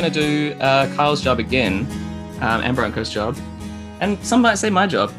Going 0.00 0.12
to 0.14 0.18
do 0.18 0.58
uh, 0.60 0.86
Kyle's 0.96 1.20
job 1.20 1.38
again, 1.40 1.86
um, 2.40 2.62
and 2.62 2.74
Bronco's 2.74 3.10
job, 3.10 3.36
and 4.00 4.18
some 4.24 4.40
might 4.40 4.54
say 4.54 4.70
my 4.70 4.86
job. 4.86 5.12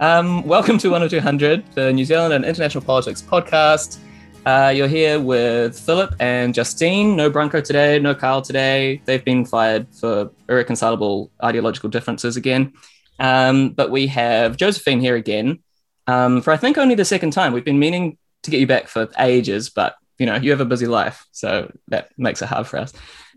Um, 0.00 0.42
welcome 0.42 0.76
to 0.78 0.88
10200, 0.88 1.62
the 1.76 1.92
New 1.92 2.04
Zealand 2.04 2.34
and 2.34 2.44
International 2.44 2.82
Politics 2.82 3.22
podcast. 3.22 3.98
Uh, 4.44 4.72
you're 4.74 4.88
here 4.88 5.20
with 5.20 5.78
Philip 5.78 6.16
and 6.18 6.52
Justine. 6.52 7.14
No 7.14 7.30
Bronco 7.30 7.60
today, 7.60 8.00
no 8.00 8.12
Kyle 8.12 8.42
today. 8.42 9.00
They've 9.04 9.24
been 9.24 9.44
fired 9.44 9.86
for 9.94 10.32
irreconcilable 10.48 11.30
ideological 11.40 11.88
differences 11.88 12.36
again. 12.36 12.72
Um, 13.20 13.70
but 13.70 13.92
we 13.92 14.08
have 14.08 14.56
Josephine 14.56 14.98
here 14.98 15.14
again 15.14 15.62
um, 16.08 16.42
for 16.42 16.52
I 16.52 16.56
think 16.56 16.76
only 16.76 16.96
the 16.96 17.04
second 17.04 17.30
time. 17.30 17.52
We've 17.52 17.64
been 17.64 17.78
meaning 17.78 18.18
to 18.42 18.50
get 18.50 18.58
you 18.58 18.66
back 18.66 18.88
for 18.88 19.08
ages, 19.16 19.70
but 19.70 19.94
you 20.18 20.26
know 20.26 20.36
you 20.36 20.50
have 20.50 20.60
a 20.60 20.64
busy 20.64 20.86
life, 20.86 21.26
so 21.32 21.72
that 21.88 22.10
makes 22.16 22.42
it 22.42 22.46
hard 22.46 22.66
for 22.66 22.78
us. 22.78 22.92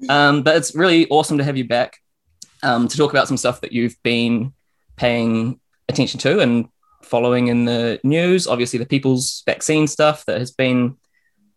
Um, 0.10 0.44
but 0.44 0.56
it's 0.58 0.76
really 0.76 1.08
awesome 1.10 1.38
to 1.40 1.44
have 1.44 1.58
you 1.58 1.68
back 1.68 1.98
um, 2.64 2.88
to 2.88 2.98
talk 2.98 3.12
about 3.12 3.28
some 3.28 3.38
stuff 3.38 3.62
that 3.62 3.72
you've 3.72 3.96
been 4.04 4.54
paying 4.96 5.60
attention 5.90 6.20
to 6.22 6.40
and 6.40 6.68
following 7.04 7.48
in 7.48 7.66
the 7.66 8.00
news. 8.04 8.48
Obviously, 8.48 8.80
the 8.80 8.86
people's 8.86 9.44
vaccine 9.46 9.88
stuff 9.88 10.26
that 10.26 10.40
has 10.40 10.52
been 10.52 10.98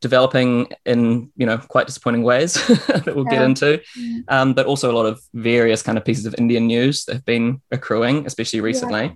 developing 0.00 0.66
in 0.86 1.30
you 1.36 1.46
know 1.46 1.58
quite 1.58 1.86
disappointing 1.86 2.22
ways 2.22 2.54
that 2.86 3.12
we'll 3.14 3.24
yeah. 3.26 3.30
get 3.30 3.42
into 3.42 3.82
mm. 3.98 4.24
um, 4.28 4.54
but 4.54 4.66
also 4.66 4.90
a 4.90 4.96
lot 4.96 5.06
of 5.06 5.20
various 5.34 5.82
kind 5.82 5.98
of 5.98 6.04
pieces 6.04 6.26
of 6.26 6.34
indian 6.38 6.66
news 6.66 7.04
that 7.04 7.14
have 7.14 7.24
been 7.24 7.60
accruing 7.70 8.26
especially 8.26 8.60
recently 8.60 9.14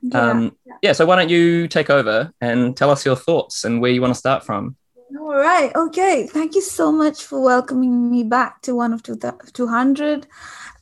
yeah. 0.00 0.18
Um, 0.18 0.56
yeah. 0.64 0.74
yeah 0.82 0.92
so 0.92 1.04
why 1.04 1.16
don't 1.16 1.28
you 1.28 1.68
take 1.68 1.90
over 1.90 2.32
and 2.40 2.76
tell 2.76 2.90
us 2.90 3.04
your 3.04 3.16
thoughts 3.16 3.64
and 3.64 3.80
where 3.80 3.90
you 3.90 4.00
want 4.00 4.14
to 4.14 4.18
start 4.18 4.42
from 4.44 4.74
all 5.18 5.36
right 5.36 5.74
okay. 5.74 6.26
Thank 6.26 6.54
you 6.54 6.62
so 6.62 6.92
much 6.92 7.24
for 7.24 7.40
welcoming 7.42 8.10
me 8.10 8.22
back 8.24 8.62
to 8.62 8.74
one 8.74 8.92
of 8.92 9.02
two 9.02 9.16
200 9.16 10.26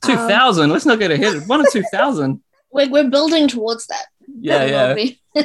2000 0.03 0.65
um, 0.65 0.71
let's 0.71 0.87
not 0.87 0.99
get 0.99 1.11
ahead. 1.11 1.47
One 1.49 1.61
of 1.61 1.67
2000 1.73 2.41
we're, 2.73 2.89
we're 2.91 3.11
building 3.11 3.49
towards 3.49 3.87
that. 3.87 4.07
Yeah 4.41 4.95
yeah. 5.35 5.45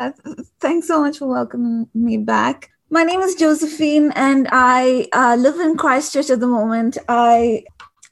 Uh, 0.00 0.12
thanks 0.60 0.86
so 0.86 1.00
much 1.00 1.18
for 1.18 1.26
welcoming 1.26 1.88
me 1.92 2.16
back. 2.16 2.70
My 2.88 3.02
name 3.02 3.20
is 3.20 3.34
Josephine, 3.34 4.12
and 4.14 4.48
I 4.52 5.08
uh, 5.12 5.36
live 5.36 5.58
in 5.58 5.76
Christchurch 5.76 6.30
at 6.30 6.38
the 6.38 6.46
moment. 6.46 6.96
I 7.08 7.64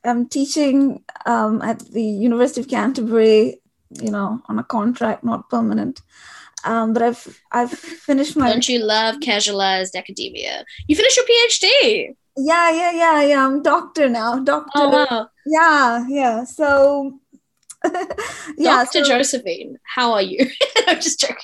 am 0.05 0.29
teaching 0.29 1.05
um, 1.27 1.63
at 1.63 1.79
the 1.79 2.03
University 2.03 2.61
of 2.61 2.69
Canterbury, 2.69 3.61
you 4.03 4.11
know, 4.11 4.43
on 4.49 4.59
a 4.59 4.65
contract, 4.65 5.23
not 5.23 5.49
permanent. 5.49 6.03
Um, 6.67 6.93
but 6.93 7.03
I've 7.03 7.41
I've 7.53 7.71
finished 7.71 8.37
my. 8.37 8.49
Don't 8.51 8.69
you 8.69 8.81
love 8.85 9.17
casualized 9.21 9.95
academia? 9.95 10.65
You 10.89 10.97
finished 10.97 11.17
your 11.17 11.27
PhD. 11.27 12.15
Yeah, 12.37 12.71
yeah, 12.71 12.93
yeah, 12.93 13.23
yeah. 13.23 13.47
I'm 13.47 13.63
doctor 13.63 14.09
now. 14.09 14.39
Doctor. 14.41 14.71
Oh 14.75 14.91
wow. 14.91 15.29
Yeah, 15.47 16.05
yeah. 16.09 16.45
So. 16.45 17.21
yeah, 18.59 18.85
Dr. 18.85 19.05
So, 19.05 19.05
Josephine, 19.05 19.79
how 19.95 20.13
are 20.13 20.23
you? 20.23 20.51
I'm 20.89 21.01
just 21.01 21.21
joking 21.21 21.37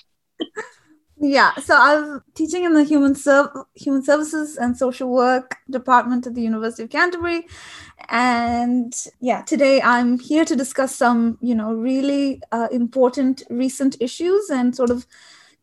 yeah 1.23 1.55
so 1.55 1.77
i'm 1.79 2.21
teaching 2.35 2.65
in 2.65 2.75
the 2.75 2.83
human 2.83 3.15
Serv- 3.15 3.65
human 3.75 4.03
services 4.03 4.57
and 4.57 4.77
social 4.77 5.09
work 5.09 5.57
department 5.71 6.27
at 6.27 6.35
the 6.35 6.43
university 6.43 6.83
of 6.83 6.91
canterbury 6.91 7.47
and 8.09 8.93
yeah 9.21 9.41
today 9.43 9.81
i'm 9.83 10.19
here 10.19 10.45
to 10.45 10.57
discuss 10.57 10.95
some 10.95 11.39
you 11.41 11.55
know 11.55 11.73
really 11.73 12.43
uh, 12.51 12.67
important 12.73 13.45
recent 13.51 13.97
issues 14.01 14.51
and 14.51 14.75
sort 14.75 14.91
of 14.91 15.07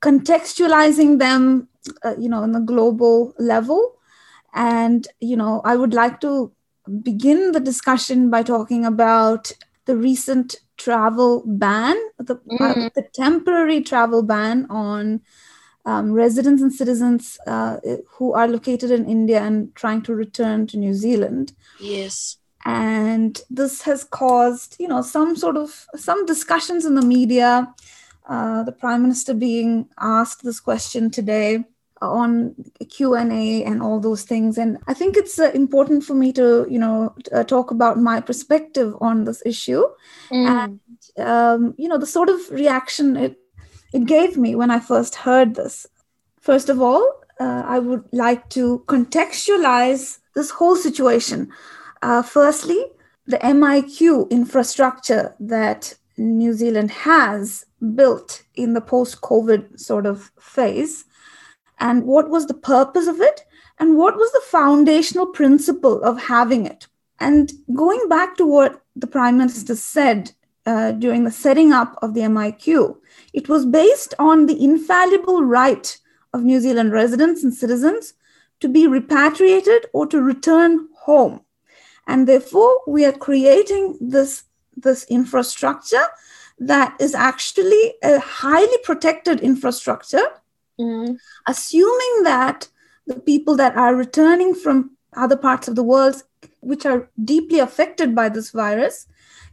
contextualizing 0.02 1.20
them 1.20 1.68
uh, 2.06 2.16
you 2.18 2.30
know 2.30 2.42
on 2.42 2.56
a 2.56 2.62
global 2.62 3.34
level 3.38 3.98
and 4.54 5.10
you 5.20 5.36
know 5.36 5.62
i 5.66 5.76
would 5.76 5.94
like 5.94 6.22
to 6.22 6.52
begin 7.04 7.52
the 7.52 7.60
discussion 7.60 8.30
by 8.30 8.42
talking 8.42 8.86
about 8.86 9.52
the 9.86 9.98
recent 9.98 10.56
travel 10.78 11.44
ban, 11.46 11.96
the, 12.18 12.36
mm. 12.36 12.62
uh, 12.62 12.90
the 12.96 13.04
temporary 13.14 13.82
travel 13.82 14.24
ban 14.24 14.66
on 14.70 15.22
um, 15.90 16.12
residents 16.12 16.62
and 16.62 16.72
citizens 16.72 17.40
uh, 17.48 17.78
who 18.08 18.34
are 18.34 18.48
located 18.48 18.92
in 18.92 19.10
India 19.10 19.42
and 19.42 19.74
trying 19.74 20.04
to 20.04 20.14
return 20.14 20.68
to 20.68 20.78
New 20.78 20.94
Zealand. 20.94 21.54
Yes. 21.80 22.38
And 22.66 23.42
this 23.50 23.82
has 23.84 24.04
caused, 24.04 24.76
you 24.80 24.88
know, 24.88 25.02
some 25.02 25.36
sort 25.36 25.58
of 25.58 25.88
some 25.96 26.26
discussions 26.28 26.86
in 26.86 26.94
the 26.94 27.02
media. 27.18 27.74
Uh, 28.28 28.62
the 28.64 28.72
prime 28.72 29.02
minister 29.02 29.34
being 29.34 29.90
asked 30.00 30.44
this 30.44 30.60
question 30.60 31.10
today 31.10 31.64
on 32.02 32.56
q&a 32.90 33.64
and 33.66 33.82
all 33.82 34.00
those 34.00 34.24
things 34.24 34.58
and 34.58 34.78
i 34.88 34.94
think 34.94 35.18
it's 35.18 35.38
uh, 35.38 35.52
important 35.54 36.02
for 36.02 36.14
me 36.14 36.32
to 36.32 36.66
you 36.70 36.80
know 36.80 37.14
uh, 37.34 37.44
talk 37.44 37.72
about 37.72 38.00
my 38.00 38.22
perspective 38.22 38.96
on 39.02 39.26
this 39.26 39.44
issue 39.46 39.84
mm. 40.32 40.48
and 40.48 40.80
um, 41.28 41.74
you 41.78 41.90
know 41.90 41.98
the 41.98 42.06
sort 42.06 42.30
of 42.30 42.40
reaction 42.52 43.18
it 43.18 43.39
it 43.94 44.06
gave 44.06 44.38
me 44.38 44.56
when 44.56 44.72
i 44.72 44.80
first 44.80 45.16
heard 45.16 45.56
this 45.56 45.88
first 46.40 46.70
of 46.70 46.82
all 46.82 47.04
uh, 47.40 47.64
i 47.66 47.80
would 47.80 48.04
like 48.12 48.48
to 48.50 48.84
contextualize 48.88 50.20
this 50.36 50.52
whole 50.52 50.76
situation. 50.76 51.52
Uh, 52.02 52.22
firstly 52.22 52.86
the 53.26 53.38
miq 53.40 54.30
infrastructure 54.30 55.36
that 55.40 55.94
new 56.18 56.54
zealand 56.54 56.92
has 56.92 57.66
built 57.96 58.44
in 58.56 58.74
the 58.74 58.82
post 58.82 59.22
covid 59.22 59.80
sort 59.80 60.06
of 60.06 60.32
phase 60.40 61.06
and 61.80 62.06
what 62.06 62.30
was 62.30 62.46
the 62.48 62.54
purpose 62.54 63.08
of 63.08 63.20
it 63.22 63.46
and 63.80 63.98
what 63.98 64.16
was 64.16 64.32
the 64.32 64.44
foundational 64.46 65.26
principle 65.26 66.04
of 66.04 66.22
having 66.24 66.66
it. 66.66 66.88
And 67.20 67.52
going 67.74 68.08
back 68.10 68.38
to 68.38 68.46
what 68.46 68.82
the 68.96 69.08
prime 69.08 69.38
minister 69.38 69.76
said 69.76 70.32
uh, 70.66 70.92
during 70.94 71.24
the 71.24 71.32
setting 71.32 71.72
up 71.72 71.98
of 72.02 72.14
the 72.14 72.22
miq 72.22 72.98
it 73.34 73.50
was 73.50 73.66
based 73.66 74.14
on 74.20 74.46
the 74.46 74.64
infallible 74.64 75.44
right 75.44 75.98
of 76.34 76.44
new 76.44 76.60
zealand 76.60 76.92
residents 76.92 77.44
and 77.44 77.54
citizens 77.54 78.14
to 78.60 78.68
be 78.68 78.88
repatriated 78.88 79.86
or 79.94 80.06
to 80.06 80.22
return 80.22 80.88
home 81.02 81.42
and 82.08 82.28
therefore 82.28 82.82
we 82.88 83.06
are 83.06 83.12
creating 83.28 83.98
this 84.00 84.44
this 84.76 85.06
infrastructure 85.10 86.06
that 86.58 86.96
is 87.00 87.16
actually 87.16 87.94
a 88.04 88.20
highly 88.20 88.78
protected 88.84 89.40
infrastructure 89.40 90.28
mm-hmm. 90.80 91.14
assuming 91.48 92.24
that 92.24 92.68
the 93.10 93.20
people 93.20 93.56
that 93.58 93.76
are 93.76 93.96
returning 93.96 94.54
from 94.54 94.92
other 95.14 95.36
parts 95.36 95.68
of 95.68 95.76
the 95.76 95.84
world, 95.84 96.24
which 96.62 96.86
are 96.86 97.10
deeply 97.24 97.60
affected 97.60 98.16
by 98.16 98.30
this 98.30 98.52
virus, 98.52 99.08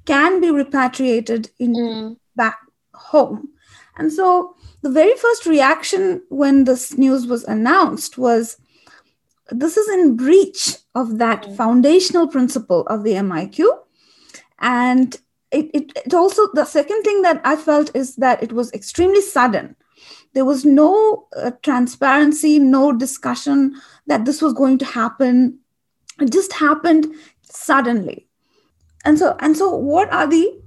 can 0.06 0.40
be 0.40 0.50
repatriated 0.50 1.50
in 1.58 1.74
mm. 1.74 2.16
back 2.34 2.58
home. 2.94 3.48
And 3.98 4.12
so 4.12 4.54
the 4.82 4.90
very 4.90 5.16
first 5.16 5.46
reaction 5.46 6.22
when 6.28 6.64
this 6.64 6.96
news 6.96 7.26
was 7.26 7.44
announced 7.44 8.18
was 8.18 8.56
this 9.50 9.76
is 9.76 9.88
in 9.88 10.16
breach 10.16 10.76
of 10.94 11.18
that 11.18 11.42
mm. 11.42 11.56
foundational 11.56 12.28
principle 12.28 12.86
of 12.86 13.04
the 13.04 13.12
MIQ. 13.12 13.66
And 14.58 15.16
it, 15.50 15.70
it, 15.74 15.92
it 16.06 16.14
also, 16.14 16.42
the 16.54 16.64
second 16.64 17.02
thing 17.02 17.22
that 17.22 17.40
I 17.44 17.56
felt 17.56 17.94
is 17.94 18.16
that 18.16 18.42
it 18.42 18.52
was 18.52 18.72
extremely 18.72 19.20
sudden 19.20 19.76
there 20.36 20.44
was 20.44 20.66
no 20.66 21.26
uh, 21.34 21.50
transparency, 21.62 22.58
no 22.58 22.92
discussion 22.92 23.74
that 24.06 24.26
this 24.26 24.42
was 24.42 24.52
going 24.52 24.76
to 24.76 24.84
happen. 24.84 25.58
It 26.20 26.30
just 26.30 26.52
happened 26.52 27.06
suddenly. 27.42 28.25
And 29.06 29.16
so, 29.16 29.36
and 29.38 29.56
so, 29.56 29.70
what 29.74 30.12
are 30.12 30.26
the? 30.26 30.60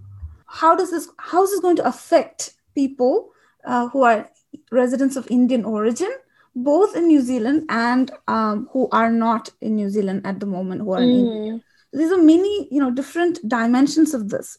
How 0.47 0.73
does 0.73 0.91
this? 0.91 1.09
How 1.17 1.43
is 1.43 1.51
this 1.51 1.59
going 1.59 1.75
to 1.75 1.85
affect 1.85 2.53
people 2.73 3.31
uh, 3.65 3.89
who 3.89 4.03
are 4.03 4.29
residents 4.71 5.17
of 5.17 5.29
Indian 5.29 5.65
origin, 5.65 6.11
both 6.55 6.95
in 6.95 7.07
New 7.07 7.19
Zealand 7.19 7.65
and 7.67 8.11
um, 8.29 8.69
who 8.71 8.87
are 8.93 9.11
not 9.11 9.49
in 9.59 9.75
New 9.75 9.89
Zealand 9.89 10.21
at 10.25 10.39
the 10.39 10.45
moment, 10.45 10.81
who 10.81 10.93
are 10.93 11.01
mm. 11.01 11.03
in 11.03 11.25
India? 11.25 11.61
These 11.91 12.11
are 12.13 12.21
many, 12.21 12.69
you 12.71 12.79
know, 12.79 12.91
different 12.91 13.39
dimensions 13.47 14.13
of 14.13 14.29
this, 14.29 14.57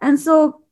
and 0.00 0.20
so, 0.20 0.62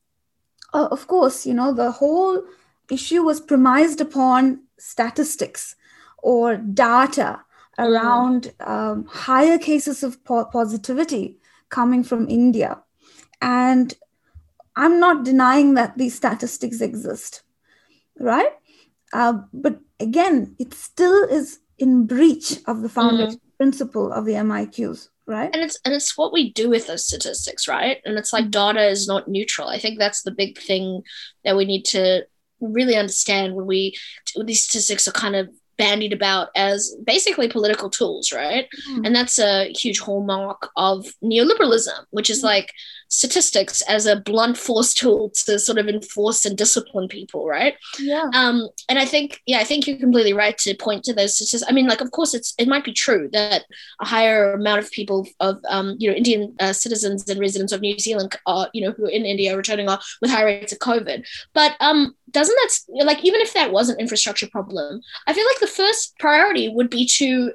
uh, 0.73 0.87
of 0.93 1.09
course, 1.09 1.47
you 1.47 1.55
know, 1.55 1.75
the 1.75 1.91
whole 1.91 2.45
issue 2.91 3.23
was 3.23 3.41
premised 3.41 4.01
upon 4.01 4.61
statistics 4.79 5.75
or 6.19 6.57
data 6.57 7.41
around 7.79 8.53
um, 8.61 9.05
higher 9.07 9.59
cases 9.59 10.05
of 10.05 10.23
po- 10.25 10.45
positivity 10.45 11.39
coming 11.69 12.05
from 12.05 12.29
India. 12.29 12.79
And 13.41 13.95
I'm 14.77 15.01
not 15.01 15.25
denying 15.25 15.75
that 15.75 15.97
these 15.97 16.15
statistics 16.15 16.81
exist, 16.81 17.43
right? 18.19 18.53
Uh, 19.13 19.41
but 19.53 19.81
again, 20.01 20.55
it 20.59 20.75
still 20.75 21.25
is 21.25 21.61
in 21.79 22.07
breach 22.07 22.59
of 22.67 22.83
the 22.83 22.89
foundation 22.89 23.41
mm. 23.41 23.57
principle 23.57 24.13
of 24.13 24.25
the 24.25 24.33
MIQs, 24.33 25.09
right? 25.27 25.51
And 25.53 25.63
it's 25.63 25.79
and 25.85 25.95
it's 25.95 26.17
what 26.17 26.33
we 26.33 26.53
do 26.53 26.69
with 26.69 26.87
those 26.87 27.07
statistics, 27.07 27.69
right? 27.69 27.99
And 28.05 28.19
it's 28.19 28.33
like 28.33 28.47
mm. 28.47 28.51
data 28.51 28.87
is 28.87 29.07
not 29.07 29.29
neutral. 29.29 29.69
I 29.69 29.79
think 29.79 29.99
that's 29.99 30.23
the 30.23 30.31
big 30.31 30.59
thing 30.59 31.03
that 31.45 31.57
we 31.57 31.65
need 31.65 31.85
to 31.87 32.27
really 32.61 32.97
understand 32.97 33.55
when 33.55 33.67
we 33.67 33.97
these 34.45 34.65
statistics 34.65 35.07
are 35.07 35.13
kind 35.13 35.37
of 35.37 35.51
bandied 35.79 36.13
about 36.13 36.49
as 36.57 36.95
basically 37.05 37.49
political 37.49 37.91
tools, 37.91 38.33
right? 38.33 38.67
Mm. 38.91 39.07
And 39.07 39.17
that's 39.17 39.39
a 39.39 39.73
huge 39.73 40.01
hallmark 40.01 40.71
of 40.77 41.07
neoliberalism, 41.23 42.05
which 42.11 42.31
is 42.31 42.41
Mm. 42.41 42.45
like 42.45 42.73
statistics 43.09 43.83
as 43.83 44.05
a 44.05 44.17
blunt 44.17 44.57
force 44.59 44.93
tool 44.93 45.31
to 45.31 45.59
sort 45.59 45.79
of 45.79 45.89
enforce 45.89 46.45
and 46.45 46.59
discipline 46.59 47.07
people, 47.09 47.47
right? 47.47 47.75
yeah 48.01 48.29
Um, 48.35 48.69
and 48.89 48.99
I 48.99 49.05
think, 49.05 49.41
yeah, 49.47 49.59
I 49.59 49.65
think 49.65 49.87
you're 49.87 49.97
completely 49.99 50.33
right 50.33 50.59
to 50.59 50.75
point 50.75 51.05
to 51.05 51.13
those 51.13 51.35
statistics. 51.37 51.71
I 51.71 51.73
mean, 51.73 51.87
like, 51.87 52.01
of 52.01 52.11
course, 52.11 52.35
it's 52.35 52.53
it 52.59 52.67
might 52.69 52.85
be 52.85 52.93
true 52.93 53.29
that 53.33 53.65
a 54.01 54.07
higher 54.07 54.53
amount 54.55 54.81
of 54.81 54.91
people 54.91 55.27
of, 55.41 55.59
um, 55.69 55.95
you 55.99 56.11
know, 56.11 56.17
Indian 56.17 56.55
uh, 56.59 56.73
citizens 56.73 57.29
and 57.29 57.39
residents 57.41 57.73
of 57.73 57.81
New 57.81 57.99
Zealand 57.99 58.37
are, 58.47 58.69
you 58.75 58.83
know, 58.85 58.93
who 58.93 59.07
are 59.07 59.11
in 59.11 59.25
India 59.25 59.55
are 59.55 59.57
returning 59.57 59.89
are 59.89 60.01
with 60.21 60.31
high 60.31 60.45
rates 60.45 60.73
of 60.73 60.79
COVID. 60.81 61.25
But 61.55 61.73
um, 61.81 62.15
doesn't 62.33 62.57
that 62.57 63.05
like 63.07 63.25
even 63.25 63.41
if 63.41 63.55
that 63.55 63.71
was 63.73 63.89
an 63.89 64.01
infrastructure 64.01 64.49
problem, 64.49 65.01
I 65.29 65.33
feel 65.33 65.47
like 65.47 65.61
the 65.61 65.66
first 65.67 66.19
priority 66.19 66.69
would 66.69 66.91
be 66.91 67.07
to 67.17 67.53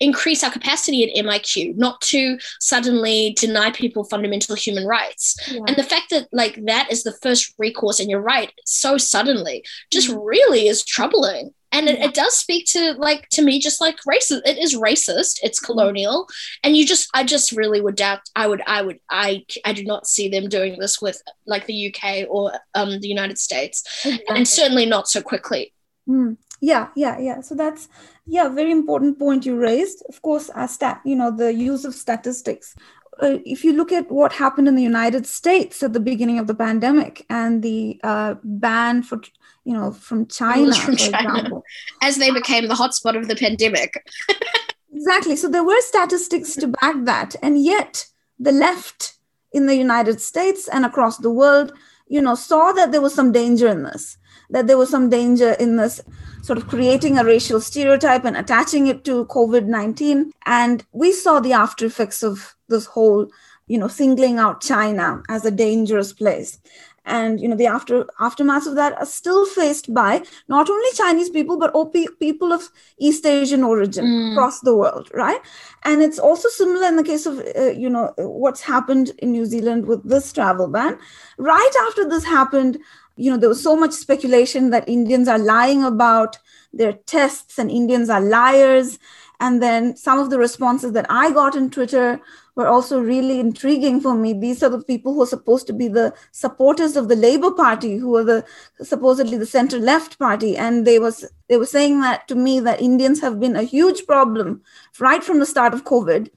increase 0.00 0.42
our 0.42 0.50
capacity 0.50 1.04
at 1.08 1.24
MIQ, 1.24 1.76
not 1.76 2.00
to 2.00 2.36
suddenly 2.58 3.36
deny 3.38 3.70
people 3.70 4.02
fundamental 4.04 4.56
human 4.56 4.84
rights. 4.84 5.36
yeah. 5.48 5.60
And 5.66 5.76
the 5.76 5.84
fact 5.84 6.10
that 6.10 6.26
like 6.32 6.58
that 6.64 6.90
is 6.90 7.04
the 7.04 7.16
first 7.22 7.54
recourse, 7.58 8.00
and 8.00 8.10
you're 8.10 8.20
right, 8.20 8.52
so 8.66 8.98
suddenly, 8.98 9.64
just 9.92 10.08
really 10.08 10.66
is 10.66 10.84
troubling. 10.84 11.54
And 11.74 11.88
it, 11.88 12.00
it 12.00 12.12
does 12.14 12.36
speak 12.36 12.66
to 12.72 12.92
like 12.94 13.28
to 13.30 13.40
me 13.42 13.58
just 13.58 13.80
like 13.80 13.96
racist. 14.06 14.42
It 14.44 14.58
is 14.58 14.76
racist. 14.76 15.38
It's 15.42 15.58
colonial, 15.60 16.26
and 16.62 16.76
you 16.76 16.84
just 16.84 17.08
I 17.14 17.24
just 17.24 17.52
really 17.52 17.80
would 17.80 17.94
doubt. 17.94 18.20
I 18.36 18.46
would 18.46 18.60
I 18.66 18.82
would 18.82 18.98
I 19.08 19.46
I 19.64 19.72
do 19.72 19.84
not 19.84 20.06
see 20.06 20.28
them 20.28 20.48
doing 20.50 20.78
this 20.80 21.00
with 21.00 21.22
like 21.46 21.64
the 21.66 21.94
UK 21.94 22.26
or 22.28 22.52
um 22.74 23.00
the 23.00 23.08
United 23.08 23.38
States, 23.38 23.84
Exactly. 24.04 24.36
and 24.36 24.46
certainly 24.48 24.84
not 24.84 25.08
so 25.08 25.22
quickly. 25.22 25.72
Mm. 26.08 26.36
Yeah, 26.62 26.88
yeah, 26.94 27.18
yeah. 27.18 27.40
So 27.40 27.56
that's 27.56 27.88
yeah, 28.24 28.48
very 28.48 28.70
important 28.70 29.18
point 29.18 29.44
you 29.44 29.56
raised. 29.56 30.02
Of 30.08 30.22
course, 30.22 30.48
our 30.50 30.68
stat, 30.68 31.00
you 31.04 31.16
know, 31.16 31.30
the 31.30 31.52
use 31.52 31.84
of 31.84 31.94
statistics. 31.94 32.76
Uh, 33.20 33.38
if 33.44 33.64
you 33.64 33.72
look 33.72 33.92
at 33.92 34.10
what 34.10 34.32
happened 34.32 34.68
in 34.68 34.76
the 34.76 34.82
United 34.82 35.26
States 35.26 35.82
at 35.82 35.92
the 35.92 36.00
beginning 36.00 36.38
of 36.38 36.46
the 36.46 36.54
pandemic 36.54 37.26
and 37.28 37.62
the 37.62 38.00
uh, 38.04 38.36
ban 38.44 39.02
for, 39.02 39.20
you 39.64 39.74
know, 39.74 39.90
from 39.90 40.26
China, 40.28 40.72
from 40.74 40.96
for 40.96 41.10
China. 41.10 41.34
example. 41.36 41.64
As 42.00 42.16
they 42.16 42.30
became 42.30 42.68
the 42.68 42.74
hotspot 42.74 43.18
of 43.18 43.28
the 43.28 43.36
pandemic, 43.36 43.94
Exactly. 44.94 45.36
So 45.36 45.48
there 45.48 45.64
were 45.64 45.80
statistics 45.80 46.54
to 46.56 46.68
back 46.68 46.94
that, 47.06 47.34
and 47.42 47.62
yet 47.62 48.06
the 48.38 48.52
left 48.52 49.14
in 49.52 49.66
the 49.66 49.74
United 49.74 50.20
States 50.20 50.68
and 50.68 50.84
across 50.84 51.18
the 51.18 51.30
world, 51.30 51.72
you 52.06 52.20
know, 52.20 52.34
saw 52.34 52.72
that 52.72 52.92
there 52.92 53.00
was 53.00 53.14
some 53.14 53.32
danger 53.32 53.68
in 53.68 53.82
this. 53.82 54.16
That 54.52 54.66
there 54.68 54.78
was 54.78 54.90
some 54.90 55.10
danger 55.10 55.52
in 55.52 55.76
this 55.76 56.00
sort 56.42 56.58
of 56.58 56.68
creating 56.68 57.18
a 57.18 57.24
racial 57.24 57.60
stereotype 57.60 58.24
and 58.24 58.36
attaching 58.36 58.86
it 58.86 59.04
to 59.04 59.24
COVID 59.26 59.66
19. 59.66 60.32
And 60.46 60.84
we 60.92 61.12
saw 61.12 61.40
the 61.40 61.52
after 61.54 61.86
effects 61.86 62.22
of 62.22 62.54
this 62.68 62.86
whole, 62.86 63.28
you 63.66 63.78
know, 63.78 63.88
singling 63.88 64.38
out 64.38 64.60
China 64.60 65.22
as 65.28 65.44
a 65.44 65.50
dangerous 65.50 66.12
place. 66.12 66.58
And, 67.04 67.40
you 67.40 67.48
know, 67.48 67.56
the 67.56 67.66
after 67.66 68.04
aftermaths 68.20 68.68
of 68.68 68.76
that 68.76 68.96
are 68.96 69.06
still 69.06 69.44
faced 69.44 69.92
by 69.92 70.22
not 70.48 70.70
only 70.70 70.88
Chinese 70.94 71.30
people, 71.30 71.58
but 71.58 71.72
pe- 71.92 72.06
people 72.20 72.52
of 72.52 72.70
East 72.98 73.26
Asian 73.26 73.64
origin 73.64 74.04
Mm. 74.04 74.32
across 74.32 74.60
the 74.60 74.76
world, 74.76 75.10
right? 75.12 75.40
And 75.84 76.00
it's 76.00 76.20
also 76.20 76.48
similar 76.48 76.86
in 76.86 76.94
the 76.96 77.02
case 77.02 77.26
of, 77.26 77.42
uh, 77.58 77.70
you 77.84 77.90
know, 77.90 78.12
what's 78.18 78.60
happened 78.60 79.10
in 79.18 79.32
New 79.32 79.46
Zealand 79.46 79.86
with 79.86 80.08
this 80.08 80.32
travel 80.32 80.68
ban. 80.68 80.96
Right 81.38 81.74
after 81.88 82.08
this 82.08 82.22
happened, 82.24 82.78
you 83.16 83.30
know, 83.30 83.36
there 83.36 83.48
was 83.48 83.62
so 83.62 83.76
much 83.76 83.92
speculation 83.92 84.70
that 84.70 84.88
Indians 84.88 85.28
are 85.28 85.38
lying 85.38 85.84
about 85.84 86.38
their 86.72 86.92
tests 86.92 87.58
and 87.58 87.70
Indians 87.70 88.08
are 88.08 88.20
liars. 88.20 88.98
And 89.40 89.62
then 89.62 89.96
some 89.96 90.18
of 90.18 90.30
the 90.30 90.38
responses 90.38 90.92
that 90.92 91.06
I 91.10 91.32
got 91.32 91.56
on 91.56 91.70
Twitter 91.70 92.20
were 92.54 92.68
also 92.68 93.00
really 93.00 93.40
intriguing 93.40 94.00
for 94.00 94.14
me. 94.14 94.32
These 94.32 94.62
are 94.62 94.68
the 94.68 94.82
people 94.82 95.14
who 95.14 95.22
are 95.22 95.26
supposed 95.26 95.66
to 95.66 95.72
be 95.72 95.88
the 95.88 96.14
supporters 96.30 96.96
of 96.96 97.08
the 97.08 97.16
Labour 97.16 97.50
Party, 97.50 97.96
who 97.96 98.14
are 98.16 98.24
the 98.24 98.44
supposedly 98.82 99.36
the 99.36 99.46
center 99.46 99.78
left 99.78 100.18
party, 100.18 100.56
and 100.56 100.86
they 100.86 100.98
was 100.98 101.24
they 101.48 101.56
were 101.56 101.66
saying 101.66 102.00
that 102.02 102.28
to 102.28 102.34
me 102.34 102.60
that 102.60 102.80
Indians 102.80 103.20
have 103.20 103.40
been 103.40 103.56
a 103.56 103.62
huge 103.62 104.06
problem 104.06 104.62
right 105.00 105.24
from 105.24 105.38
the 105.38 105.46
start 105.46 105.72
of 105.72 105.84
COVID, 105.84 106.30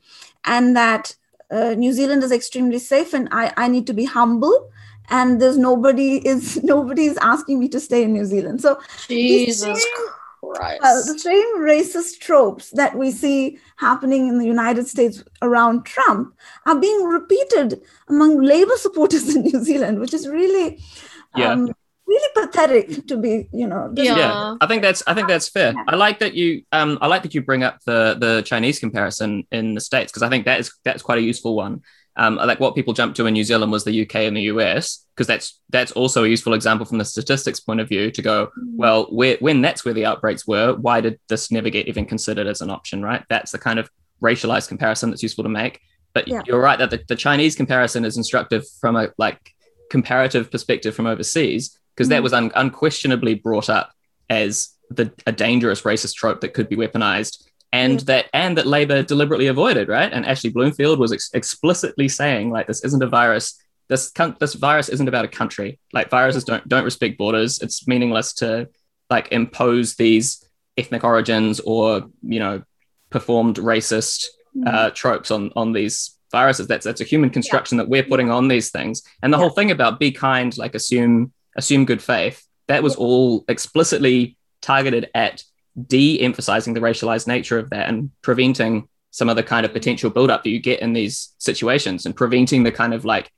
and 0.45 0.75
that 0.75 1.15
uh, 1.51 1.75
New 1.75 1.91
Zealand 1.91 2.23
is 2.23 2.31
extremely 2.31 2.79
safe, 2.79 3.13
and 3.13 3.27
I 3.31 3.53
I 3.57 3.67
need 3.67 3.85
to 3.87 3.93
be 3.93 4.05
humble. 4.05 4.71
And 5.09 5.41
there's 5.41 5.57
nobody 5.57 6.17
is 6.27 6.63
nobody 6.75 7.05
is 7.05 7.17
asking 7.17 7.59
me 7.59 7.67
to 7.69 7.79
stay 7.79 8.03
in 8.03 8.13
New 8.13 8.25
Zealand. 8.25 8.61
So 8.61 8.79
Jesus 9.07 9.81
same- 9.83 10.07
Christ. 10.41 10.81
uh, 10.83 11.11
the 11.13 11.17
same 11.19 11.57
racist 11.59 12.19
tropes 12.19 12.69
that 12.71 12.95
we 12.95 13.09
see 13.11 13.57
happening 13.77 14.27
in 14.27 14.37
the 14.37 14.45
United 14.45 14.87
States 14.87 15.23
around 15.41 15.85
Trump 15.85 16.35
are 16.67 16.79
being 16.79 17.03
repeated 17.03 17.81
among 18.09 18.41
Labour 18.41 18.77
supporters 18.77 19.27
in 19.35 19.41
New 19.41 19.63
Zealand, 19.63 19.99
which 19.99 20.13
is 20.13 20.27
really, 20.27 20.79
Yeah. 21.35 21.51
um, 21.51 21.73
really 22.05 22.29
pathetic 22.35 23.07
to 23.07 23.17
be, 23.17 23.49
you 23.51 23.65
know. 23.65 23.91
Yeah. 23.95 24.15
yeah 24.15 24.55
i 24.61 24.67
think 24.67 24.83
that's 24.83 25.01
i 25.07 25.15
think 25.15 25.27
that's 25.27 25.49
fair 25.49 25.73
i 25.87 25.95
like 25.95 26.19
that 26.19 26.35
you 26.35 26.61
um 26.71 26.99
i 27.01 27.07
like 27.07 27.23
that 27.23 27.33
you 27.33 27.41
bring 27.41 27.63
up 27.63 27.79
the 27.87 28.15
the 28.19 28.43
chinese 28.45 28.77
comparison 28.79 29.47
in 29.51 29.73
the 29.73 29.81
states 29.81 30.11
because 30.11 30.21
i 30.21 30.29
think 30.29 30.45
that 30.45 30.59
is 30.59 30.71
that's 30.83 31.01
quite 31.01 31.17
a 31.17 31.21
useful 31.21 31.55
one 31.55 31.81
um 32.17 32.35
like 32.35 32.59
what 32.59 32.75
people 32.75 32.93
jumped 32.93 33.15
to 33.17 33.25
in 33.25 33.33
new 33.33 33.43
zealand 33.43 33.71
was 33.71 33.83
the 33.83 34.01
uk 34.03 34.15
and 34.15 34.35
the 34.37 34.43
us 34.43 35.05
because 35.15 35.27
that's 35.27 35.59
that's 35.69 35.91
also 35.93 36.23
a 36.23 36.27
useful 36.27 36.53
example 36.53 36.85
from 36.85 36.97
the 36.97 37.05
statistics 37.05 37.59
point 37.59 37.79
of 37.79 37.89
view 37.89 38.09
to 38.11 38.21
go 38.21 38.49
well 38.75 39.05
where, 39.11 39.37
when 39.39 39.61
that's 39.61 39.83
where 39.85 39.93
the 39.93 40.05
outbreaks 40.05 40.47
were 40.47 40.73
why 40.75 41.01
did 41.01 41.19
this 41.29 41.51
never 41.51 41.69
get 41.69 41.87
even 41.87 42.05
considered 42.05 42.47
as 42.47 42.61
an 42.61 42.69
option 42.69 43.01
right 43.03 43.23
that's 43.29 43.51
the 43.51 43.57
kind 43.59 43.79
of 43.79 43.89
racialized 44.21 44.67
comparison 44.67 45.09
that's 45.09 45.23
useful 45.23 45.43
to 45.43 45.49
make 45.49 45.81
but 46.13 46.27
Yeah. 46.27 46.41
you're 46.45 46.61
right 46.61 46.79
that 46.79 46.89
the, 46.89 47.03
the 47.07 47.15
chinese 47.15 47.55
comparison 47.55 48.05
is 48.05 48.17
instructive 48.17 48.63
from 48.81 48.95
a 48.95 49.09
like 49.17 49.53
comparative 49.89 50.49
perspective 50.51 50.95
from 50.95 51.05
overseas 51.07 51.77
because 51.95 52.09
that 52.09 52.19
Mhm. 52.19 52.23
was 52.23 52.33
un- 52.33 52.51
unquestionably 52.55 53.35
brought 53.35 53.69
up 53.69 53.91
as 54.29 54.69
the 54.89 55.11
a 55.25 55.31
dangerous 55.31 55.81
racist 55.81 56.15
trope 56.15 56.41
that 56.41 56.53
could 56.53 56.69
be 56.69 56.75
weaponized 56.75 57.43
and 57.81 57.97
Yeah. 57.99 58.05
that 58.11 58.25
and 58.41 58.51
that 58.57 58.67
labor 58.77 58.99
deliberately 59.13 59.47
avoided 59.55 59.85
right 59.97 60.11
and 60.15 60.25
ashley 60.31 60.51
bloomfield 60.55 60.97
was 61.03 61.11
ex- 61.17 61.31
explicitly 61.41 62.07
saying 62.21 62.45
like 62.55 62.67
this 62.67 62.83
isn't 62.87 63.03
a 63.09 63.11
virus 63.21 63.45
this 63.91 64.03
coun- 64.17 64.37
this 64.43 64.53
virus 64.67 64.87
isn't 64.95 65.09
about 65.13 65.25
a 65.29 65.31
country 65.39 65.69
like 65.97 66.07
viruses 66.19 66.43
don't 66.49 66.65
don't 66.73 66.87
respect 66.91 67.17
borders 67.23 67.51
it's 67.65 67.87
meaningless 67.91 68.29
to 68.41 68.49
like 69.15 69.25
impose 69.39 69.87
these 70.03 70.25
ethnic 70.81 71.03
origins 71.11 71.55
or 71.73 71.85
you 72.33 72.39
know 72.43 72.55
performed 73.15 73.57
racist 73.73 74.19
Mm. 74.57 74.73
uh, 74.73 74.89
tropes 75.01 75.29
on 75.31 75.51
on 75.61 75.73
these 75.73 75.95
viruses. 76.31 76.65
That's 76.67 76.85
that's 76.87 77.01
a 77.05 77.09
human 77.13 77.29
construction 77.37 77.77
that 77.79 77.89
we're 77.89 78.07
putting 78.11 78.29
on 78.31 78.47
these 78.47 78.69
things. 78.77 78.95
And 79.21 79.29
the 79.33 79.37
whole 79.41 79.49
thing 79.57 79.69
about 79.69 79.99
be 79.99 80.11
kind, 80.29 80.49
like 80.63 80.75
assume 80.79 81.33
assume 81.61 81.83
good 81.91 82.01
faith, 82.01 82.37
that 82.69 82.81
was 82.81 82.95
all 82.95 83.43
explicitly 83.49 84.37
targeted 84.61 85.09
at 85.13 85.43
de-emphasizing 85.87 86.73
the 86.73 86.79
racialized 86.79 87.27
nature 87.27 87.59
of 87.59 87.69
that 87.69 87.89
and 87.89 88.11
preventing 88.21 88.87
some 89.11 89.29
of 89.29 89.35
the 89.35 89.43
kind 89.43 89.65
of 89.65 89.73
potential 89.73 90.09
buildup 90.09 90.43
that 90.43 90.49
you 90.49 90.59
get 90.59 90.81
in 90.81 90.93
these 90.93 91.33
situations 91.37 92.05
and 92.05 92.15
preventing 92.15 92.63
the 92.63 92.71
kind 92.71 92.93
of 92.93 93.05
like 93.05 93.31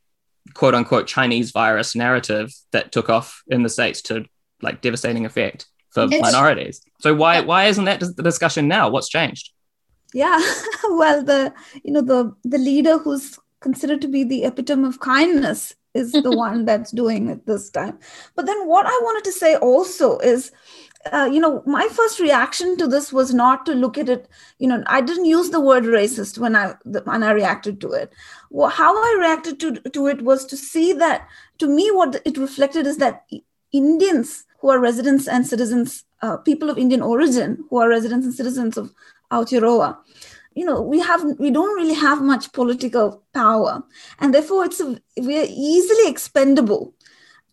quote 0.53 0.73
unquote 0.73 1.07
Chinese 1.07 1.51
virus 1.51 1.95
narrative 1.95 2.51
that 2.71 2.91
took 2.91 3.09
off 3.09 3.43
in 3.47 3.63
the 3.63 3.69
states 3.69 4.01
to 4.01 4.25
like 4.61 4.81
devastating 4.81 5.25
effect 5.25 5.67
for 5.91 6.03
It's- 6.03 6.21
minorities. 6.21 6.81
So 7.01 7.13
why 7.13 7.41
why 7.41 7.65
isn't 7.65 7.85
that 7.85 7.99
the 7.99 8.23
discussion 8.23 8.67
now? 8.67 8.89
What's 8.89 9.09
changed? 9.09 9.51
Yeah, 10.13 10.39
well, 10.89 11.23
the 11.23 11.53
you 11.83 11.91
know 11.91 12.01
the 12.01 12.33
the 12.43 12.57
leader 12.57 12.97
who's 12.97 13.37
considered 13.59 14.01
to 14.01 14.07
be 14.07 14.23
the 14.23 14.45
epitome 14.45 14.87
of 14.87 14.99
kindness 14.99 15.75
is 15.93 16.11
the 16.11 16.35
one 16.45 16.65
that's 16.65 16.91
doing 16.91 17.27
it 17.29 17.45
this 17.45 17.69
time. 17.69 17.99
But 18.35 18.45
then, 18.45 18.67
what 18.67 18.85
I 18.85 18.97
wanted 19.03 19.25
to 19.25 19.31
say 19.31 19.55
also 19.57 20.17
is, 20.19 20.51
uh, 21.11 21.29
you 21.31 21.39
know, 21.39 21.63
my 21.65 21.87
first 21.89 22.19
reaction 22.19 22.77
to 22.77 22.87
this 22.87 23.11
was 23.11 23.33
not 23.33 23.65
to 23.65 23.73
look 23.73 23.97
at 23.97 24.09
it. 24.09 24.27
You 24.59 24.67
know, 24.67 24.83
I 24.87 25.01
didn't 25.01 25.25
use 25.25 25.49
the 25.49 25.61
word 25.61 25.83
racist 25.83 26.37
when 26.37 26.55
I 26.55 26.75
when 27.03 27.23
I 27.23 27.31
reacted 27.31 27.81
to 27.81 27.91
it. 27.91 28.13
Well, 28.49 28.69
how 28.69 28.95
I 28.95 29.17
reacted 29.19 29.59
to 29.61 29.75
to 29.89 30.07
it 30.07 30.21
was 30.21 30.45
to 30.45 30.57
see 30.57 30.93
that 30.93 31.27
to 31.59 31.67
me 31.67 31.89
what 31.91 32.21
it 32.25 32.37
reflected 32.37 32.87
is 32.87 32.97
that 32.97 33.25
Indians 33.71 34.45
who 34.59 34.69
are 34.69 34.79
residents 34.79 35.27
and 35.27 35.45
citizens, 35.45 36.03
uh, 36.21 36.37
people 36.37 36.69
of 36.69 36.77
Indian 36.77 37.01
origin 37.01 37.63
who 37.69 37.77
are 37.77 37.89
residents 37.89 38.25
and 38.25 38.33
citizens 38.33 38.77
of 38.77 38.93
Aotearoa, 39.31 39.97
you 40.55 40.65
know, 40.65 40.81
we 40.81 40.99
have 40.99 41.23
we 41.37 41.51
don't 41.51 41.75
really 41.75 41.93
have 41.93 42.21
much 42.21 42.51
political 42.51 43.23
power, 43.33 43.83
and 44.19 44.33
therefore 44.33 44.65
it's 44.65 44.79
a, 44.79 44.99
we 45.21 45.37
are 45.39 45.45
easily 45.47 46.09
expendable 46.09 46.93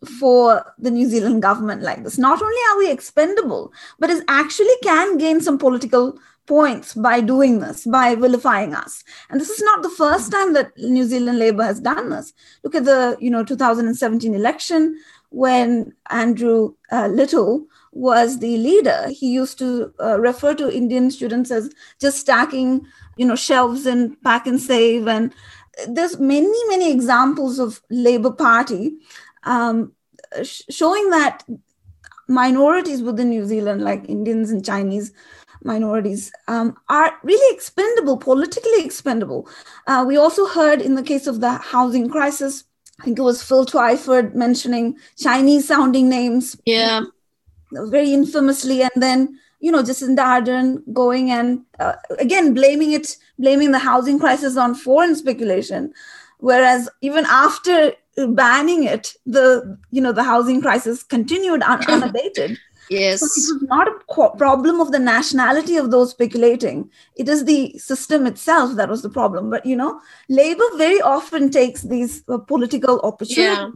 for 0.05 0.75
the 0.79 0.91
New 0.91 1.09
Zealand 1.09 1.43
government 1.43 1.83
like 1.83 2.05
this. 2.05 2.19
Not 2.19 2.43
only 2.43 2.61
are 2.71 2.79
we 2.79 2.91
expendable, 2.91 3.73
but 3.99 4.11
it 4.11 4.25
actually 4.29 4.77
can 4.83 5.19
gain 5.19 5.41
some 5.41 5.59
political 5.59 6.19
points 6.47 6.95
by 6.95 7.21
doing 7.21 7.61
this, 7.61 7.87
by 7.87 8.15
vilifying 8.15 8.75
us. 8.75 9.03
And 9.31 9.41
this 9.41 9.51
is 9.51 9.63
not 9.63 9.83
the 9.83 9.89
first 9.91 10.31
time 10.31 10.53
that 10.53 10.77
New 10.77 11.05
Zealand 11.05 11.39
Labour 11.39 11.65
has 11.65 11.81
done 11.81 12.11
this. 12.11 12.33
Look 12.63 12.75
at 12.75 12.85
the 12.85 13.17
you 13.21 13.31
know 13.31 13.45
2017 13.45 14.35
election 14.35 14.99
when 15.31 15.93
Andrew 16.11 16.75
uh, 16.93 17.09
Little 17.09 17.67
was 17.93 18.39
the 18.39 18.57
leader. 18.59 19.09
He 19.09 19.33
used 19.33 19.59
to 19.59 19.93
uh, 20.01 20.21
refer 20.21 20.55
to 20.55 20.75
Indian 20.75 21.11
students 21.11 21.51
as 21.51 21.71
just 22.01 22.19
stacking, 22.19 22.87
you 23.17 23.27
know, 23.27 23.37
shelves 23.37 23.87
in 23.87 24.17
PAK'nSAVE. 24.25 25.09
And 25.09 25.35
there's 25.89 26.19
many, 26.19 26.59
many 26.69 26.93
examples 26.93 27.59
of 27.59 27.81
Labour 27.91 28.33
Party 28.33 28.95
um, 29.45 29.93
sh- 30.43 30.63
showing 30.71 31.11
that 31.11 31.45
minorities 32.29 33.03
within 33.03 33.31
New 33.31 33.45
Zealand, 33.45 33.83
like 33.83 34.09
Indians 34.09 34.51
and 34.51 34.65
Chinese 34.65 35.13
minorities, 35.63 36.33
um, 36.49 36.77
are 36.89 37.13
really 37.23 37.55
expendable, 37.55 38.17
politically 38.17 38.85
expendable. 38.85 39.49
Uh, 39.87 40.05
we 40.07 40.17
also 40.17 40.47
heard 40.47 40.81
in 40.81 40.95
the 40.95 41.03
case 41.03 41.27
of 41.27 41.41
the 41.41 41.53
housing 41.53 42.09
crisis, 42.09 42.65
I 43.01 43.05
think 43.05 43.19
it 43.19 43.23
was 43.23 43.43
Phil 43.43 43.67
Twyford 43.67 44.35
mentioning 44.35 44.97
Chinese 45.19 45.67
sounding 45.67 46.09
names. 46.09 46.57
Yeah. 46.65 47.03
Very 47.73 48.13
infamously. 48.13 48.83
And 48.83 48.93
then, 48.97 49.39
you 49.59 49.73
know, 49.73 49.83
Jacinda 49.83 50.19
Ardern 50.19 50.83
going 50.93 51.31
and 51.31 51.63
uh, 51.81 51.95
again 52.19 52.55
blaming 52.55 52.93
it, 52.93 53.17
blaming 53.39 53.73
the 53.73 53.81
housing 53.81 54.19
crisis 54.19 54.57
on 54.57 54.75
foreign 54.75 55.17
speculation. 55.17 55.93
Whereas 56.39 56.89
even 57.01 57.25
after 57.27 57.95
banning 58.29 58.85
it, 58.85 59.15
the, 59.27 59.79
you 59.91 60.01
know, 60.01 60.13
the 60.13 60.23
housing 60.23 60.61
crisis 60.61 61.03
continued 61.03 61.63
un- 61.63 61.85
unabated. 61.89 62.59
Yes. 62.91 63.21
So 63.21 63.27
it 63.27 63.55
was 63.55 63.69
not 63.69 63.89
a 63.89 63.93
qu- 64.09 64.37
problem 64.37 64.81
of 64.81 64.93
the 64.93 64.99
nationality 64.99 65.77
of 65.77 65.91
those 65.91 66.11
speculating. 66.11 66.91
It 67.17 67.29
is 67.29 67.45
the 67.47 67.79
system 67.79 68.27
itself 68.27 68.77
that 68.77 68.91
was 68.91 69.03
the 69.03 69.09
problem. 69.09 69.49
But, 69.51 69.65
you 69.65 69.75
know, 69.75 70.01
Labour 70.29 70.69
very 70.77 71.01
often 71.01 71.51
takes 71.51 71.83
these 71.83 72.23
uh, 72.29 72.39
political 72.39 73.01
opportunities 73.01 73.59
Yeah. 73.59 73.71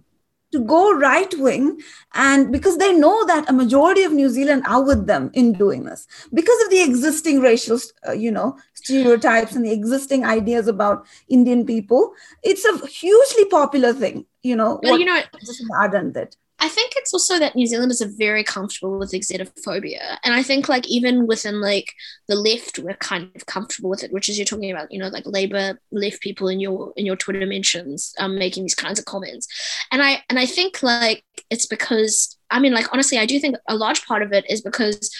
To 0.52 0.60
go 0.60 0.94
right 0.94 1.32
wing. 1.38 1.78
And 2.14 2.50
because 2.50 2.78
they 2.78 2.92
know 2.94 3.26
that 3.26 3.50
a 3.50 3.52
majority 3.52 4.02
of 4.02 4.12
New 4.12 4.30
Zealand 4.30 4.62
are 4.66 4.82
with 4.82 5.06
them 5.06 5.30
in 5.34 5.52
doing 5.52 5.84
this, 5.84 6.06
because 6.32 6.58
of 6.64 6.70
the 6.70 6.82
existing 6.82 7.40
racial, 7.40 7.78
uh, 8.08 8.12
you 8.12 8.30
know, 8.30 8.56
stereotypes 8.72 9.54
and 9.54 9.64
the 9.64 9.72
existing 9.72 10.24
ideas 10.24 10.66
about 10.66 11.04
Indian 11.28 11.66
people, 11.66 12.12
it's 12.42 12.64
a 12.64 12.86
hugely 12.86 13.44
popular 13.44 13.92
thing, 13.92 14.24
you 14.42 14.56
know, 14.56 14.80
what 14.82 14.98
you 14.98 15.04
know, 15.04 15.20
Jacinda 15.44 15.76
Ardern 15.82 16.14
did. 16.14 16.34
I 16.60 16.68
think 16.68 16.94
it's 16.96 17.14
also 17.14 17.38
that 17.38 17.54
New 17.54 17.66
Zealanders 17.66 18.02
are 18.02 18.10
very 18.16 18.42
comfortable 18.42 18.98
with 18.98 19.12
xenophobia. 19.12 20.18
And 20.24 20.34
I 20.34 20.42
think 20.42 20.68
like 20.68 20.88
even 20.88 21.26
within 21.26 21.60
like 21.60 21.92
the 22.26 22.34
left, 22.34 22.80
we're 22.80 22.94
kind 22.94 23.30
of 23.36 23.46
comfortable 23.46 23.90
with 23.90 24.02
it, 24.02 24.12
which 24.12 24.28
is 24.28 24.38
you're 24.38 24.44
talking 24.44 24.70
about, 24.70 24.90
you 24.90 24.98
know, 24.98 25.08
like 25.08 25.24
Labour 25.24 25.78
left 25.92 26.20
people 26.20 26.48
in 26.48 26.58
your 26.58 26.92
in 26.96 27.06
your 27.06 27.16
Twitter 27.16 27.46
mentions 27.46 28.12
um 28.18 28.36
making 28.36 28.64
these 28.64 28.74
kinds 28.74 28.98
of 28.98 29.04
comments. 29.04 29.46
And 29.92 30.02
I 30.02 30.22
and 30.28 30.38
I 30.38 30.46
think 30.46 30.82
like 30.82 31.24
it's 31.48 31.66
because 31.66 32.36
I 32.50 32.58
mean 32.58 32.74
like 32.74 32.92
honestly, 32.92 33.18
I 33.18 33.26
do 33.26 33.38
think 33.38 33.56
a 33.68 33.76
large 33.76 34.04
part 34.06 34.22
of 34.22 34.32
it 34.32 34.44
is 34.50 34.60
because 34.60 35.10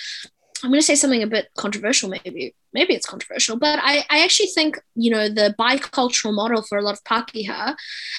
I'm 0.65 0.71
going 0.71 0.81
to 0.81 0.87
say 0.87 0.97
something 0.97 1.23
a 1.23 1.27
bit 1.27 1.49
controversial, 1.57 2.09
maybe. 2.09 2.55
Maybe 2.73 2.95
it's 2.95 3.07
controversial, 3.07 3.57
but 3.57 3.79
I, 3.83 4.05
I 4.11 4.23
actually 4.23 4.49
think, 4.49 4.81
you 4.95 5.11
know, 5.11 5.29
the 5.29 5.55
bicultural 5.59 6.35
model 6.35 6.63
for 6.63 6.79
a 6.79 6.83
lot 6.83 6.95
of 6.95 7.05
Pākehā, 7.05 7.77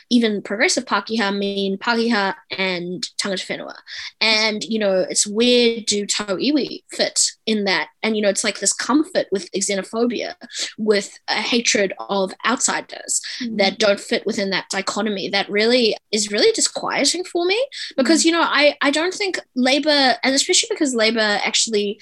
even 0.10 0.41
progressive 0.41 0.86
Pākehā, 0.86 1.36
mean 1.36 1.77
Pākehā 1.77 2.36
and 2.58 3.08
tangata 3.18 3.46
whenua. 3.48 3.75
And, 4.22 4.63
you 4.63 4.79
know, 4.79 5.06
it's 5.10 5.27
where 5.27 5.79
do 5.86 6.06
tau 6.06 6.36
iwi 6.36 6.84
fit 6.91 7.32
in 7.46 7.65
that? 7.65 7.89
And, 8.03 8.15
you 8.15 8.22
know, 8.22 8.29
it's 8.29 8.44
like 8.44 8.60
this 8.60 8.74
comfort 8.74 9.27
with 9.32 9.51
xenophobia, 9.51 10.36
with 10.77 11.18
a 11.27 11.36
hatred 11.36 11.94
of 12.00 12.34
outsiders 12.46 13.22
mm-hmm. 13.41 13.58
that 13.58 13.79
don't 13.79 14.00
fit 14.00 14.25
within 14.25 14.50
that 14.50 14.70
dichotomy 14.70 15.29
that 15.29 15.50
really 15.50 15.96
is 16.12 16.32
really 16.32 16.51
disquieting 16.51 17.24
for 17.24 17.46
me 17.46 17.60
because 17.98 18.22
mm-hmm. 18.22 18.27
you 18.27 18.34
know 18.34 18.41
I 18.41 18.75
I 18.82 18.91
don't 18.91 19.13
think 19.13 19.39
labor 19.56 20.15
and 20.24 20.36
especially 20.36 20.70
because 20.72 20.94
labor 20.94 21.20
actually 21.20 22.00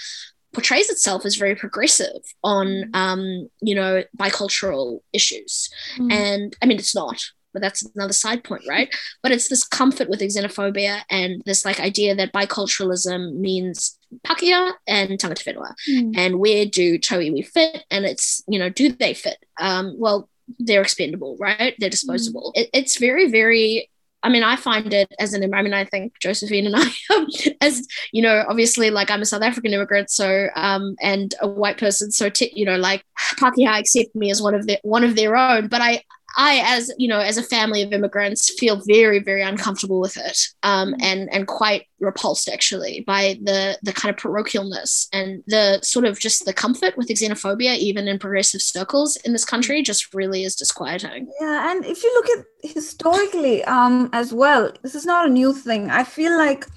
portrays 0.53 0.89
itself 0.89 1.25
as 1.25 1.35
very 1.35 1.55
progressive 1.55 2.21
on 2.43 2.89
um 2.93 3.47
you 3.61 3.75
know 3.75 4.03
bicultural 4.17 4.99
issues 5.13 5.69
Mm. 5.97 6.11
and 6.11 6.55
I 6.61 6.65
mean 6.65 6.77
it's 6.79 6.95
not 6.95 7.19
but 7.53 7.61
that's 7.61 7.83
another 7.95 8.13
side 8.13 8.43
point 8.43 8.63
right 8.67 8.89
but 9.23 9.31
it's 9.31 9.49
this 9.49 9.63
comfort 9.63 10.09
with 10.09 10.21
xenophobia 10.21 11.01
and 11.09 11.41
this 11.45 11.65
like 11.65 11.79
idea 11.79 12.13
that 12.15 12.33
biculturalism 12.33 13.35
means 13.39 13.97
Pākehā 14.25 14.71
and 14.87 15.11
tangata 15.19 15.43
whenua 15.45 15.73
Mm. 15.89 16.17
and 16.17 16.39
where 16.39 16.65
do 16.65 16.97
tau 16.97 17.17
iwi 17.19 17.45
fit? 17.45 17.83
And 17.91 18.05
it's, 18.05 18.41
you 18.47 18.57
know, 18.59 18.69
do 18.69 18.91
they 18.91 19.13
fit? 19.13 19.37
Um, 19.59 19.95
well, 19.97 20.29
they're 20.59 20.81
expendable, 20.81 21.35
right? 21.39 21.75
They're 21.77 21.89
disposable. 21.89 22.53
It, 22.55 22.69
it's 22.73 22.97
very, 22.99 23.29
very. 23.29 23.89
I 24.27 24.29
mean, 24.29 24.43
I 24.43 24.57
find 24.57 24.93
it 24.93 25.07
as 25.19 25.33
an. 25.33 25.53
I 25.53 25.61
mean, 25.61 25.73
I 25.73 25.85
think 25.85 26.19
Josephine 26.19 26.65
and 26.65 26.75
I, 26.77 27.55
as 27.61 27.87
you 28.11 28.21
know, 28.21 28.43
obviously, 28.49 28.89
like 28.89 29.09
I'm 29.09 29.21
a 29.21 29.25
South 29.25 29.41
African 29.41 29.71
immigrant, 29.71 30.09
so 30.09 30.49
um, 30.57 30.97
and 31.01 31.33
a 31.39 31.47
white 31.47 31.77
person, 31.77 32.11
so 32.11 32.29
t- 32.29 32.51
you 32.53 32.65
know, 32.65 32.75
like 32.75 33.05
Pākehā 33.39 33.79
accept 33.79 34.13
me 34.15 34.29
as 34.29 34.41
one 34.41 34.53
of 34.53 34.67
their 34.67 34.79
one 34.83 35.05
of 35.05 35.15
their 35.15 35.37
own. 35.37 35.69
But 35.69 35.81
I, 35.81 36.01
I, 36.37 36.61
as 36.63 36.91
you 36.99 37.07
know, 37.07 37.19
as 37.19 37.37
a 37.37 37.43
family 37.43 37.81
of 37.81 37.91
immigrants, 37.91 38.53
feel 38.59 38.81
very, 38.85 39.19
very 39.19 39.41
uncomfortable 39.41 39.99
with 39.99 40.17
it, 40.17 40.39
um, 40.61 40.95
and 41.01 41.33
and 41.33 41.47
quite 41.47 41.87
repulsed 41.99 42.47
actually 42.47 43.03
by 43.07 43.39
the 43.41 43.77
the 43.81 43.91
kind 43.91 44.13
of 44.13 44.21
parochialness 44.21 45.07
and 45.11 45.43
the 45.47 45.81
sort 45.81 46.05
of 46.05 46.19
just 46.19 46.45
the 46.45 46.53
comfort 46.53 46.95
with 46.95 47.09
xenophobia, 47.09 47.75
even 47.77 48.07
in 48.07 48.19
progressive 48.19 48.61
circles 48.61 49.17
in 49.25 49.33
this 49.33 49.45
country, 49.45 49.81
just 49.81 50.13
really 50.13 50.43
is 50.43 50.55
disquieting. 50.55 51.27
Yeah, 51.41 51.71
and 51.71 51.83
if 51.83 52.03
you 52.03 52.13
look 52.13 52.29
at 52.37 52.71
historically 52.71 53.63
um, 53.63 54.09
as 54.13 54.31
well, 54.31 54.71
this 54.83 54.93
is 54.93 55.05
not 55.05 55.25
a 55.27 55.31
new 55.31 55.53
thing. 55.53 55.89
I 55.89 56.03
feel 56.03 56.37
like 56.37 56.67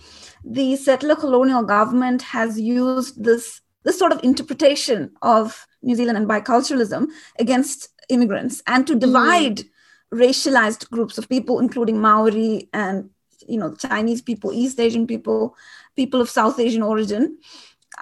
the 0.42 0.74
settler 0.76 1.16
colonial 1.16 1.62
government 1.62 2.22
has 2.22 2.58
used 2.58 3.22
this 3.22 3.60
this 3.84 3.98
sort 3.98 4.12
of 4.12 4.22
interpretation 4.22 5.10
of 5.22 5.66
New 5.82 5.94
Zealand 5.94 6.18
and 6.18 6.28
biculturalism 6.28 7.06
against 7.38 7.88
immigrants 8.10 8.62
and 8.66 8.86
to 8.86 8.94
mm. 8.94 9.00
divide 9.00 9.62
racialized 10.12 10.90
groups 10.90 11.18
of 11.18 11.28
people, 11.28 11.60
including 11.60 12.00
Maori 12.00 12.68
and 12.72 13.10
you 13.46 13.58
know 13.58 13.74
Chinese 13.74 14.22
people, 14.22 14.52
East 14.52 14.80
Asian 14.80 15.06
people, 15.06 15.56
people 15.96 16.20
of 16.20 16.28
South 16.28 16.58
Asian 16.58 16.82
origin. 16.82 17.38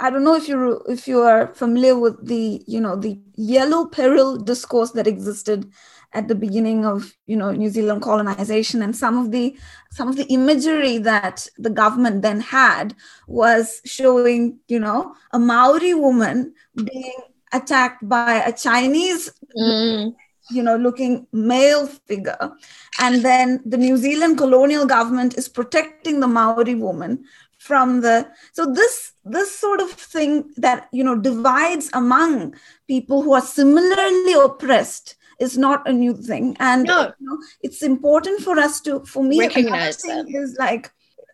I 0.00 0.10
don't 0.10 0.24
know 0.24 0.34
if 0.34 0.48
you 0.48 0.82
if 0.88 1.08
you 1.08 1.20
are 1.20 1.54
familiar 1.54 1.98
with 1.98 2.26
the 2.26 2.62
you 2.66 2.80
know 2.80 2.96
the 2.96 3.18
yellow 3.36 3.86
peril 3.86 4.36
discourse 4.36 4.92
that 4.92 5.06
existed 5.06 5.70
at 6.12 6.28
the 6.28 6.34
beginning 6.34 6.86
of 6.86 7.14
you 7.26 7.36
know 7.36 7.52
New 7.52 7.68
Zealand 7.70 8.02
colonization 8.02 8.82
and 8.82 8.96
some 8.96 9.18
of 9.18 9.30
the 9.30 9.56
some 9.90 10.08
of 10.08 10.16
the 10.16 10.26
imagery 10.26 10.98
that 10.98 11.48
the 11.58 11.70
government 11.70 12.22
then 12.22 12.40
had 12.40 12.94
was 13.26 13.80
showing 13.84 14.58
you 14.68 14.78
know 14.78 15.14
a 15.32 15.38
Maori 15.38 15.94
woman 15.94 16.54
being 16.74 17.20
attacked 17.52 18.06
by 18.08 18.34
a 18.46 18.52
Chinese 18.52 19.30
Mm, 19.56 20.14
you 20.50 20.62
know 20.62 20.76
looking 20.76 21.26
male 21.32 21.86
figure. 21.86 22.52
And 23.00 23.22
then 23.24 23.60
the 23.64 23.76
New 23.76 23.96
Zealand 23.96 24.38
colonial 24.38 24.86
government 24.86 25.36
is 25.36 25.48
protecting 25.48 26.20
the 26.20 26.28
Maori 26.28 26.74
woman 26.74 27.24
from 27.58 28.00
the 28.02 28.28
so 28.52 28.64
this 28.72 29.12
this 29.24 29.54
sort 29.58 29.80
of 29.80 29.90
thing 29.90 30.50
that 30.56 30.88
you 30.92 31.02
know 31.04 31.16
divides 31.16 31.90
among 31.92 32.54
people 32.86 33.22
who 33.22 33.32
are 33.34 33.40
similarly 33.42 34.32
oppressed 34.34 35.16
is 35.40 35.56
not 35.58 35.88
a 35.88 35.92
new 35.92 36.14
thing. 36.14 36.56
And 36.60 36.84
No. 36.86 37.12
you 37.20 37.26
know, 37.28 37.38
it's 37.62 37.82
important 37.82 38.40
for 38.42 38.58
us 38.58 38.80
to 38.82 39.00
for 39.04 39.22
me 39.24 39.38
Recognize 39.40 39.96
thing 39.96 40.34
is 40.34 40.56
like 40.58 40.92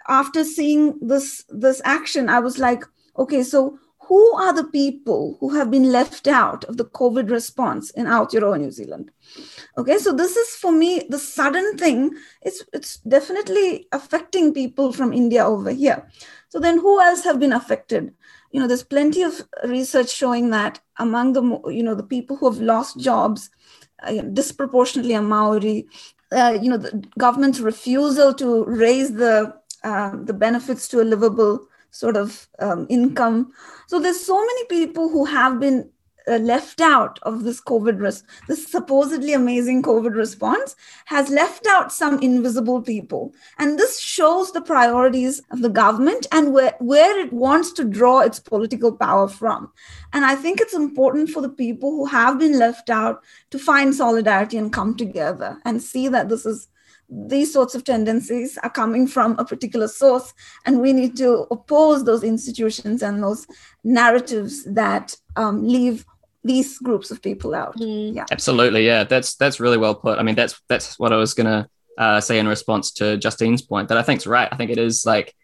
after 0.08 0.44
seeing 0.44 0.98
this 1.00 1.44
this 1.48 1.80
action 1.84 2.28
i 2.28 2.38
was 2.38 2.58
like 2.58 2.84
okay 3.16 3.42
so 3.42 3.78
who 4.08 4.34
are 4.34 4.52
the 4.52 4.64
people 4.64 5.36
who 5.40 5.54
have 5.54 5.70
been 5.70 5.90
left 5.92 6.26
out 6.26 6.64
of 6.64 6.76
the 6.76 6.84
covid 6.84 7.30
response 7.30 7.90
in 7.90 8.06
aotearoa 8.06 8.60
new 8.60 8.70
zealand? 8.70 9.10
Okay 9.78 9.98
so 9.98 10.12
this 10.12 10.36
is 10.36 10.48
for 10.56 10.72
me 10.72 11.02
the 11.08 11.18
sudden 11.18 11.76
thing. 11.76 12.12
It's 12.42 12.64
it's 12.72 12.98
definitely 12.98 13.88
affecting 13.92 14.54
people 14.54 14.92
from 14.92 15.12
india 15.12 15.44
over 15.44 15.70
here. 15.70 16.08
So 16.48 16.60
then 16.60 16.78
who 16.78 17.00
else 17.00 17.24
have 17.24 17.40
been 17.40 17.52
affected? 17.52 18.14
You 18.52 18.60
know 18.60 18.68
there's 18.68 18.84
plenty 18.84 19.22
of 19.22 19.42
research 19.64 20.10
showing 20.10 20.50
that 20.50 20.80
among 20.98 21.32
the 21.32 21.42
you 21.70 21.82
know 21.82 21.94
the 21.94 22.10
people 22.14 22.36
who 22.36 22.50
have 22.50 22.60
lost 22.60 22.98
jobs 22.98 23.50
uh, 24.02 24.22
disproportionately 24.32 25.14
are 25.14 25.22
maori. 25.22 25.86
Uh, 26.30 26.58
you 26.60 26.68
know 26.70 26.76
the 26.76 27.04
government's 27.18 27.60
refusal 27.60 28.34
to 28.34 28.64
raise 28.64 29.14
the 29.14 29.54
uh, 29.82 30.12
the 30.24 30.32
benefits 30.32 30.88
to 30.88 31.00
a 31.00 31.04
livable 31.04 31.66
sort 31.94 32.16
of 32.16 32.48
um, 32.58 32.86
income 32.88 33.52
so 33.86 33.98
there's 33.98 34.20
so 34.20 34.38
many 34.38 34.64
people 34.66 35.08
who 35.08 35.24
have 35.24 35.60
been 35.60 35.88
uh, 36.26 36.38
left 36.38 36.80
out 36.80 37.18
of 37.22 37.44
this 37.44 37.60
COVID, 37.60 38.00
res- 38.00 38.24
this 38.48 38.66
supposedly 38.66 39.32
amazing 39.32 39.82
COVID 39.82 40.14
response, 40.14 40.74
has 41.06 41.28
left 41.28 41.66
out 41.66 41.92
some 41.92 42.18
invisible 42.20 42.80
people. 42.80 43.34
And 43.58 43.78
this 43.78 44.00
shows 44.00 44.52
the 44.52 44.62
priorities 44.62 45.42
of 45.50 45.60
the 45.60 45.68
government 45.68 46.26
and 46.32 46.52
where, 46.52 46.74
where 46.80 47.18
it 47.18 47.32
wants 47.32 47.72
to 47.72 47.84
draw 47.84 48.20
its 48.20 48.40
political 48.40 48.92
power 48.92 49.28
from. 49.28 49.70
And 50.12 50.24
I 50.24 50.34
think 50.34 50.60
it's 50.60 50.74
important 50.74 51.30
for 51.30 51.42
the 51.42 51.48
people 51.48 51.90
who 51.90 52.06
have 52.06 52.38
been 52.38 52.58
left 52.58 52.90
out 52.90 53.22
to 53.50 53.58
find 53.58 53.94
solidarity 53.94 54.56
and 54.56 54.72
come 54.72 54.96
together 54.96 55.58
and 55.64 55.82
see 55.82 56.08
that 56.08 56.28
this 56.28 56.46
is 56.46 56.68
these 57.08 57.52
sorts 57.52 57.74
of 57.74 57.84
tendencies 57.84 58.58
are 58.62 58.70
coming 58.70 59.06
from 59.06 59.38
a 59.38 59.44
particular 59.44 59.88
source, 59.88 60.32
and 60.66 60.80
we 60.80 60.92
need 60.92 61.16
to 61.18 61.46
oppose 61.50 62.04
those 62.04 62.24
institutions 62.24 63.02
and 63.02 63.22
those 63.22 63.46
narratives 63.82 64.64
that 64.64 65.16
um, 65.36 65.66
leave 65.66 66.04
these 66.42 66.78
groups 66.78 67.10
of 67.10 67.22
people 67.22 67.54
out. 67.54 67.76
Mm. 67.78 68.16
Yeah, 68.16 68.26
Absolutely, 68.30 68.86
yeah. 68.86 69.04
That's 69.04 69.34
that's 69.36 69.60
really 69.60 69.78
well 69.78 69.94
put. 69.94 70.18
I 70.18 70.22
mean, 70.22 70.34
that's 70.34 70.60
that's 70.68 70.98
what 70.98 71.12
I 71.12 71.16
was 71.16 71.34
gonna 71.34 71.68
uh, 71.98 72.20
say 72.20 72.38
in 72.38 72.48
response 72.48 72.92
to 72.92 73.16
Justine's 73.16 73.62
point. 73.62 73.88
That 73.88 73.98
I 73.98 74.02
think's 74.02 74.26
right. 74.26 74.48
I 74.50 74.56
think 74.56 74.70
it 74.70 74.78
is 74.78 75.04
like 75.06 75.34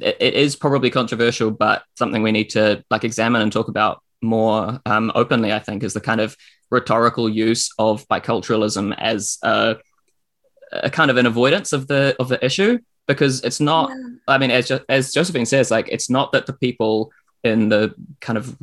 it, 0.00 0.16
it 0.20 0.34
is 0.34 0.56
probably 0.56 0.90
controversial, 0.90 1.50
but 1.50 1.82
something 1.96 2.22
we 2.22 2.32
need 2.32 2.50
to 2.50 2.84
like 2.90 3.04
examine 3.04 3.42
and 3.42 3.52
talk 3.52 3.68
about 3.68 4.02
more 4.20 4.80
um, 4.86 5.10
openly. 5.14 5.52
I 5.52 5.58
think 5.58 5.82
is 5.82 5.94
the 5.94 6.00
kind 6.00 6.20
of 6.20 6.36
rhetorical 6.70 7.28
use 7.28 7.70
of 7.78 8.08
biculturalism 8.08 8.94
as 8.98 9.38
a, 9.42 9.76
a 10.72 10.90
kind 10.90 11.10
of 11.10 11.16
an 11.16 11.26
avoidance 11.26 11.72
of 11.72 11.86
the 11.86 12.16
of 12.18 12.28
the 12.28 12.44
issue 12.44 12.78
because 13.06 13.42
it's 13.42 13.60
not. 13.60 13.90
Yeah. 13.90 13.96
I 14.28 14.38
mean, 14.38 14.50
as 14.50 14.70
as 14.88 15.12
Josephine 15.12 15.46
says, 15.46 15.70
like 15.70 15.88
it's 15.88 16.10
not 16.10 16.32
that 16.32 16.46
the 16.46 16.52
people 16.52 17.12
in 17.44 17.68
the 17.68 17.92
kind 18.20 18.38
of 18.38 18.56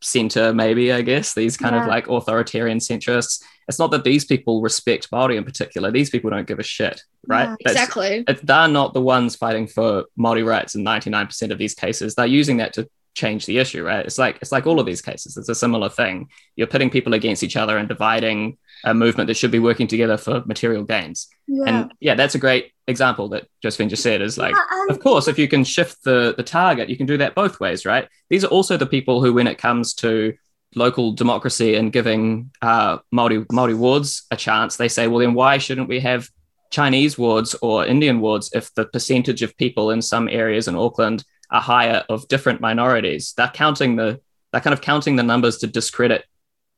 center, 0.00 0.52
maybe 0.52 0.92
I 0.92 1.02
guess 1.02 1.34
these 1.34 1.56
kind 1.56 1.76
of 1.76 1.86
like 1.86 2.08
authoritarian 2.08 2.78
centrists. 2.78 3.40
It's 3.68 3.78
not 3.78 3.90
that 3.92 4.04
these 4.04 4.24
people 4.24 4.62
respect 4.62 5.10
Maori 5.12 5.36
in 5.36 5.44
particular. 5.44 5.90
These 5.90 6.10
people 6.10 6.30
don't 6.30 6.46
give 6.46 6.58
a 6.58 6.64
shit, 6.64 7.02
right? 7.26 7.48
Yeah. 7.60 7.70
Exactly. 7.70 8.24
it's, 8.26 8.40
they're 8.42 8.68
not 8.68 8.94
the 8.94 9.00
ones 9.00 9.36
fighting 9.36 9.68
for 9.68 10.06
Maori 10.16 10.42
rights 10.42 10.74
in 10.74 10.84
99% 10.84 11.50
of 11.50 11.58
these 11.58 11.74
cases. 11.74 12.14
They're 12.14 12.26
using 12.26 12.56
that 12.56 12.72
to 12.74 12.88
change 13.14 13.46
the 13.46 13.58
issue, 13.58 13.84
right? 13.84 14.04
It's 14.04 14.18
like 14.18 14.38
it's 14.42 14.52
like 14.52 14.66
all 14.66 14.80
of 14.80 14.86
these 14.86 15.02
cases. 15.02 15.36
It's 15.36 15.48
a 15.48 15.54
similar 15.54 15.88
thing. 15.88 16.28
You're 16.56 16.66
pitting 16.66 16.90
people 16.90 17.14
against 17.14 17.42
each 17.42 17.56
other 17.56 17.78
and 17.78 17.88
dividing 17.88 18.58
a 18.86 18.94
movement 18.94 19.26
that 19.26 19.36
should 19.36 19.50
be 19.50 19.58
working 19.58 19.86
together 19.88 20.16
for 20.16 20.42
material 20.46 20.84
gains. 20.84 21.28
yeah. 21.46 21.64
And 21.68 21.92
yeah, 22.00 22.14
that's 22.14 22.34
a 22.34 22.38
great 22.38 22.72
example 22.88 23.28
that 23.30 23.48
Josephine 23.62 23.88
just 23.90 24.02
said 24.02 24.22
is 24.22 24.38
like 24.38 24.54
Yeah, 24.54 24.62
and- 24.70 24.90
of 24.92 25.00
course, 25.00 25.26
if 25.28 25.38
you 25.38 25.48
can 25.48 25.64
shift 25.64 26.02
the 26.04 26.34
the 26.36 26.42
target, 26.44 26.88
you 26.88 26.96
can 26.96 27.06
do 27.06 27.18
that 27.18 27.34
both 27.34 27.60
ways, 27.60 27.84
right? 27.84 28.08
These 28.30 28.44
are 28.44 28.52
also 28.56 28.76
the 28.78 28.86
people 28.86 29.20
who, 29.22 29.32
when 29.34 29.46
it 29.48 29.58
comes 29.58 29.92
to 29.94 30.32
local 30.74 31.12
democracy 31.12 31.74
and 31.76 31.92
giving 31.92 32.50
uh, 32.62 32.98
Maori 33.10 33.44
Maori 33.52 33.74
wards 33.74 34.26
a 34.30 34.36
chance, 34.36 34.76
they 34.76 34.88
say, 34.88 35.08
well, 35.08 35.18
then 35.20 35.34
why 35.34 35.58
shouldn't 35.58 35.88
we 35.88 36.00
have 36.00 36.28
Chinese 36.70 37.16
wards 37.18 37.54
or 37.62 37.86
Indian 37.86 38.20
wards 38.20 38.50
if 38.54 38.72
the 38.74 38.84
percentage 38.86 39.42
of 39.42 39.56
people 39.56 39.90
in 39.90 40.00
some 40.02 40.28
areas 40.28 40.68
in 40.68 40.74
Auckland 40.76 41.24
are 41.50 41.60
higher 41.60 42.04
of 42.08 42.28
different 42.28 42.60
minorities? 42.60 43.34
They're 43.36 43.48
counting 43.64 43.96
the 43.96 44.20
they're 44.52 44.60
kind 44.66 44.74
of 44.74 44.80
counting 44.80 45.16
the 45.16 45.22
numbers 45.32 45.58
to 45.58 45.66
discredit 45.66 46.24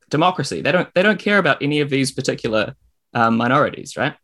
democracy. 0.09 0.61
They 0.61 0.71
don't 0.71 0.93
they 0.93 1.03
don't 1.03 1.19
care 1.19 1.37
about 1.37 1.61
any 1.61 1.79
of 1.79 1.89
these 1.89 2.11
particular 2.11 2.75
um, 3.13 3.37
minorities, 3.37 3.95
right? 3.97 4.15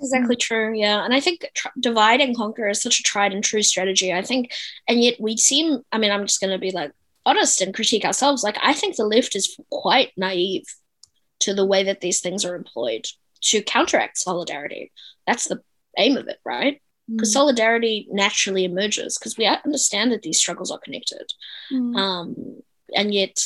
Exactly 0.00 0.36
true. 0.36 0.74
Yeah. 0.74 1.04
And 1.04 1.12
I 1.12 1.20
think 1.20 1.46
tr- 1.54 1.68
divide 1.78 2.20
and 2.20 2.34
conquer 2.34 2.68
is 2.68 2.80
such 2.80 3.00
a 3.00 3.02
tried 3.02 3.32
and 3.32 3.44
true 3.44 3.62
strategy. 3.62 4.12
I 4.12 4.22
think, 4.22 4.50
and 4.88 5.02
yet 5.02 5.20
we 5.20 5.36
seem, 5.36 5.80
I 5.92 5.98
mean, 5.98 6.10
I'm 6.10 6.26
just 6.26 6.40
going 6.40 6.52
to 6.52 6.58
be 6.58 6.70
like 6.70 6.92
honest 7.26 7.60
and 7.60 7.74
critique 7.74 8.06
ourselves. 8.06 8.42
Like, 8.42 8.56
I 8.62 8.72
think 8.72 8.96
the 8.96 9.04
left 9.04 9.36
is 9.36 9.58
quite 9.70 10.12
naive 10.16 10.64
to 11.40 11.52
the 11.52 11.66
way 11.66 11.84
that 11.84 12.00
these 12.00 12.20
things 12.20 12.46
are 12.46 12.56
employed 12.56 13.06
to 13.42 13.62
counteract 13.62 14.16
solidarity. 14.16 14.90
That's 15.26 15.48
the 15.48 15.60
aim 15.98 16.16
of 16.16 16.28
it, 16.28 16.38
right? 16.44 16.80
Because 17.10 17.32
solidarity 17.32 18.06
naturally 18.10 18.64
emerges 18.64 19.18
because 19.18 19.36
we 19.36 19.44
understand 19.44 20.12
that 20.12 20.22
these 20.22 20.38
struggles 20.38 20.70
are 20.70 20.78
connected. 20.78 21.32
Mm. 21.72 21.96
Um, 21.96 22.62
and 22.94 23.12
yet, 23.12 23.42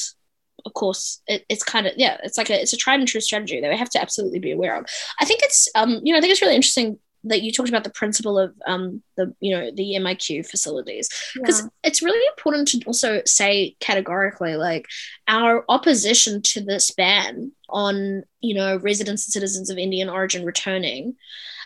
of 0.67 0.75
course, 0.75 1.21
it, 1.27 1.45
it's 1.49 1.63
kind 1.63 1.87
of 1.87 1.93
yeah, 1.97 2.19
it's 2.23 2.39
like 2.39 2.51
a 2.51 2.61
it's 2.61 2.73
a 2.73 2.77
tried 2.77 3.01
and 3.01 3.09
true 3.09 3.21
strategy 3.21 3.61
that 3.61 3.71
we 3.71 3.77
have 3.77 3.91
to 3.91 4.01
absolutely 4.01 4.39
be 4.39 4.53
aware 4.53 4.77
of. 4.79 4.87
I 5.21 5.25
think 5.25 5.41
it's 5.43 5.69
um, 5.75 6.01
you 6.03 6.13
know, 6.13 6.19
I 6.19 6.21
think 6.21 6.33
it's 6.33 6.43
really 6.43 6.57
interesting 6.57 6.99
that 7.27 7.41
you 7.43 7.51
talked 7.53 7.71
about 7.71 7.85
the 7.85 7.91
principle 7.91 8.39
of 8.39 8.55
um 8.67 9.03
the 9.17 9.35
you 9.41 9.55
know 9.57 9.71
the 9.75 9.95
MIQ 9.97 10.47
facilities 10.47 11.09
because 11.35 11.63
Yeah. 11.63 11.69
it's 11.83 12.03
really 12.03 12.23
important 12.37 12.69
to 12.69 12.83
also 12.87 13.23
say 13.25 13.77
categorically 13.81 14.57
like 14.57 14.87
our 15.27 15.65
opposition 15.71 16.43
to 16.43 16.61
this 16.63 16.91
ban 16.91 17.53
on 17.71 18.25
you 18.41 18.55
know 18.55 18.77
residents 18.77 19.27
and 19.27 19.33
citizens 19.33 19.71
of 19.71 19.79
Indian 19.79 20.11
origin 20.11 20.45
returning 20.45 21.15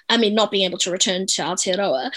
I 0.09 0.17
mean 0.17 0.35
not 0.35 0.51
being 0.53 0.65
able 0.65 0.79
to 0.79 0.93
return 0.93 1.27
to 1.27 1.43
Aotearoa 1.43 2.13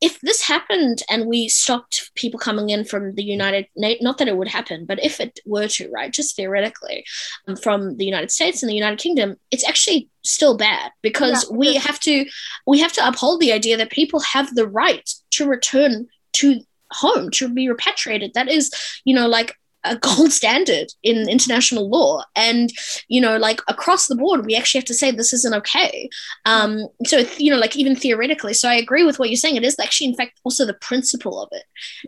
if 0.00 0.20
this 0.20 0.42
happened 0.42 1.02
and 1.08 1.26
we 1.26 1.48
stopped 1.48 2.10
people 2.14 2.38
coming 2.38 2.70
in 2.70 2.84
from 2.84 3.14
the 3.14 3.24
United 3.24 3.66
not 3.76 4.18
that 4.18 4.28
it 4.28 4.36
would 4.36 4.48
happen 4.48 4.84
but 4.84 5.02
if 5.02 5.20
it 5.20 5.40
were 5.46 5.68
to 5.68 5.88
right 5.90 6.12
just 6.12 6.36
theoretically 6.36 7.04
um, 7.48 7.56
from 7.56 7.96
the 7.96 8.04
United 8.04 8.30
States 8.30 8.62
and 8.62 8.70
the 8.70 8.74
United 8.74 8.98
Kingdom 8.98 9.36
it's 9.50 9.66
actually 9.66 10.08
still 10.22 10.56
bad 10.56 10.90
because 11.02 11.48
Yeah, 11.50 11.56
we 11.56 11.74
have 11.76 11.98
to 12.00 12.26
we 12.66 12.80
have 12.80 12.92
to 12.92 13.06
uphold 13.06 13.40
the 13.40 13.52
idea 13.52 13.76
that 13.76 13.90
people 13.90 14.20
have 14.20 14.54
the 14.54 14.68
right 14.68 15.08
to 15.30 15.46
return 15.46 16.08
to 16.34 16.60
home 16.92 17.30
to 17.30 17.48
be 17.48 17.68
repatriated. 17.68 18.34
That 18.34 18.48
is 18.48 18.72
you 19.04 19.14
know 19.14 19.28
like 19.28 19.56
a 19.90 19.96
gold 19.96 20.32
standard 20.32 20.88
in 21.02 21.28
international 21.28 21.88
law 21.88 22.22
and 22.34 22.70
you 23.08 23.20
know 23.20 23.36
like 23.36 23.60
across 23.68 24.06
the 24.06 24.16
board 24.16 24.44
we 24.46 24.56
actually 24.56 24.78
have 24.78 24.86
to 24.86 24.94
say 24.94 25.10
this 25.10 25.32
isn't 25.32 25.54
okay 25.54 26.08
um 26.44 26.86
so 27.04 27.24
you 27.38 27.50
know 27.50 27.58
like 27.58 27.76
even 27.76 27.94
theoretically 27.96 28.54
so 28.54 28.68
i 28.68 28.74
agree 28.74 29.04
with 29.04 29.18
what 29.18 29.28
you're 29.30 29.36
saying 29.36 29.56
it 29.56 29.64
is 29.64 29.78
actually 29.78 30.06
in 30.08 30.14
fact 30.14 30.38
also 30.44 30.64
the 30.64 30.74
principle 30.74 31.40
of 31.42 31.48
it 31.52 31.64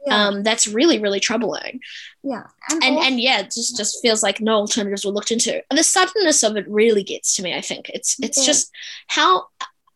yeah. 0.07 0.27
um 0.27 0.43
that's 0.43 0.67
really 0.69 0.99
really 0.99 1.21
troubling 1.21 1.81
yeah. 2.23 2.45
and 2.71 2.83
also- 2.97 3.07
and 3.07 3.21
yeah 3.21 3.41
it 3.41 3.47
just 3.47 3.77
just 3.77 4.01
feels 4.03 4.23
like 4.23 4.41
no 4.41 4.55
alternatives 4.55 5.05
were 5.05 5.13
looked 5.13 5.31
into 5.31 5.63
and 5.71 5.79
the 5.79 5.85
suddenness 5.85 6.43
of 6.43 6.57
it 6.57 6.69
really 6.69 7.03
gets 7.03 7.37
to 7.37 7.43
me 7.43 7.55
i 7.55 7.61
think 7.61 7.89
it's 7.91 8.17
it's 8.21 8.39
Yeah. 8.39 8.45
just 8.47 8.71
how 9.09 9.47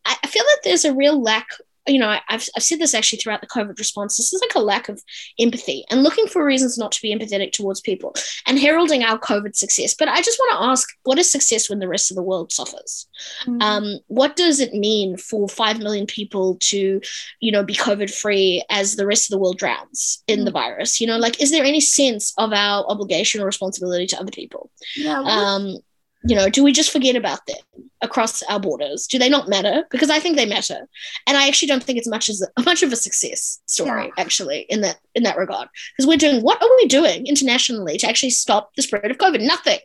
I 0.05 0.27
feel 0.27 0.42
that 0.42 0.59
there's 0.64 0.85
a 0.85 0.92
real 0.92 1.23
lack 1.23 1.47
you 1.87 1.99
know 1.99 2.18
I've, 2.29 2.49
I've 2.57 2.62
said 2.62 2.79
this 2.79 2.95
actually 2.95 3.18
throughout 3.18 3.40
the 3.40 3.47
covid 3.47 3.79
response. 3.79 4.16
This 4.16 4.33
is 4.33 4.40
like 4.40 4.55
a 4.55 4.61
lack 4.61 4.88
of 4.88 5.03
empathy 5.38 5.85
and 5.90 6.03
looking 6.03 6.27
for 6.27 6.45
reasons 6.45 6.79
not 6.79 6.92
to 6.92 7.03
be 7.03 7.14
empathetic 7.14 7.53
towards 7.53 7.81
people 7.81 8.14
and 8.47 8.59
heralding 8.59 9.03
our 9.03 9.18
covid 9.18 9.57
success. 9.57 9.95
But 9.95 10.09
i 10.09 10.21
just 10.21 10.38
want 10.38 10.53
to 10.59 10.64
ask 10.66 10.88
what 11.05 11.18
is 11.18 11.31
success 11.31 11.68
when 11.68 11.79
the 11.79 11.88
rest 11.88 12.11
of 12.11 12.16
the 12.16 12.23
world 12.23 12.53
suffers? 12.53 13.09
Mm. 13.47 13.62
um, 13.62 13.99
what 14.09 14.37
does 14.37 14.61
it 14.61 14.75
mean 14.75 15.16
for 15.16 15.49
5 15.49 15.79
million 15.79 16.07
people 16.07 16.57
to 16.61 17.01
you 17.40 17.53
know 17.53 17.64
be 17.64 17.75
covid 17.75 18.12
free 18.12 18.64
as 18.71 18.97
the 18.97 19.07
rest 19.07 19.27
of 19.27 19.31
the 19.31 19.38
world 19.38 19.59
drowns 19.59 20.23
in 20.29 20.45
the 20.45 20.51
virus? 20.51 21.01
You 21.01 21.07
know 21.07 21.18
like 21.18 21.40
is 21.42 21.51
there 21.51 21.64
any 21.64 21.81
sense 21.81 22.33
of 22.38 22.53
our 22.53 22.85
obligation 22.88 23.40
or 23.40 23.47
responsibility 23.47 24.07
to 24.09 24.21
other 24.21 24.33
people? 24.33 24.71
Yeah. 24.97 25.21
um, 25.21 25.79
you 26.25 26.37
know 26.37 26.49
do 26.49 26.63
we 26.63 26.73
just 26.73 26.93
forget 26.93 27.17
about 27.17 27.45
them 27.47 27.57
across 28.01 28.43
our 28.45 28.61
borders? 28.61 29.07
Do 29.07 29.19
they 29.19 29.29
not 29.29 29.49
matter? 29.49 29.85
Because 29.91 30.11
i 30.11 30.19
think 30.19 30.37
they 30.37 30.47
matter. 30.47 30.89
And 31.27 31.37
i 31.37 31.47
actually 31.49 31.69
don't 31.69 31.83
think 31.83 31.99
it's 31.99 32.09
much 32.09 32.29
as 32.29 32.43
a, 32.43 32.63
much 32.65 32.83
of 32.83 32.93
a 32.93 32.97
success 32.97 33.61
story 33.67 34.13
actually 34.19 34.61
in 34.69 34.81
that 34.83 34.99
in 35.15 35.23
that 35.25 35.37
regard. 35.37 35.69
Because 35.97 36.09
we're 36.09 36.17
doing 36.17 36.43
what 36.43 36.63
are 36.63 36.77
we 36.79 36.87
doing 36.87 37.27
internationally 37.27 37.97
to 37.99 38.09
actually 38.09 38.31
stop 38.31 38.75
the 38.77 38.83
spread 38.83 39.11
of 39.11 39.19
covid? 39.19 39.45
Nothing. 39.47 39.79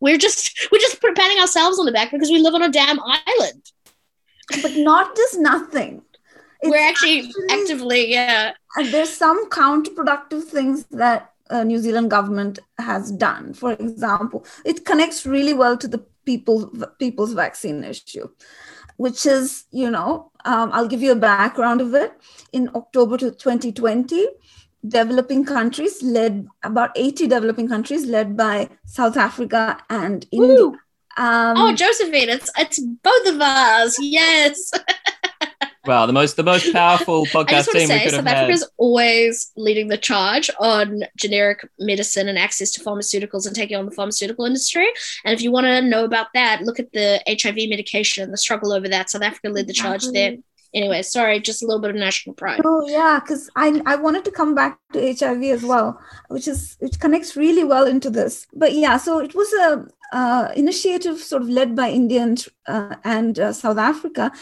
We're 0.00 0.18
just 0.18 0.68
we're 0.72 0.78
just 0.78 1.00
patting 1.00 1.38
ourselves 1.38 1.78
on 1.78 1.86
the 1.86 1.92
back 1.92 2.10
because 2.10 2.30
we 2.30 2.38
live 2.38 2.54
on 2.54 2.62
a 2.62 2.70
damn 2.70 2.98
island. 3.00 3.70
But 4.62 4.76
not 4.76 5.16
just 5.16 5.38
nothing. 5.38 6.02
It's 6.60 6.70
we're 6.70 6.88
actually 6.88 7.30
actively 7.50 8.10
yeah. 8.10 8.52
And 8.76 8.88
there's 8.88 9.10
some 9.10 9.48
counterproductive 9.50 10.44
things 10.44 10.84
that 10.86 11.33
uh, 11.54 11.64
New 11.64 11.78
Zealand 11.78 12.10
government 12.10 12.58
has 12.78 13.12
done. 13.12 13.54
For 13.54 13.72
example, 13.72 14.44
it 14.64 14.84
connects 14.84 15.24
really 15.24 15.54
well 15.54 15.76
to 15.78 15.88
the 15.88 16.04
people 16.26 16.70
people's 16.98 17.32
vaccine 17.32 17.84
issue, 17.84 18.28
which 18.96 19.24
is 19.24 19.64
you 19.70 19.90
know 19.90 20.32
um, 20.44 20.70
I'll 20.72 20.88
give 20.88 21.02
you 21.02 21.12
a 21.12 21.26
background 21.32 21.80
of 21.80 21.94
it. 21.94 22.12
In 22.52 22.70
October 22.74 23.16
to 23.18 23.30
2020, 23.30 24.26
developing 24.86 25.44
countries 25.44 26.02
led 26.02 26.46
about 26.62 26.90
80 26.96 27.28
developing 27.28 27.68
countries 27.68 28.04
led 28.06 28.36
by 28.36 28.68
South 28.84 29.16
Africa 29.16 29.78
and 29.88 30.26
India. 30.32 30.72
Um, 31.16 31.56
oh 31.56 31.72
josephine 31.72 32.28
it's 32.28 32.50
it's 32.58 32.80
both 32.80 33.28
of 33.28 33.40
us 33.40 33.96
yes 34.00 34.72
Wow, 35.86 36.06
the 36.06 36.12
most 36.12 36.36
the 36.36 36.42
most 36.42 36.72
powerful 36.72 37.22
I 37.34 37.44
podcast 37.44 37.48
just 37.48 37.68
want 37.68 37.78
to 37.78 37.78
we 37.80 37.86
say 37.86 38.04
could 38.04 38.10
South 38.10 38.24
have 38.24 38.26
had. 38.26 38.36
Africa's 38.44 38.70
always 38.78 39.52
leading 39.56 39.88
the 39.88 39.98
charge 39.98 40.50
on 40.58 41.04
generic 41.16 41.68
medicine 41.78 42.28
and 42.28 42.38
access 42.38 42.70
to 42.72 42.80
pharmaceuticals 42.80 43.46
and 43.46 43.54
taking 43.54 43.76
on 43.76 43.84
the 43.84 43.92
pharmaceutical 43.92 44.44
industry. 44.46 44.88
And 45.24 45.34
if 45.34 45.42
you 45.42 45.50
want 45.50 45.66
to 45.66 45.82
know 45.82 46.04
about 46.04 46.28
that, 46.34 46.62
look 46.62 46.78
at 46.78 46.92
the 46.92 47.20
HIV 47.28 47.68
medication, 47.68 48.30
the 48.30 48.38
struggle 48.38 48.72
over 48.72 48.88
that. 48.88 49.10
South 49.10 49.22
Africa 49.22 49.48
led 49.50 49.66
the 49.66 49.72
charge 49.72 50.06
there. 50.08 50.36
Anyway, 50.74 51.02
sorry, 51.02 51.38
just 51.38 51.62
a 51.62 51.66
little 51.66 51.80
bit 51.80 51.90
of 51.90 51.96
national 51.96 52.34
pride. 52.34 52.60
Oh 52.64 52.84
yeah, 52.88 53.20
because 53.20 53.48
I 53.54 53.80
I 53.86 53.94
wanted 53.94 54.24
to 54.24 54.32
come 54.32 54.56
back 54.56 54.78
to 54.92 55.14
HIV 55.14 55.42
as 55.44 55.62
well, 55.62 56.00
which 56.28 56.48
is 56.48 56.76
which 56.80 56.98
connects 56.98 57.36
really 57.36 57.62
well 57.62 57.86
into 57.86 58.10
this. 58.10 58.48
But 58.52 58.72
yeah, 58.72 58.96
so 58.96 59.20
it 59.20 59.36
was 59.36 59.52
a 59.52 59.86
uh, 60.12 60.52
initiative 60.56 61.18
sort 61.18 61.42
of 61.42 61.48
led 61.48 61.76
by 61.76 61.90
India 61.90 62.22
and, 62.22 62.46
uh, 62.66 62.96
and 63.04 63.38
uh, 63.38 63.52
South 63.52 63.78
Africa, 63.78 64.32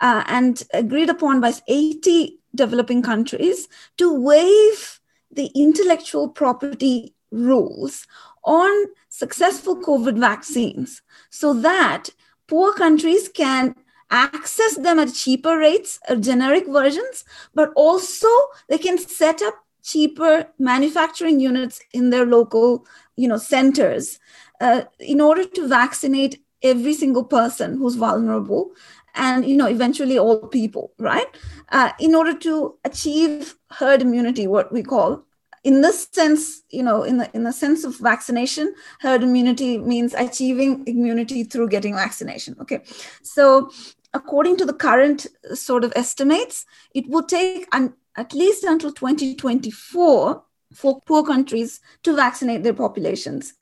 uh, 0.00 0.22
and 0.26 0.62
agreed 0.72 1.10
upon 1.10 1.40
by 1.40 1.52
80 1.66 2.38
developing 2.54 3.02
countries 3.02 3.68
to 3.96 4.14
waive 4.14 5.00
the 5.32 5.50
intellectual 5.56 6.28
property 6.28 7.14
rules 7.32 8.06
on 8.44 8.86
successful 9.08 9.76
COVID 9.76 10.18
vaccines, 10.18 11.02
so 11.30 11.52
that 11.52 12.10
poor 12.46 12.72
countries 12.74 13.28
can 13.28 13.74
access 14.10 14.76
them 14.76 14.98
at 14.98 15.14
cheaper 15.14 15.56
rates, 15.58 15.98
uh, 16.08 16.16
generic 16.16 16.66
versions, 16.66 17.24
but 17.54 17.70
also 17.76 18.28
they 18.68 18.78
can 18.78 18.98
set 18.98 19.42
up 19.42 19.54
cheaper 19.82 20.46
manufacturing 20.58 21.40
units 21.40 21.80
in 21.92 22.10
their 22.10 22.26
local 22.26 22.86
you 23.16 23.28
know 23.28 23.36
centers 23.36 24.18
uh, 24.60 24.82
in 24.98 25.20
order 25.20 25.44
to 25.44 25.68
vaccinate 25.68 26.42
every 26.62 26.92
single 26.92 27.24
person 27.24 27.78
who's 27.78 27.94
vulnerable 27.94 28.72
and 29.14 29.46
you 29.46 29.56
know 29.56 29.66
eventually 29.66 30.18
all 30.18 30.46
people 30.48 30.92
right? 30.98 31.26
Uh, 31.70 31.92
in 31.98 32.14
order 32.14 32.34
to 32.34 32.76
achieve 32.84 33.54
herd 33.70 34.02
immunity 34.02 34.46
what 34.46 34.72
we 34.72 34.82
call 34.82 35.24
in 35.64 35.82
this 35.82 36.08
sense 36.12 36.62
you 36.70 36.82
know 36.82 37.02
in 37.02 37.18
the 37.18 37.30
in 37.34 37.44
the 37.44 37.52
sense 37.52 37.84
of 37.84 37.98
vaccination 37.98 38.74
herd 39.00 39.22
immunity 39.22 39.78
means 39.78 40.14
achieving 40.14 40.82
immunity 40.86 41.44
through 41.44 41.68
getting 41.68 41.94
vaccination 41.94 42.56
okay? 42.60 42.82
So 43.22 43.70
according 44.12 44.56
to 44.56 44.64
the 44.64 44.72
current 44.72 45.26
sort 45.54 45.84
of 45.84 45.92
estimates 45.96 46.66
it 46.94 47.08
will 47.08 47.22
take 47.22 47.66
an, 47.72 47.94
at 48.16 48.32
least 48.32 48.64
until 48.64 48.92
2024 48.92 50.42
for 50.72 51.00
poor 51.02 51.24
countries 51.24 51.80
to 52.02 52.14
vaccinate 52.14 52.62
their 52.62 52.74
populations. 52.74 53.54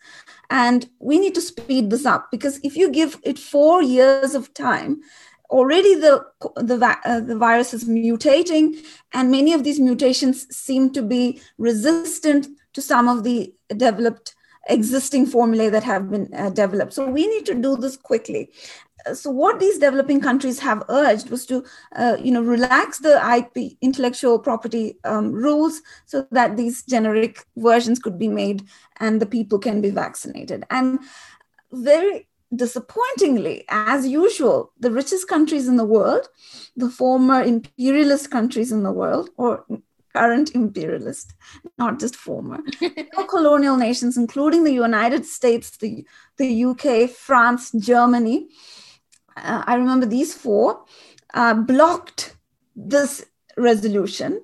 And 0.51 0.89
we 0.99 1.19
need 1.19 1.35
to 1.35 1.41
speed 1.41 1.91
this 1.91 2.05
up 2.07 2.31
because 2.31 2.61
if 2.63 2.77
you 2.77 2.91
give 2.91 3.19
it 3.23 3.39
4 3.39 3.83
years 3.83 4.35
of 4.35 4.53
time 4.55 5.01
already 5.51 5.95
the 5.95 6.25
the, 6.57 6.99
uh, 7.05 7.21
the 7.21 7.37
virus 7.37 7.73
is 7.73 7.85
mutating 7.85 8.85
and 9.13 9.31
many 9.31 9.55
of 9.55 9.65
these 9.65 9.81
mutations 9.81 10.47
seem 10.55 10.91
to 10.93 11.03
be 11.03 11.41
resistant 11.57 12.49
to 12.75 12.83
some 12.83 13.09
of 13.09 13.25
the 13.25 13.55
developed 13.77 14.35
existing 14.69 15.25
formulae 15.25 15.71
that 15.71 15.85
have 15.85 16.11
been 16.11 16.29
uh, 16.35 16.51
developed. 16.51 16.93
So 16.93 17.09
we 17.09 17.27
need 17.27 17.47
to 17.47 17.55
do 17.55 17.77
this 17.77 17.97
quickly. 17.97 18.51
uh, 18.51 18.88
so 19.15 19.31
what 19.31 19.61
these 19.61 19.79
developing 19.79 20.21
countries 20.21 20.59
have 20.59 20.83
urged 20.89 21.31
was 21.31 21.47
to 21.47 21.65
uh, 21.97 22.17
you 22.21 22.31
know 22.31 22.43
relax 22.43 22.99
the 22.99 23.17
ip 23.37 23.77
intellectual 23.81 24.39
property 24.39 24.97
um, 25.05 25.33
rules 25.33 25.81
so 26.07 26.27
that 26.31 26.57
these 26.57 26.83
generic 26.85 27.45
versions 27.57 27.99
could 27.99 28.19
be 28.19 28.29
made 28.29 28.63
and 28.99 29.21
the 29.21 29.27
people 29.27 29.59
can 29.59 29.81
be 29.81 29.91
vaccinated 29.91 30.65
and 30.71 30.99
very 31.73 32.29
disappointingly, 32.55 33.65
as 33.69 34.07
usual, 34.07 34.73
the 34.81 34.91
richest 34.91 35.29
countries 35.29 35.69
in 35.69 35.77
the 35.77 35.85
world, 35.85 36.29
the 36.77 36.89
former 36.89 37.43
imperialist 37.43 38.31
countries 38.31 38.73
in 38.73 38.83
the 38.83 38.93
world, 38.93 39.31
or 39.37 39.65
current 40.15 40.55
imperialist, 40.55 41.35
not 41.77 42.01
just 42.01 42.17
former, 42.17 42.61
colonial 43.29 43.77
nations, 43.77 44.17
including 44.17 44.65
the 44.65 44.73
United 44.73 45.27
States, 45.27 45.77
the, 45.77 46.05
the 46.39 46.65
UK, 46.65 47.11
France, 47.11 47.71
Germany. 47.73 48.49
Uh, 49.43 49.65
I 49.67 49.75
remember 49.75 50.07
these 50.07 50.35
four 50.35 50.85
uh, 51.35 51.55
blocked 51.55 52.37
this 52.75 53.25
resolution 53.57 54.43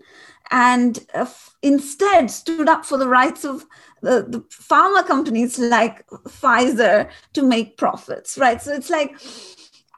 and 0.50 1.06
uh, 1.14 1.26
instead 1.62 2.30
stood 2.30 2.68
up 2.68 2.84
for 2.84 2.98
the 2.98 3.08
rights 3.08 3.44
of 3.44 3.64
the, 4.02 4.26
the 4.28 4.40
pharma 4.50 5.06
companies 5.06 5.58
like 5.58 6.06
Pfizer 6.08 7.10
to 7.32 7.42
make 7.42 7.78
profits, 7.78 8.36
right? 8.36 8.60
So 8.60 8.72
it's 8.72 8.90
like, 8.90 9.16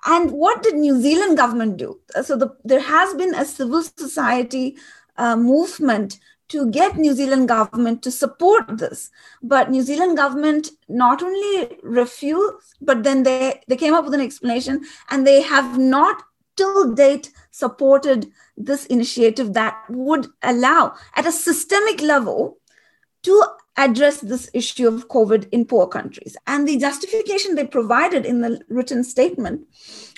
and 0.07 0.31
what 0.31 0.63
did 0.63 0.77
New 0.77 1.01
Zealand 1.01 1.37
government 1.37 1.77
do? 1.77 1.99
So 2.23 2.37
the, 2.37 2.51
there 2.65 2.81
has 2.81 3.15
been 3.15 3.35
a 3.35 3.45
civil 3.45 3.83
society 3.83 4.77
uh, 5.17 5.37
movement 5.37 6.19
to 6.49 6.71
get 6.71 6.97
New 6.97 7.13
Zealand 7.15 7.49
government 7.49 8.03
to 8.03 8.11
support 8.11 8.79
this. 8.79 9.11
But 9.43 9.71
New 9.71 9.83
Zealand 9.83 10.17
government 10.17 10.71
not 10.89 11.23
only 11.23 11.79
refused, 11.83 12.77
but 12.81 13.03
then 13.03 13.23
they, 13.23 13.61
they 13.69 13.77
came 13.77 13.95
up 13.95 14.05
with 14.05 14.15
an 14.15 14.21
explanation 14.21 14.85
and 15.11 15.27
they 15.27 15.43
have 15.43 15.79
not 15.79 16.23
till 16.57 16.95
date 16.95 17.33
supported 17.51 18.31
this 18.57 18.87
initiative 18.87 19.53
that 19.55 19.77
would 19.89 20.27
allow 20.43 20.95
at 21.15 21.27
a 21.27 21.33
systemic 21.33 22.01
level 22.01 22.59
to 23.23 23.43
address 23.77 24.21
this 24.21 24.49
issue 24.55 24.89
of 24.89 25.09
COVID 25.09 25.49
in 25.53 25.67
poor 25.67 25.87
countries. 25.87 26.37
And 26.47 26.67
the 26.67 26.79
justification 26.79 27.55
they 27.55 27.67
provided 27.67 28.25
in 28.25 28.41
the 28.41 28.61
written 28.69 29.05
statement 29.05 29.67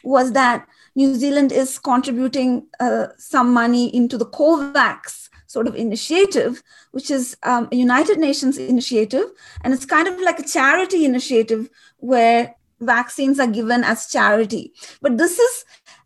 was 0.04 0.32
that 0.32 0.66
New 0.94 1.14
Zealand 1.14 1.50
is 1.50 1.78
contributing 1.78 2.66
uh, 2.78 3.08
some 3.16 3.52
money 3.52 3.94
into 3.94 4.16
the 4.16 4.26
COVAX 4.26 5.27
sort 5.48 5.66
of 5.66 5.74
initiative, 5.74 6.62
which 6.92 7.10
is 7.10 7.36
um, 7.42 7.68
a 7.72 7.76
United 7.76 8.18
Nations 8.18 8.56
initiative. 8.56 9.24
And 9.64 9.74
it's 9.74 9.84
kind 9.84 10.06
of 10.06 10.20
like 10.20 10.38
a 10.38 10.46
charity 10.46 11.04
initiative 11.04 11.68
where 11.96 12.54
vaccines 12.80 13.40
are 13.40 13.48
given 13.48 13.82
as 13.82 14.06
charity. 14.06 14.72
But 15.02 15.18
this 15.18 15.40
is 15.40 15.64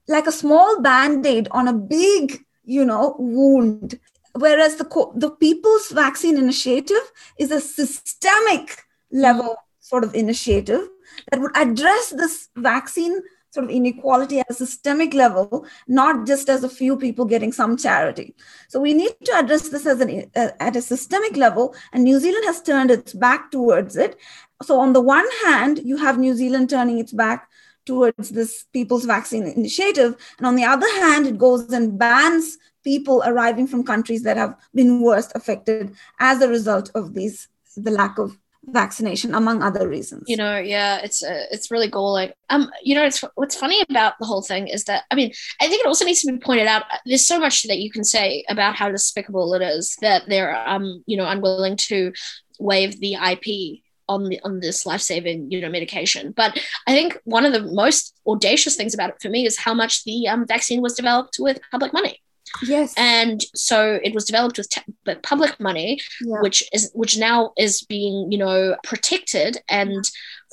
like 0.09 0.27
a 0.27 0.33
small 0.33 0.81
band 0.81 1.27
aid 1.27 1.49
on 1.51 1.69
a 1.69 1.75
big, 1.75 2.39
you 2.65 2.85
know, 2.87 3.15
wound 3.19 4.01
whereas 4.35 4.77
the 4.77 4.87
the 5.17 5.31
people's 5.31 5.91
vaccine 5.91 6.39
initiative 6.39 7.13
is 7.39 7.51
a 7.51 7.61
systemic 7.61 8.83
level 9.11 9.57
sort 9.81 10.05
of 10.05 10.15
initiative 10.15 10.89
that 11.31 11.41
would 11.41 11.55
address 11.57 12.11
this 12.11 12.49
vaccine 12.57 13.21
sort 13.53 13.65
of 13.65 13.71
inequality 13.71 14.41
at 14.41 14.51
a 14.51 14.55
systemic 14.55 15.13
level 15.13 15.67
not 15.87 16.27
just 16.27 16.49
as 16.49 16.65
a 16.65 16.69
few 16.69 16.97
people 16.97 17.27
getting 17.27 17.53
some 17.53 17.77
charity. 17.77 18.35
So 18.69 18.81
we 18.81 18.95
need 18.95 19.13
to 19.25 19.33
address 19.37 19.69
this 19.69 19.87
as 19.87 20.01
an 20.01 20.31
uh, 20.35 20.51
at 20.59 20.75
a 20.77 20.83
systemic 20.83 21.37
level 21.37 21.75
and 21.93 22.03
new 22.03 22.19
zealand 22.19 22.45
has 22.47 22.63
turned 22.63 22.91
its 22.91 23.13
back 23.13 23.51
towards 23.51 23.97
it. 23.97 24.17
So 24.63 24.81
on 24.81 24.95
the 24.95 25.03
one 25.03 25.29
hand 25.45 25.81
you 25.85 25.99
have 25.99 26.19
new 26.19 26.35
zealand 26.35 26.71
turning 26.71 26.99
its 26.99 27.13
back 27.13 27.51
towards 27.85 28.31
this 28.31 28.65
people's 28.73 29.05
vaccine 29.05 29.47
initiative 29.47 30.17
and 30.39 30.47
on 30.47 30.57
the 30.57 30.65
other 30.65 30.89
hand 31.01 31.27
it 31.27 31.37
goes 31.37 31.71
and 31.73 31.99
bans 31.99 32.57
people 32.85 33.23
arriving 33.27 33.67
from 33.67 33.85
countries 33.85 34.23
that 34.23 34.37
have 34.37 34.57
been 34.75 35.03
worst 35.03 35.33
affected 35.35 35.95
as 36.21 36.41
a 36.41 36.49
result 36.49 36.91
of 36.95 37.13
these 37.15 37.49
the 37.77 37.91
lack 37.91 38.19
of 38.19 38.39
vaccination 38.65 39.35
among 39.35 39.63
other 39.63 39.89
reasons. 39.89 40.25
You 40.29 40.37
know 40.37 40.59
yeah 40.59 40.99
it's 41.03 41.23
uh, 41.23 41.47
it's 41.51 41.71
really 41.71 41.89
galling. 41.89 42.33
Um 42.49 42.71
you 42.83 42.95
know 42.95 43.05
it's 43.05 43.25
what's 43.35 43.57
funny 43.57 43.83
about 43.89 44.15
the 44.21 44.27
whole 44.27 44.43
thing 44.43 44.69
is 44.69 44.85
that 44.85 45.05
i 45.11 45.15
mean 45.15 45.33
i 45.61 45.69
think 45.69 45.81
it 45.81 45.87
also 45.87 46.05
needs 46.05 46.23
to 46.23 46.33
be 46.33 46.39
pointed 46.39 46.67
out 46.67 46.83
uh, 46.83 46.99
there's 47.07 47.27
so 47.27 47.39
much 47.39 47.65
that 47.65 47.79
you 47.79 47.91
can 47.91 48.05
say 48.05 48.45
about 48.49 48.77
how 48.77 48.91
despicable 48.91 49.55
it 49.55 49.63
is 49.63 49.97
that 50.01 50.23
they're 50.29 50.57
um 50.69 51.03
you 51.07 51.17
know 51.17 51.27
unwilling 51.27 51.77
to 51.77 52.13
waive 52.59 53.01
the 53.01 53.15
ip 53.15 53.81
on 54.09 54.29
the 54.29 54.41
on 54.45 54.61
this 54.61 54.85
life-saving 54.85 55.51
you 55.51 55.61
know 55.61 55.71
medication. 55.71 56.33
But 56.33 56.59
i 56.87 56.93
think 56.93 57.19
one 57.25 57.45
of 57.45 57.53
the 57.53 57.63
most 57.63 58.15
audacious 58.27 58.77
things 58.77 58.95
about 58.95 59.11
it 59.11 59.17
for 59.21 59.29
me 59.29 59.47
is 59.47 59.59
how 59.59 59.75
much 59.75 60.05
the 60.05 60.29
um, 60.29 60.47
vaccine 60.47 60.83
was 60.83 60.95
developed 60.95 61.37
with 61.39 61.61
public 61.71 61.93
money 61.93 62.23
Yes. 62.63 62.95
And 62.97 63.45
so 63.55 63.99
it 64.03 64.15
was 64.15 64.25
developed 64.25 64.59
with 64.59 64.69
te- 64.69 65.15
public 65.23 65.59
money, 65.59 66.01
yeah. 66.21 66.41
which 66.41 66.63
is 66.73 66.91
which 66.95 67.17
now 67.17 67.53
is 67.57 67.83
being 67.83 68.31
you 68.31 68.39
know 68.39 68.77
protected 68.85 69.59
and 69.69 70.05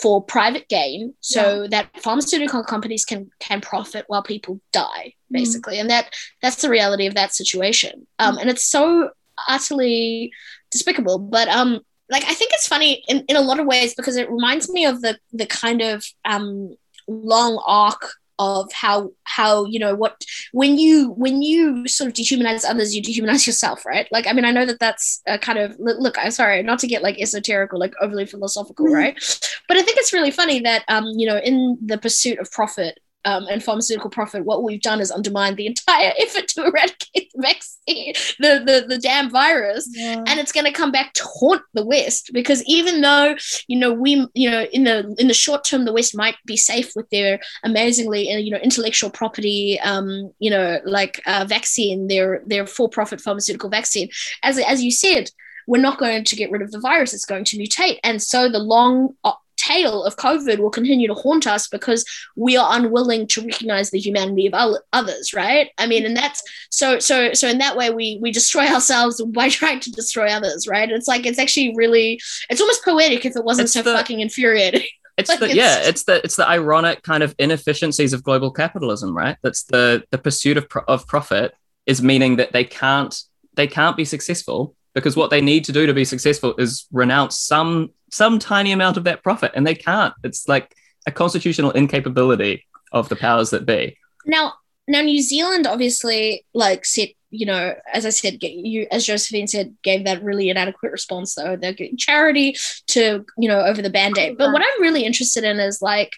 for 0.02 0.24
private 0.24 0.68
gain, 0.70 1.14
so 1.20 1.64
yeah. 1.64 1.68
that 1.72 2.02
pharmaceutical 2.02 2.64
companies 2.64 3.06
can 3.06 3.30
can 3.40 3.62
profit 3.62 4.06
while 4.08 4.24
people 4.24 4.60
die, 4.72 5.08
mm. 5.08 5.14
basically. 5.32 5.76
Mm. 5.78 5.82
And 5.82 5.90
that 5.90 6.14
that's 6.42 6.62
the 6.62 6.70
reality 6.70 7.06
of 7.06 7.16
that 7.16 7.34
situation. 7.34 8.08
Um, 8.18 8.38
mm. 8.38 8.42
and 8.42 8.50
it's 8.50 8.66
so 8.66 9.12
utterly 9.48 10.32
despicable. 10.72 11.20
But 11.20 11.48
um, 11.50 11.82
like 12.10 12.24
I 12.24 12.34
think 12.34 12.52
it's 12.54 12.68
funny 12.68 13.04
in, 13.08 13.26
in 13.28 13.36
a 13.36 13.42
lot 13.42 13.60
of 13.60 13.68
ways 13.68 13.94
because 13.94 14.16
it 14.16 14.30
reminds 14.30 14.70
me 14.70 14.86
of 14.86 15.02
the 15.02 15.18
the 15.34 15.46
kind 15.46 15.82
of 15.82 16.06
um 16.26 16.76
long 17.08 17.62
arc 17.66 18.14
of 18.40 18.72
how 18.72 19.12
how 19.26 19.66
you 19.66 19.78
know 19.78 19.94
what 19.94 20.24
when 20.54 20.78
you 20.78 21.12
when 21.12 21.42
you 21.42 21.88
sort 21.88 22.08
of 22.08 22.14
dehumanize 22.14 22.64
others 22.68 22.96
you 22.96 23.02
dehumanize 23.02 23.46
yourself 23.46 23.86
right 23.86 24.08
like 24.12 24.26
i 24.28 24.34
mean 24.34 24.46
i 24.46 24.52
know 24.52 24.66
that 24.66 24.80
that's 24.80 25.22
a 25.28 25.38
kind 25.38 25.60
of 25.60 25.76
look 25.78 26.18
i'm 26.18 26.32
sorry 26.32 26.64
not 26.64 26.80
to 26.80 26.88
get 26.88 27.04
like 27.04 27.20
esoteric 27.20 27.74
or 27.74 27.78
like 27.78 27.94
overly 28.02 28.26
philosophical 28.26 28.86
mm-hmm. 28.86 28.96
right 28.96 29.50
but 29.68 29.78
i 29.78 29.82
think 29.82 29.98
it's 29.98 30.14
really 30.14 30.32
funny 30.32 30.62
that 30.62 30.84
um 30.88 31.06
you 31.18 31.28
know 31.28 31.38
in 31.38 31.78
the 31.86 31.98
pursuit 31.98 32.40
of 32.40 32.50
profit 32.52 32.98
um, 33.26 33.48
and 33.50 33.64
pharmaceutical 33.64 34.10
profit, 34.10 34.46
what 34.46 34.64
we've 34.64 34.82
done 34.82 35.02
is 35.02 35.12
undermine 35.12 35.56
the 35.56 35.68
entire 35.68 36.14
effort 36.20 36.48
to 36.50 36.66
eradicate 36.66 37.32
the 37.34 37.42
vaccine, 37.42 38.14
the, 38.40 38.64
the, 38.66 38.86
the 38.88 38.98
damn 38.98 39.30
virus. 39.30 39.90
Yeah. 39.92 40.24
And 40.26 40.40
it's 40.40 40.52
going 40.52 40.66
to 40.66 40.72
come 40.72 40.92
back 40.92 41.14
to 41.14 41.24
haunt 41.24 41.62
the 41.74 41.86
West 41.86 42.32
because 42.34 42.64
even 42.66 43.02
though, 43.02 43.36
you 43.68 43.78
know, 43.78 43.94
we, 43.94 44.28
you 44.34 44.50
know, 44.50 44.64
in 44.72 44.86
the, 44.86 45.16
in 45.20 45.28
the 45.28 45.34
short 45.34 45.64
term, 45.64 45.86
the 45.86 45.94
West 45.94 46.16
might 46.16 46.36
be 46.46 46.58
safe 46.58 46.94
with 46.96 47.10
their 47.10 47.40
amazingly, 47.64 48.32
uh, 48.34 48.38
you 48.38 48.52
know, 48.52 48.58
intellectual 48.58 49.10
property, 49.10 49.80
um, 49.82 50.32
you 50.40 50.50
know, 50.50 50.80
like 50.86 51.22
uh, 51.26 51.46
vaccine, 51.48 52.08
their, 52.08 52.42
their 52.46 52.66
for-profit 52.66 53.22
pharmaceutical 53.22 53.70
vaccine. 53.70 54.10
As, 54.44 54.58
as 54.60 54.82
you 54.82 54.92
said, 54.92 55.30
we're 55.68 55.82
not 55.82 56.00
going 56.00 56.24
to 56.24 56.36
get 56.36 56.50
rid 56.50 56.64
of 56.64 56.72
the 56.72 56.80
virus. 56.80 57.14
It's 57.14 57.26
going 57.26 57.44
to 57.46 57.58
mutate. 57.58 58.00
And 58.04 58.22
so 58.22 58.50
the 58.50 58.60
long 58.60 59.16
tail 59.60 60.04
of 60.04 60.16
COVID 60.16 60.60
will 60.60 60.70
continue 60.70 61.08
to 61.08 61.14
haunt 61.14 61.46
us 61.48 61.68
because 61.68 62.06
we 62.36 62.58
are 62.58 62.76
unwilling 62.78 63.28
to 63.28 63.42
recognize 63.42 63.92
the 63.92 64.00
humanity 64.00 64.50
of 64.52 64.76
others, 64.94 65.34
right? 65.34 65.70
I 65.78 65.86
mean, 65.88 66.06
and 66.06 66.16
that's 66.18 66.42
so 66.70 67.00
so 67.00 67.34
so 67.34 67.48
in 67.48 67.58
that 67.60 67.76
way 67.78 67.90
we 67.90 68.18
we 68.22 68.32
destroy 68.32 68.66
ourselves 68.76 69.22
by 69.22 69.50
trying 69.50 69.80
to 69.82 69.92
destroy 69.92 70.28
others, 70.28 70.68
right? 70.68 70.90
It's 70.90 71.08
like 71.08 71.26
it's 71.26 71.40
actually 71.40 71.74
really 71.76 72.20
it's 72.50 72.62
almost 72.62 72.84
poetic 72.86 73.26
if 73.26 73.36
it 73.36 73.44
wasn't 73.44 73.66
it's 73.66 73.74
so 73.74 73.82
the, 73.82 73.94
fucking 73.94 74.20
infuriating. 74.20 74.84
It's 75.20 75.28
Like, 75.30 75.40
the 75.40 75.50
it's- 75.50 75.58
yeah, 75.58 75.90
it's 75.90 76.04
the 76.06 76.24
it's 76.24 76.38
the 76.38 76.48
ironic 76.48 77.04
kind 77.04 77.24
of 77.24 77.36
inefficiencies 77.38 78.14
of 78.14 78.24
global 78.24 78.52
capitalism, 78.52 79.14
right? 79.16 79.36
That's 79.44 79.64
the 79.64 80.06
the 80.12 80.18
pursuit 80.18 80.56
of 80.56 80.70
pro- 80.70 80.86
of 80.88 81.06
profit 81.08 81.54
is 81.86 82.02
meaning 82.02 82.38
that 82.38 82.54
they 82.54 82.64
can't 82.64 83.14
they 83.56 83.68
can't 83.68 83.98
be 83.98 84.06
successful 84.06 84.76
because 84.94 85.16
what 85.16 85.30
they 85.30 85.42
need 85.42 85.66
to 85.66 85.72
do 85.72 85.86
to 85.86 85.94
be 85.94 86.06
successful 86.06 86.56
is 86.58 86.88
renounce 86.92 87.38
some 87.38 87.92
some 88.12 88.40
tiny 88.40 88.72
amount 88.72 88.98
of 88.98 89.04
that 89.04 89.24
profit, 89.24 89.52
and 89.56 89.66
they 89.66 89.76
can't. 89.76 90.14
It's 90.24 90.48
like 90.48 90.74
a 91.06 91.12
constitutional 91.12 91.72
incapability 91.72 92.66
of 92.92 93.10
the 93.10 93.16
powers 93.16 93.52
that 93.52 93.66
be. 93.66 93.98
now 94.26 94.54
now 94.88 95.02
new 95.02 95.22
zealand 95.22 95.68
obviously 95.68 96.46
like 96.54 96.86
said 96.86 97.10
you 97.30 97.46
know 97.46 97.74
as 97.94 98.06
i 98.06 98.10
said 98.10 98.38
you 98.42 98.88
as 98.92 99.06
josephine 99.06 99.48
said 99.48 99.74
gave 99.84 100.04
that 100.04 100.24
really 100.24 100.50
inadequate 100.50 100.92
response 100.92 101.36
though 101.36 101.56
they're 101.56 101.76
charity 101.98 102.56
to 102.88 103.24
you 103.38 103.48
know 103.48 103.62
over 103.62 103.82
the 103.82 103.90
band-aid 103.90 104.38
but 104.38 104.52
what 104.52 104.62
i'm 104.62 104.82
really 104.82 105.06
interested 105.06 105.44
in 105.44 105.60
is 105.60 105.82
like 105.82 106.14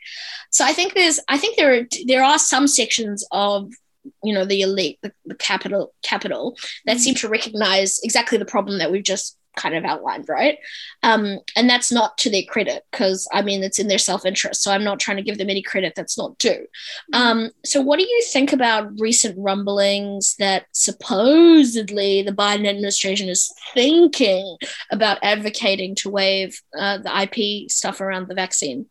so 0.49 0.65
i 0.65 0.71
think 0.71 0.93
there's 0.93 1.19
i 1.27 1.37
think 1.37 1.57
there 1.57 1.73
are 1.73 1.87
there 2.07 2.23
are 2.23 2.39
some 2.39 2.65
sections 2.65 3.25
of 3.31 3.69
you 4.23 4.33
know 4.33 4.45
the 4.45 4.61
elite 4.61 4.99
the, 5.01 5.11
the 5.25 5.35
capital 5.35 5.93
capital 6.03 6.57
that 6.85 6.99
seem 6.99 7.15
to 7.15 7.29
recognize 7.29 7.99
exactly 8.03 8.37
the 8.37 8.45
problem 8.45 8.79
that 8.79 8.91
we've 8.91 9.03
just 9.03 9.37
kind 9.57 9.75
of 9.75 9.83
outlined 9.83 10.25
right? 10.29 10.57
Um, 11.03 11.39
and 11.57 11.69
that's 11.69 11.91
not 11.91 12.17
to 12.19 12.29
their 12.29 12.43
credit 12.43 12.83
because 12.91 13.27
i 13.33 13.41
mean 13.41 13.63
it's 13.63 13.79
in 13.79 13.87
their 13.87 13.97
self-interest 13.97 14.61
so 14.61 14.71
i'm 14.71 14.83
not 14.83 14.99
trying 14.99 15.17
to 15.17 15.23
give 15.23 15.37
them 15.37 15.49
any 15.49 15.61
credit 15.61 15.93
that's 15.95 16.17
not 16.17 16.37
due. 16.37 16.65
Um, 17.13 17.49
so, 17.65 17.81
what 17.81 17.99
do 17.99 18.05
you 18.05 18.23
think 18.31 18.53
about 18.53 18.91
recent 18.99 19.37
rumblings 19.37 20.35
that 20.37 20.65
supposedly 20.71 22.21
the 22.21 22.31
Biden 22.31 22.67
administration 22.67 23.29
is 23.29 23.51
thinking 23.73 24.57
about 24.91 25.19
advocating 25.21 25.95
to 25.95 26.09
waive 26.09 26.61
uh, 26.77 26.99
the 26.99 27.21
IP 27.23 27.69
stuff 27.69 27.99
around 27.99 28.27
the 28.27 28.35
vaccine? 28.35 28.85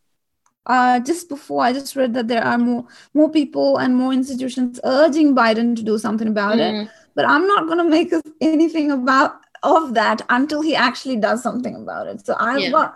Uh, 0.65 0.99
just 0.99 1.29
before 1.29 1.63
I 1.63 1.73
just 1.73 1.95
read 1.95 2.13
that 2.13 2.27
there 2.27 2.43
are 2.43 2.57
more 2.57 2.85
more 3.13 3.29
people 3.29 3.77
and 3.77 3.95
more 3.95 4.13
institutions 4.13 4.79
urging 4.83 5.35
Biden 5.35 5.75
to 5.75 5.83
do 5.83 5.97
something 5.97 6.27
about 6.27 6.59
it. 6.59 6.73
Mm. 6.73 6.89
But 7.15 7.27
I'm 7.27 7.47
not 7.47 7.65
going 7.67 7.79
to 7.79 7.83
make 7.83 8.13
anything 8.41 8.91
about 8.91 9.33
of 9.63 9.93
that 9.93 10.21
until 10.29 10.61
he 10.61 10.75
actually 10.75 11.17
does 11.17 11.43
something 11.43 11.75
about 11.75 12.07
it. 12.07 12.25
So 12.25 12.35
I've 12.39 12.59
Yeah. 12.61 12.71
got. 12.71 12.95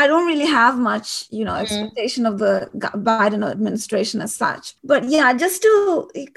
I 0.00 0.06
don't 0.10 0.26
really 0.32 0.50
have 0.60 0.78
much, 0.90 1.08
you 1.38 1.44
know, 1.46 1.56
Mhm. 1.56 1.62
expectation 1.64 2.26
of 2.30 2.34
the 2.42 2.52
Biden 3.08 3.42
administration 3.54 4.18
as 4.26 4.32
such. 4.44 4.64
But 4.92 5.02
yeah, 5.14 5.28
just 5.44 5.62
to 5.66 5.76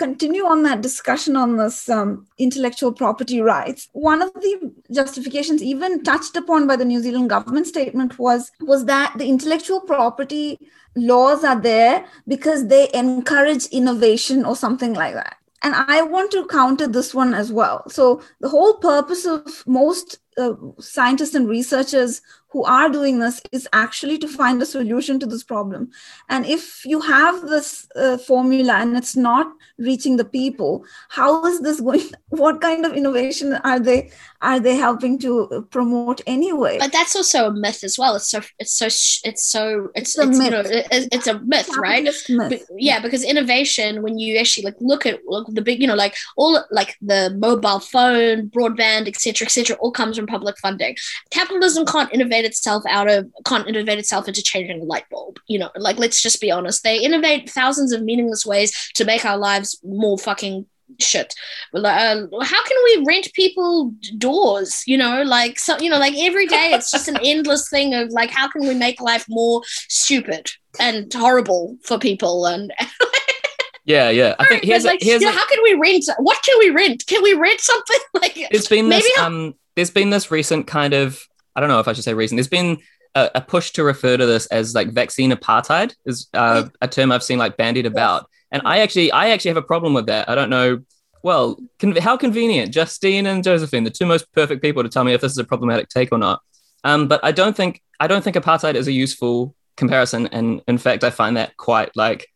continue 0.04 0.46
on 0.54 0.64
that 0.68 0.82
discussion 0.88 1.36
on 1.44 1.58
this 1.62 1.78
um, 1.98 2.10
intellectual 2.48 2.92
property 3.02 3.40
rights, 3.54 3.88
one 4.12 4.22
of 4.28 4.32
the 4.46 4.54
justifications, 5.00 5.62
even 5.74 6.02
touched 6.12 6.36
upon 6.42 6.68
by 6.72 6.76
the 6.82 6.90
New 6.92 7.02
Zealand 7.06 7.30
government 7.36 7.68
statement, 7.74 8.18
was 8.28 8.42
was 8.72 8.86
that 8.94 9.14
the 9.20 9.28
intellectual 9.36 9.82
property 9.94 10.48
laws 11.12 11.44
are 11.52 11.60
there 11.70 11.96
because 12.34 12.68
they 12.74 12.84
encourage 13.04 13.66
innovation 13.82 14.44
or 14.50 14.56
something 14.64 14.94
like 15.04 15.16
that. 15.22 15.36
And 15.64 15.76
I 15.76 16.02
want 16.02 16.32
to 16.32 16.42
counter 16.48 16.88
this 16.88 17.14
one 17.14 17.34
as 17.42 17.50
well. 17.60 17.78
So 17.98 18.06
the 18.40 18.50
whole 18.50 18.74
purpose 18.92 19.24
of 19.26 19.64
most 19.68 20.18
uh, 20.44 20.54
scientists 20.80 21.36
and 21.36 21.48
researchers 21.58 22.22
who 22.52 22.64
are 22.66 22.90
doing 22.90 23.20
this 23.20 23.42
is 23.52 23.68
actually 23.72 24.18
to 24.18 24.28
find 24.28 24.62
a 24.62 24.66
solution 24.66 25.20
to 25.20 25.26
this 25.26 25.44
problem. 25.44 25.90
And 26.30 26.46
if 26.46 26.86
you 26.86 27.00
have 27.02 27.42
this 27.48 27.88
uh, 27.96 28.18
formula 28.18 28.74
and 28.74 28.98
it's 28.98 29.16
not 29.16 29.48
reaching 29.78 30.18
the 30.18 30.26
people, 30.26 30.86
how 31.10 31.46
is 31.46 31.62
this 31.62 31.80
going? 31.82 32.02
What 32.30 32.62
kind 32.62 32.86
of 32.86 32.94
innovation 32.94 33.54
are 33.56 33.80
they 33.80 34.10
are 34.42 34.60
they 34.60 34.76
helping 34.76 35.20
to 35.20 35.68
promote 35.70 36.22
anyway? 36.26 36.78
But 36.80 36.92
that's 36.92 37.16
also 37.16 37.48
a 37.48 37.54
myth 37.54 37.84
as 37.84 38.00
well. 38.00 38.16
It's 38.16 38.30
so 38.30 38.42
it's 38.58 38.74
so 38.74 38.86
it's 38.88 39.44
so 39.44 39.90
it's, 39.96 40.18
It's 40.18 40.18
a 40.18 40.30
it's 40.30 40.40
you 40.40 40.50
know 40.50 40.64
myth. 40.64 40.88
it, 40.92 41.08
it's 41.12 41.28
a 41.28 41.40
myth, 41.40 41.70
right? 41.78 42.04
Myth. 42.04 42.26
But, 42.50 42.62
yeah, 42.78 43.00
because 43.02 43.24
innovation, 43.24 44.02
when 44.02 44.18
you 44.18 44.38
actually 44.38 44.66
like 44.66 44.78
look 44.80 45.06
at 45.06 45.20
look 45.28 45.48
the 45.54 45.62
big, 45.62 45.82
you 45.82 45.88
know, 45.88 45.96
like 45.96 46.16
all 46.38 46.64
like 46.72 46.96
the 47.02 47.36
mobile 47.38 47.80
phone, 47.80 48.50
broadband, 48.50 49.08
etc., 49.08 49.46
etc., 49.46 49.76
all 49.78 49.92
comes 49.92 50.18
from 50.18 50.26
public 50.26 50.58
funding. 50.58 50.96
Capitalism 51.30 51.86
can't 51.86 52.12
innovate 52.14 52.41
itself 52.46 52.84
out 52.88 53.10
of 53.10 53.30
can't 53.46 53.68
innovate 53.68 54.00
itself 54.00 54.28
into 54.28 54.44
changing 54.44 54.82
a 54.82 54.84
light 54.84 55.06
bulb. 55.10 55.40
You 55.48 55.60
know, 55.60 55.72
like 55.76 55.98
let's 55.98 56.22
just 56.22 56.42
be 56.42 56.52
honest. 56.52 56.84
They 56.84 57.00
innovate 57.00 57.50
thousands 57.50 57.92
of 57.92 58.04
meaningless 58.04 58.46
ways 58.46 58.92
to 58.96 59.06
make 59.06 59.26
our 59.26 59.38
lives 59.38 59.80
more 59.84 60.18
fucking 60.18 60.66
shit. 61.00 61.34
Uh, 61.74 62.28
how 62.42 62.64
can 62.64 62.78
we 62.86 63.04
rent 63.08 63.30
people 63.34 63.94
doors? 64.18 64.84
You 64.86 64.98
know, 64.98 65.24
like 65.24 65.58
so, 65.60 65.78
you 65.80 65.90
know, 65.90 66.00
like 66.00 66.16
every 66.18 66.48
day 66.48 66.72
it's 66.74 66.92
just 66.92 67.08
an 67.08 67.18
endless 67.24 67.70
thing 67.70 67.94
of 67.94 68.10
like, 68.10 68.30
how 68.30 68.48
can 68.48 68.62
we 68.62 68.74
make 68.74 69.00
life 69.02 69.26
more 69.30 69.62
stupid 69.68 70.52
and 70.80 71.12
horrible 71.14 71.78
for 71.84 71.98
people 71.98 72.46
and 72.46 72.74
Yeah, 73.84 74.10
yeah. 74.10 74.36
I 74.38 74.46
think 74.48 74.64
here's 74.64 74.86
like, 74.86 75.02
a, 75.02 75.06
here's 75.06 75.22
you 75.22 75.30
a, 75.30 75.32
how 75.32 75.48
can 75.48 75.62
we 75.64 75.74
rent? 75.74 76.06
What 76.20 76.38
can 76.46 76.58
we 76.60 76.70
rent? 76.70 77.04
Can 77.08 77.24
we 77.24 77.34
rent 77.34 77.60
something 77.62 77.98
like? 78.14 78.38
there's 78.52 78.68
been 78.68 78.90
this 78.90 79.04
Maybe 79.04 79.14
not- 79.18 79.26
um 79.26 79.56
there's 79.76 79.90
been 79.90 80.10
this 80.10 80.30
recent 80.30 80.68
kind 80.68 80.94
of 80.94 81.26
I 81.56 81.60
don't 81.60 81.70
know 81.70 81.80
if 81.80 81.88
I 81.88 81.94
should 81.94 82.04
say 82.04 82.14
reason. 82.14 82.36
There's 82.38 82.48
been 82.48 82.78
a, 83.16 83.30
a 83.36 83.42
push 83.42 83.72
to 83.72 83.84
refer 83.84 84.18
to 84.18 84.26
this 84.26 84.46
as 84.48 84.74
like 84.74 84.90
vaccine 84.90 85.32
apartheid 85.32 85.94
is 86.06 86.28
uh, 86.34 86.70
a 86.82 86.88
term 86.88 87.12
I've 87.12 87.24
seen 87.24 87.40
like 87.40 87.58
bandied 87.58 87.86
about, 87.86 88.30
and 88.52 88.62
I 88.66 88.80
actually 88.80 89.12
I 89.12 89.30
actually 89.30 89.50
have 89.50 89.58
a 89.58 89.62
problem 89.62 89.94
with 89.94 90.06
that. 90.08 90.30
I 90.30 90.36
don't 90.36 90.50
know. 90.50 90.80
Well, 91.24 91.58
con- 91.78 91.96
how 91.98 92.18
convenient, 92.18 92.74
Justine 92.74 93.28
and 93.28 93.44
Josephine, 93.44 93.84
the 93.84 93.92
two 93.92 94.08
most 94.08 94.32
perfect 94.34 94.62
people 94.62 94.82
to 94.82 94.90
tell 94.90 95.04
me 95.04 95.14
if 95.14 95.22
this 95.22 95.32
is 95.32 95.38
a 95.38 95.44
problematic 95.44 95.88
take 95.90 96.12
or 96.12 96.18
not. 96.18 96.42
Um, 96.84 97.08
but 97.08 97.20
I 97.24 97.32
don't 97.32 97.56
think 97.56 97.82
I 98.00 98.08
don't 98.08 98.24
think 98.24 98.36
apartheid 98.36 98.76
is 98.76 98.88
a 98.88 98.92
useful 98.92 99.56
comparison, 99.78 100.28
and 100.28 100.62
in 100.68 100.78
fact, 100.78 101.04
I 101.04 101.10
find 101.12 101.38
that 101.38 101.56
quite 101.58 101.96
like 101.96 102.28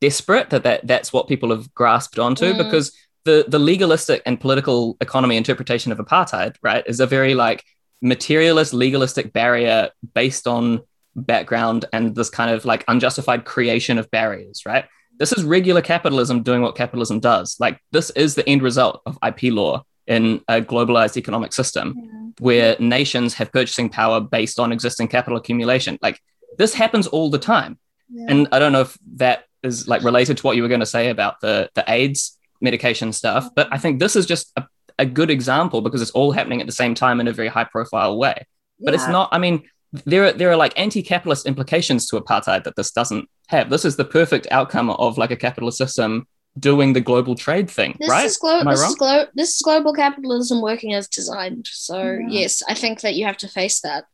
desperate 0.00 0.50
that, 0.50 0.64
that 0.64 0.86
that's 0.86 1.12
what 1.12 1.28
people 1.28 1.50
have 1.50 1.72
grasped 1.74 2.18
onto 2.18 2.52
Mm. 2.52 2.58
because 2.58 2.92
the 3.24 3.44
the 3.48 3.58
legalistic 3.58 4.20
and 4.26 4.40
political 4.40 4.96
economy 5.00 5.36
interpretation 5.36 5.92
of 5.92 5.98
apartheid, 5.98 6.56
right, 6.62 6.84
is 6.86 7.00
a 7.00 7.06
very 7.06 7.34
like 7.34 7.64
materialist, 8.02 8.74
legalistic 8.74 9.32
barrier 9.32 9.90
based 10.14 10.46
on 10.46 10.82
background 11.14 11.84
and 11.92 12.14
this 12.14 12.30
kind 12.30 12.50
of 12.50 12.64
like 12.64 12.84
unjustified 12.88 13.44
creation 13.44 13.98
of 13.98 14.10
barriers, 14.10 14.62
right? 14.66 14.86
This 15.18 15.32
is 15.32 15.44
regular 15.44 15.82
capitalism 15.82 16.42
doing 16.42 16.62
what 16.62 16.74
capitalism 16.74 17.20
does. 17.20 17.56
Like 17.60 17.78
this 17.92 18.10
is 18.10 18.34
the 18.34 18.48
end 18.48 18.62
result 18.62 19.02
of 19.06 19.18
IP 19.26 19.52
law 19.52 19.84
in 20.06 20.42
a 20.48 20.60
globalized 20.60 21.16
economic 21.16 21.52
system 21.52 22.32
where 22.40 22.76
nations 22.80 23.34
have 23.34 23.52
purchasing 23.52 23.88
power 23.88 24.20
based 24.20 24.58
on 24.58 24.72
existing 24.72 25.08
capital 25.08 25.38
accumulation. 25.38 25.98
Like 26.02 26.20
this 26.58 26.74
happens 26.74 27.06
all 27.06 27.30
the 27.30 27.38
time. 27.38 27.78
Yeah. 28.08 28.26
And 28.28 28.48
I 28.52 28.58
don't 28.58 28.72
know 28.72 28.80
if 28.82 28.98
that 29.16 29.44
is 29.62 29.86
like 29.86 30.02
related 30.02 30.38
to 30.38 30.42
what 30.42 30.56
you 30.56 30.62
were 30.62 30.68
going 30.68 30.80
to 30.80 30.86
say 30.86 31.08
about 31.10 31.40
the 31.40 31.70
the 31.74 31.84
AIDS 31.86 32.38
medication 32.60 33.12
stuff, 33.12 33.48
but 33.54 33.68
I 33.72 33.78
think 33.78 33.98
this 33.98 34.16
is 34.16 34.26
just 34.26 34.52
a, 34.56 34.66
a 34.98 35.06
good 35.06 35.30
example 35.30 35.80
because 35.80 36.02
it's 36.02 36.10
all 36.12 36.32
happening 36.32 36.60
at 36.60 36.66
the 36.66 36.72
same 36.72 36.94
time 36.94 37.20
in 37.20 37.28
a 37.28 37.32
very 37.32 37.48
high 37.48 37.64
profile 37.64 38.16
way. 38.18 38.46
But 38.80 38.94
it's 38.94 39.06
not. 39.08 39.28
I 39.32 39.38
mean, 39.38 39.62
there 40.04 40.24
are 40.24 40.32
there 40.32 40.50
are 40.50 40.56
like 40.56 40.78
anti-capitalist 40.78 41.46
implications 41.46 42.06
to 42.08 42.20
apartheid 42.20 42.64
that 42.64 42.74
this 42.76 42.90
doesn't 42.90 43.28
have. 43.48 43.70
This 43.70 43.84
is 43.84 43.96
the 43.96 44.04
perfect 44.04 44.46
outcome 44.50 44.90
of 44.90 45.18
like 45.18 45.30
a 45.30 45.36
capitalist 45.36 45.78
system 45.78 46.26
doing 46.58 46.92
the 46.92 47.00
global 47.00 47.34
trade 47.34 47.70
thing, 47.70 47.96
This 47.98 48.10
right? 48.10 48.26
is 48.26 48.36
glo- 48.36 48.60
Am 48.60 48.68
I 48.68 48.72
this 48.72 48.80
wrong? 48.80 48.90
is 48.90 48.96
glo- 48.96 49.26
this 49.34 49.50
is 49.56 49.62
global 49.62 49.94
capitalism 49.94 50.60
working 50.60 50.92
as 50.94 51.08
designed. 51.08 51.66
So 51.70 51.96
Yeah. 52.02 52.26
yes, 52.28 52.62
I 52.68 52.74
think 52.74 53.00
that 53.02 53.14
you 53.14 53.24
have 53.24 53.36
to 53.38 53.48
face 53.48 53.80
that 53.80 54.04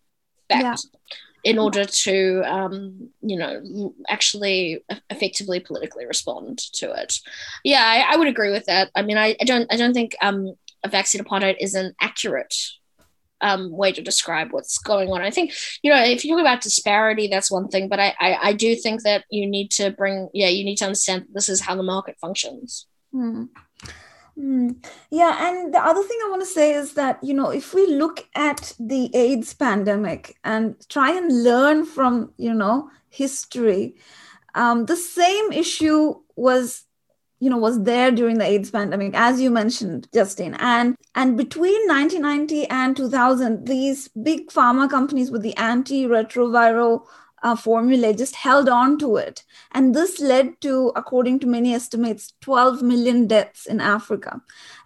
fact 0.51 0.62
Yeah. 0.62 0.75
in 1.51 1.59
order 1.59 1.85
to 1.85 2.43
um, 2.45 3.09
you 3.23 3.38
know 3.38 3.95
actually 4.09 4.85
effectively 5.11 5.61
politically 5.61 6.07
respond 6.07 6.59
to 6.75 6.93
it. 6.93 7.19
Yeah, 7.64 7.83
I, 7.85 8.12
I 8.12 8.17
would 8.17 8.29
agree 8.29 8.51
with 8.51 8.67
that. 8.67 8.91
I 8.95 9.03
mean, 9.03 9.17
I, 9.19 9.35
I 9.41 9.45
don't 9.45 9.67
I 9.73 9.77
don't 9.77 9.95
think 9.95 10.14
um, 10.21 10.55
vaccine 10.88 11.22
apartheid 11.22 11.57
is 11.61 11.74
an 11.74 11.94
accurate 12.01 12.55
um, 13.40 13.70
way 13.70 13.92
to 13.92 14.03
describe 14.03 14.53
what's 14.53 14.79
going 14.79 15.11
on. 15.11 15.22
I 15.22 15.31
think 15.31 15.53
you 15.83 15.92
know 15.92 16.03
if 16.03 16.24
you 16.24 16.33
talk 16.33 16.40
about 16.40 16.61
disparity, 16.61 17.29
that's 17.29 17.51
one 17.51 17.68
thing, 17.68 17.88
but 17.88 18.01
I, 18.01 18.14
I 18.18 18.38
I 18.42 18.53
do 18.53 18.74
think 18.74 19.03
that 19.03 19.24
you 19.31 19.46
need 19.46 19.70
to 19.72 19.90
bring 19.90 20.29
yeah 20.35 20.48
you 20.48 20.64
need 20.64 20.77
to 20.77 20.87
understand 20.87 21.27
this 21.33 21.48
is 21.48 21.61
how 21.61 21.77
the 21.77 21.83
market 21.83 22.16
functions. 22.20 22.87
Hmm. 23.12 23.44
Hmm. 24.38 24.70
Yeah, 25.11 25.48
and 25.48 25.74
the 25.74 25.81
other 25.81 26.03
thing 26.03 26.16
I 26.24 26.31
want 26.31 26.42
to 26.42 26.46
say 26.46 26.72
is 26.72 26.94
that, 26.94 27.18
you 27.24 27.35
know, 27.35 27.51
if 27.51 27.74
we 27.74 27.87
look 27.87 28.24
at 28.37 28.72
the 28.79 29.11
AIDS 29.12 29.53
pandemic 29.53 30.37
and 30.44 30.77
try 30.88 31.11
and 31.11 31.42
learn 31.42 31.85
from, 31.85 32.33
you 32.37 32.55
know, 32.55 32.88
history, 33.09 33.96
um, 34.55 34.87
the 34.87 34.94
same 34.94 35.51
issue 35.51 36.14
was, 36.37 36.85
you 37.40 37.48
know, 37.51 37.59
was 37.59 37.83
there 37.83 38.11
during 38.11 38.38
the 38.38 38.44
AIDS 38.44 38.70
pandemic, 38.70 39.12
as 39.14 39.40
you 39.40 39.51
mentioned, 39.51 40.09
Justine. 40.12 40.55
And 40.59 40.96
and 41.14 41.37
between 41.37 41.88
1990 41.88 42.66
and 42.68 42.96
2000, 42.96 43.66
these 43.66 44.09
big 44.09 44.48
pharma 44.48 44.90
companies 44.90 45.31
with 45.31 45.42
the 45.42 45.55
antiretroviral 45.57 47.05
uh, 47.42 47.57
formulae 47.57 48.12
just 48.12 48.35
held 48.35 48.68
on 48.68 48.98
to 48.98 49.16
it. 49.16 49.44
And 49.72 49.94
this 49.94 50.20
led 50.20 50.61
to, 50.62 50.92
according 50.96 51.40
to 51.40 51.46
many 51.46 51.74
estimates, 51.74 52.33
12 52.40 52.83
million 52.83 53.27
deaths 53.27 53.66
in 53.66 53.81
Africa. 53.81 54.40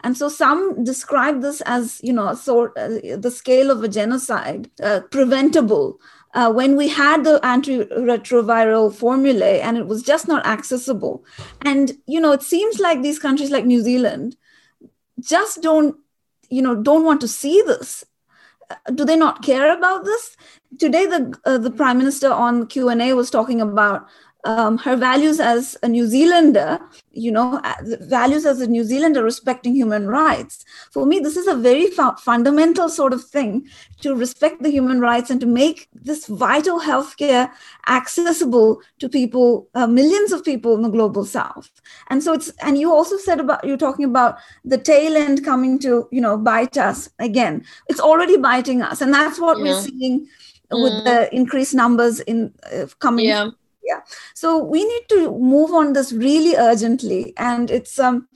And 0.04 0.16
so 0.16 0.28
some 0.28 0.84
describe 0.84 1.40
this 1.40 1.60
as, 1.62 2.00
you 2.02 2.12
know, 2.12 2.34
sort 2.34 2.76
uh, 2.76 3.16
the 3.16 3.30
scale 3.34 3.70
of 3.70 3.82
a 3.82 3.88
genocide, 3.88 4.70
uh, 4.82 5.00
preventable. 5.10 5.98
Uh, 6.34 6.50
when 6.50 6.76
we 6.76 6.88
had 6.88 7.24
the 7.24 7.38
antiretroviral 7.42 8.94
formulae 8.94 9.60
and 9.60 9.76
it 9.76 9.86
was 9.86 10.02
just 10.02 10.26
not 10.26 10.46
accessible. 10.46 11.22
And, 11.60 11.92
you 12.06 12.20
know, 12.20 12.32
it 12.32 12.42
seems 12.42 12.78
like 12.78 13.02
these 13.02 13.18
countries 13.18 13.50
like 13.50 13.66
New 13.66 13.82
Zealand 13.82 14.36
just 15.20 15.60
don't, 15.60 15.96
you 16.48 16.62
know, 16.62 16.74
don't 16.74 17.04
want 17.04 17.20
to 17.20 17.28
see 17.28 17.62
this 17.66 18.04
do 18.94 19.04
they 19.04 19.16
not 19.16 19.42
care 19.42 19.76
about 19.76 20.04
this? 20.04 20.36
Today, 20.78 21.06
the 21.06 21.38
uh, 21.44 21.58
the 21.58 21.70
prime 21.70 21.98
minister 21.98 22.32
on 22.32 22.66
Q 22.66 22.88
and 22.88 23.02
A 23.02 23.12
was 23.14 23.30
talking 23.30 23.60
about 23.60 24.06
um, 24.44 24.76
her 24.78 24.96
values 24.96 25.38
as 25.38 25.76
a 25.82 25.88
New 25.88 26.06
Zealander, 26.06 26.80
you 27.12 27.30
know, 27.30 27.60
values 28.00 28.44
as 28.44 28.60
a 28.60 28.66
New 28.66 28.82
Zealander 28.82 29.22
respecting 29.22 29.74
human 29.74 30.08
rights. 30.08 30.64
For 30.90 31.06
me, 31.06 31.20
this 31.20 31.36
is 31.36 31.46
a 31.46 31.54
very 31.54 31.86
fu- 31.86 32.16
fundamental 32.16 32.88
sort 32.88 33.12
of 33.12 33.24
thing 33.24 33.68
to 34.00 34.16
respect 34.16 34.62
the 34.62 34.70
human 34.70 35.00
rights 35.00 35.30
and 35.30 35.40
to 35.40 35.46
make 35.46 35.88
this 35.94 36.26
vital 36.26 36.80
healthcare 36.80 37.50
accessible 37.86 38.80
to 38.98 39.08
people, 39.08 39.68
uh, 39.74 39.86
millions 39.86 40.32
of 40.32 40.44
people 40.44 40.74
in 40.74 40.82
the 40.82 40.88
global 40.88 41.24
south. 41.24 41.70
And 42.10 42.22
so 42.22 42.32
it's, 42.32 42.50
and 42.62 42.78
you 42.78 42.92
also 42.92 43.16
said 43.18 43.38
about, 43.38 43.64
you're 43.64 43.76
talking 43.76 44.04
about 44.04 44.38
the 44.64 44.78
tail 44.78 45.16
end 45.16 45.44
coming 45.44 45.78
to, 45.80 46.08
you 46.10 46.20
know, 46.20 46.36
bite 46.36 46.76
us 46.76 47.08
again. 47.20 47.64
It's 47.88 48.00
already 48.00 48.36
biting 48.38 48.82
us. 48.82 49.00
And 49.00 49.14
that's 49.14 49.38
what 49.38 49.58
yeah. 49.58 49.64
we're 49.64 49.80
seeing 49.82 50.26
with 50.72 50.92
mm. 50.92 51.04
the 51.04 51.32
increased 51.34 51.74
numbers 51.74 52.18
in 52.20 52.52
uh, 52.72 52.86
coming 52.98 53.26
yeah 53.26 53.50
yeah 53.84 54.00
so 54.34 54.58
we 54.58 54.84
need 54.84 55.02
to 55.08 55.36
move 55.38 55.72
on 55.72 55.92
this 55.92 56.12
really 56.12 56.56
urgently 56.56 57.32
and 57.36 57.70
it's 57.70 57.98
um 57.98 58.28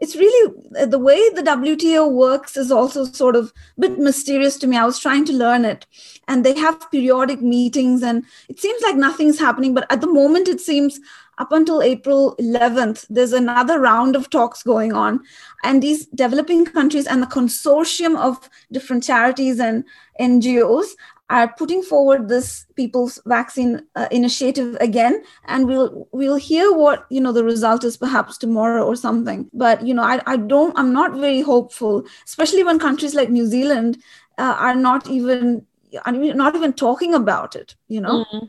it's 0.00 0.16
really 0.16 0.52
the 0.86 0.98
way 0.98 1.30
the 1.30 1.42
WTO 1.42 2.10
works 2.10 2.56
is 2.56 2.70
also 2.72 3.04
sort 3.04 3.36
of 3.36 3.52
a 3.76 3.80
bit 3.80 3.98
mysterious 3.98 4.56
to 4.58 4.66
me. 4.66 4.76
I 4.76 4.84
was 4.84 4.98
trying 4.98 5.24
to 5.26 5.32
learn 5.32 5.64
it. 5.64 5.86
And 6.26 6.44
they 6.44 6.54
have 6.58 6.90
periodic 6.90 7.40
meetings, 7.40 8.02
and 8.02 8.24
it 8.48 8.58
seems 8.58 8.82
like 8.82 8.96
nothing's 8.96 9.38
happening. 9.38 9.72
But 9.72 9.90
at 9.90 10.00
the 10.00 10.06
moment, 10.06 10.48
it 10.48 10.60
seems 10.60 10.98
up 11.38 11.52
until 11.52 11.82
April 11.82 12.36
11th, 12.40 13.06
there's 13.10 13.32
another 13.32 13.80
round 13.80 14.14
of 14.16 14.30
talks 14.30 14.62
going 14.62 14.92
on. 14.92 15.20
And 15.64 15.82
these 15.82 16.06
developing 16.06 16.64
countries 16.64 17.06
and 17.06 17.22
the 17.22 17.26
consortium 17.26 18.16
of 18.16 18.48
different 18.72 19.04
charities 19.04 19.58
and 19.58 19.84
NGOs 20.20 20.86
are 21.30 21.54
putting 21.54 21.82
forward 21.82 22.28
this 22.28 22.66
people's 22.76 23.18
vaccine 23.24 23.80
uh, 23.96 24.08
initiative 24.10 24.76
again 24.80 25.22
and 25.46 25.66
we'll 25.66 26.06
we'll 26.12 26.36
hear 26.36 26.72
what 26.72 27.06
you 27.10 27.20
know 27.20 27.32
the 27.32 27.44
result 27.44 27.82
is 27.82 27.96
perhaps 27.96 28.36
tomorrow 28.36 28.84
or 28.84 28.94
something 28.94 29.48
but 29.52 29.86
you 29.86 29.94
know 29.94 30.02
i, 30.02 30.20
I 30.26 30.36
don't 30.36 30.76
i'm 30.78 30.92
not 30.92 31.14
very 31.14 31.40
hopeful 31.40 32.04
especially 32.26 32.62
when 32.62 32.78
countries 32.78 33.14
like 33.14 33.30
new 33.30 33.46
zealand 33.46 34.02
uh, 34.38 34.56
are 34.58 34.74
not 34.74 35.08
even 35.08 35.66
are 36.04 36.12
not 36.12 36.54
even 36.56 36.72
talking 36.74 37.14
about 37.14 37.56
it 37.56 37.74
you 37.88 38.00
know 38.00 38.24
mm-hmm. 38.24 38.46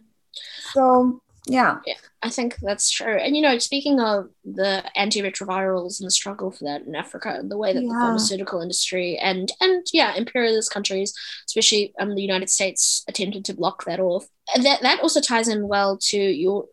so 0.74 1.22
yeah. 1.48 1.78
yeah 1.86 1.94
i 2.26 2.30
think 2.30 2.58
that's 2.62 2.90
true. 2.90 3.18
And 3.18 3.36
you 3.36 3.42
know 3.42 3.58
speaking 3.60 4.00
of 4.00 4.30
the 4.44 4.84
antiretrovirals 4.98 6.00
and 6.00 6.08
the 6.08 6.12
struggle 6.12 6.52
for 6.52 6.64
that 6.66 6.82
in 6.82 6.96
africa 6.96 7.36
and 7.40 7.52
the 7.52 7.58
way 7.58 7.72
that 7.74 7.84
yeah. 7.84 7.90
the 7.90 7.94
pharmaceutical 7.94 8.62
industry 8.62 9.18
and 9.18 9.52
and 9.62 9.86
yeah 9.94 10.16
imperialist 10.16 10.72
countries 10.72 11.14
especially 11.46 11.94
um, 12.00 12.16
the 12.16 12.22
united 12.22 12.50
states 12.50 13.04
attempted 13.08 13.46
to 13.46 13.54
block 13.54 13.86
that 13.86 14.00
off. 14.00 14.26
And 14.54 14.66
that, 14.66 14.82
that 14.82 15.00
also 15.02 15.22
ties 15.22 15.48
in 15.48 15.68
well 15.68 15.98
to 16.10 16.18
your 16.18 16.66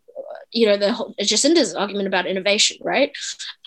you 0.53 0.67
know 0.67 0.77
the 0.77 0.93
whole 0.93 1.15
jacinda's 1.21 1.75
argument 1.75 2.09
about 2.09 2.27
innovation 2.27 2.79
right? 2.83 3.12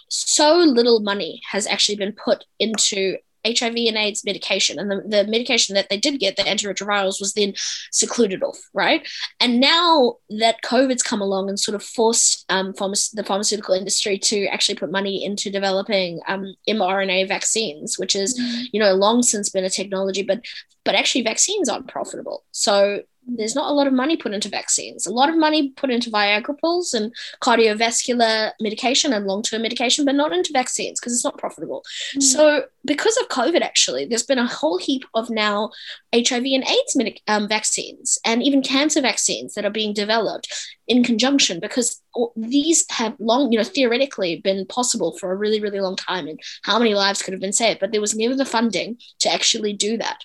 So 0.08 0.58
little 0.58 1.00
money 1.02 1.42
has 1.52 1.68
actually 1.68 1.98
been 1.98 2.14
put 2.14 2.46
into 2.60 3.18
HIV 3.46 3.76
and 3.76 3.98
AIDS 3.98 4.26
medication, 4.26 4.80
and 4.80 4.92
the, 4.92 5.04
the 5.08 5.24
medication 5.30 5.76
that 5.76 5.90
they 5.90 5.98
did 5.98 6.20
get, 6.20 6.36
the 6.36 6.44
antiretrovirals, 6.44 7.20
was 7.20 7.34
then 7.34 7.54
secluded 7.92 8.44
off, 8.44 8.60
right? 8.74 9.08
And 9.40 9.60
now 9.60 10.16
that 10.30 10.62
COVID's 10.64 11.04
come 11.04 11.22
along 11.22 11.50
and 11.50 11.60
sort 11.60 11.76
of 11.76 11.84
forced 11.84 12.46
um, 12.50 12.74
pharma- 12.74 13.14
the 13.14 13.24
pharmaceutical 13.24 13.76
industry 13.76 14.18
to 14.20 14.46
actually 14.48 14.76
put 14.76 14.92
money 14.92 15.24
into 15.24 15.50
developing 15.50 16.22
um, 16.28 16.56
mRNA 16.68 17.28
vaccines, 17.28 18.00
which 18.00 18.16
is, 18.16 18.40
mm-hmm. 18.40 18.64
you 18.72 18.80
know, 18.80 18.94
long 18.94 19.24
since 19.24 19.50
been 19.50 19.66
a 19.66 19.70
technology, 19.70 20.24
but 20.24 20.42
but 20.84 20.96
actually 20.96 21.24
vaccines 21.24 21.68
aren't 21.68 21.88
profitable. 21.88 22.44
So 22.52 23.02
there's 23.28 23.56
not 23.56 23.70
a 23.70 23.74
lot 23.74 23.88
of 23.88 23.94
money 23.94 24.18
put 24.18 24.34
into 24.34 24.50
vaccines. 24.50 25.06
A 25.06 25.12
lot 25.12 25.30
of 25.30 25.38
money 25.38 25.70
put 25.70 25.90
into 25.90 26.12
Viagra 26.12 26.58
pills 26.60 26.94
and 26.94 27.14
cardiovascular 27.42 28.52
medication 28.62 29.14
and 29.14 29.26
long-term 29.26 29.62
medication, 29.62 30.06
but 30.06 30.16
not 30.16 30.32
into 30.32 30.54
vaccines 30.54 31.00
because 31.00 31.14
it's 31.14 31.24
not 31.24 31.38
profitable. 31.38 31.84
Mm. 32.16 32.24
So 32.24 32.66
because 32.86 33.18
of 33.18 33.30
COVID, 33.30 33.62
actually, 33.62 34.06
there's 34.06 34.24
been 34.24 34.40
a 34.40 34.48
whole 34.48 34.78
heap 34.78 35.04
of 35.14 35.30
now 35.30 35.72
HIV 36.14 36.46
and 36.46 36.64
AIDS 36.68 36.96
medic- 36.96 37.22
um, 37.28 37.48
vaccines 37.48 38.20
and 38.26 38.44
even 38.44 38.62
cancer 38.62 39.02
vaccines 39.02 39.56
that 39.56 39.66
are 39.66 39.72
being 39.72 39.94
developed 39.94 40.54
in 40.88 41.04
conjunction 41.04 41.60
because 41.60 42.02
these 42.36 42.86
have 42.92 43.16
long, 43.20 43.52
you 43.52 43.58
know, 43.58 43.64
theoretically 43.64 44.40
been 44.42 44.66
possible 44.68 45.18
for 45.18 45.32
a 45.32 45.36
really, 45.36 45.60
really 45.60 45.80
long 45.80 45.96
time 45.96 46.28
and 46.28 46.40
how 46.64 46.78
many 46.78 46.94
lives 46.94 47.22
could 47.22 47.34
have 47.34 47.42
been 47.42 47.54
saved, 47.54 47.80
but 47.80 47.92
there 47.92 48.02
was 48.02 48.16
never 48.16 48.36
the 48.36 48.46
funding 48.46 48.98
to 49.20 49.32
actually 49.32 49.74
do 49.74 49.98
that 49.98 50.24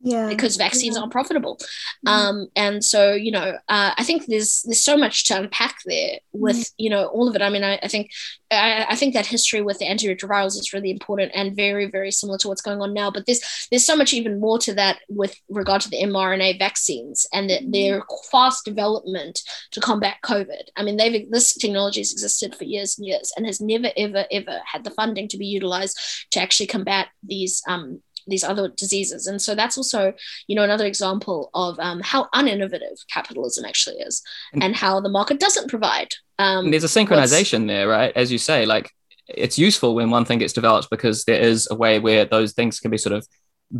yeah 0.00 0.28
because 0.28 0.56
vaccines 0.56 0.94
yeah. 0.94 1.00
aren't 1.00 1.12
profitable 1.12 1.56
mm-hmm. 1.56 2.08
um 2.08 2.46
and 2.54 2.84
so 2.84 3.12
you 3.12 3.30
know 3.30 3.56
uh, 3.68 3.92
i 3.96 4.04
think 4.04 4.26
there's 4.26 4.62
there's 4.62 4.80
so 4.80 4.96
much 4.96 5.24
to 5.24 5.38
unpack 5.38 5.76
there 5.86 6.18
with 6.32 6.56
mm-hmm. 6.56 6.74
you 6.84 6.90
know 6.90 7.06
all 7.06 7.28
of 7.28 7.34
it 7.34 7.42
i 7.42 7.48
mean 7.48 7.64
i, 7.64 7.78
I 7.82 7.88
think 7.88 8.10
I, 8.48 8.86
I, 8.90 8.94
think 8.94 9.14
that 9.14 9.26
history 9.26 9.60
with 9.60 9.78
the 9.78 9.86
antiretrovirals 9.86 10.56
is 10.56 10.72
really 10.72 10.90
important 10.90 11.32
and 11.34 11.56
very 11.56 11.86
very 11.90 12.12
similar 12.12 12.38
to 12.38 12.48
what's 12.48 12.60
going 12.60 12.80
on 12.80 12.94
now 12.94 13.10
but 13.10 13.26
there's 13.26 13.66
there's 13.70 13.86
so 13.86 13.96
much 13.96 14.12
even 14.12 14.38
more 14.38 14.58
to 14.60 14.74
that 14.74 14.98
with 15.08 15.34
regard 15.48 15.80
to 15.82 15.90
the 15.90 16.02
mrna 16.02 16.58
vaccines 16.58 17.26
and 17.32 17.50
the, 17.50 17.54
mm-hmm. 17.54 17.70
their 17.70 18.02
fast 18.30 18.64
development 18.64 19.40
to 19.72 19.80
combat 19.80 20.18
covid 20.22 20.68
i 20.76 20.82
mean 20.82 20.96
they've 20.96 21.28
this 21.30 21.54
technology 21.54 22.00
has 22.00 22.12
existed 22.12 22.54
for 22.54 22.64
years 22.64 22.98
and 22.98 23.06
years 23.06 23.32
and 23.36 23.46
has 23.46 23.60
never 23.60 23.88
ever 23.96 24.26
ever 24.30 24.60
had 24.64 24.84
the 24.84 24.90
funding 24.90 25.26
to 25.26 25.38
be 25.38 25.46
utilized 25.46 25.98
to 26.30 26.40
actually 26.40 26.66
combat 26.66 27.08
these 27.24 27.62
um, 27.66 28.00
these 28.26 28.44
other 28.44 28.68
diseases. 28.68 29.26
And 29.26 29.40
so 29.40 29.54
that's 29.54 29.76
also, 29.76 30.12
you 30.46 30.56
know, 30.56 30.62
another 30.62 30.86
example 30.86 31.50
of 31.54 31.78
um, 31.78 32.00
how 32.02 32.28
uninnovative 32.34 32.98
capitalism 33.12 33.64
actually 33.64 33.96
is 33.96 34.22
and 34.60 34.74
how 34.74 35.00
the 35.00 35.08
market 35.08 35.40
doesn't 35.40 35.68
provide. 35.68 36.14
Um, 36.38 36.70
there's 36.70 36.84
a 36.84 36.88
synchronization 36.88 37.66
there, 37.66 37.88
right? 37.88 38.12
As 38.16 38.30
you 38.30 38.38
say, 38.38 38.66
like 38.66 38.90
it's 39.28 39.58
useful 39.58 39.94
when 39.94 40.10
one 40.10 40.24
thing 40.24 40.38
gets 40.38 40.52
developed 40.52 40.90
because 40.90 41.24
there 41.24 41.40
is 41.40 41.68
a 41.70 41.74
way 41.74 41.98
where 41.98 42.24
those 42.24 42.52
things 42.52 42.80
can 42.80 42.90
be 42.90 42.98
sort 42.98 43.14
of 43.14 43.26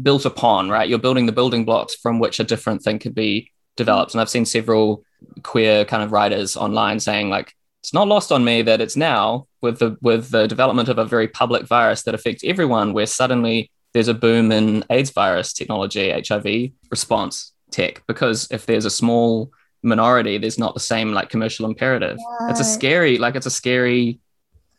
built 0.02 0.24
upon, 0.24 0.68
right? 0.68 0.88
You're 0.88 0.98
building 0.98 1.26
the 1.26 1.32
building 1.32 1.64
blocks 1.64 1.94
from 1.94 2.18
which 2.18 2.40
a 2.40 2.44
different 2.44 2.82
thing 2.82 2.98
could 2.98 3.14
be 3.14 3.50
developed. 3.76 4.12
And 4.12 4.20
I've 4.20 4.30
seen 4.30 4.44
several 4.44 5.04
queer 5.42 5.84
kind 5.84 6.02
of 6.02 6.12
writers 6.12 6.56
online 6.56 7.00
saying 7.00 7.28
like, 7.30 7.54
it's 7.82 7.92
not 7.92 8.08
lost 8.08 8.32
on 8.32 8.44
me 8.44 8.62
that 8.62 8.80
it's 8.80 8.96
now 8.96 9.46
with 9.62 9.78
the 9.78 9.96
with 10.02 10.30
the 10.30 10.48
development 10.48 10.88
of 10.88 10.98
a 10.98 11.04
very 11.04 11.28
public 11.28 11.68
virus 11.68 12.02
that 12.02 12.16
affects 12.16 12.42
everyone, 12.44 12.92
where 12.92 13.06
suddenly 13.06 13.70
there's 13.96 14.08
a 14.08 14.14
boom 14.14 14.52
in 14.52 14.84
AIDS 14.90 15.08
virus 15.08 15.54
technology, 15.54 16.10
HIV 16.10 16.72
response 16.90 17.52
tech, 17.70 18.02
because 18.06 18.46
if 18.50 18.66
there's 18.66 18.84
a 18.84 18.90
small 18.90 19.50
minority, 19.82 20.36
there's 20.36 20.58
not 20.58 20.74
the 20.74 20.80
same 20.80 21.12
like 21.12 21.30
commercial 21.30 21.64
imperative. 21.64 22.18
Right. 22.40 22.50
It's 22.50 22.60
a 22.60 22.64
scary, 22.64 23.16
like 23.16 23.36
it's 23.36 23.46
a 23.46 23.50
scary 23.50 24.20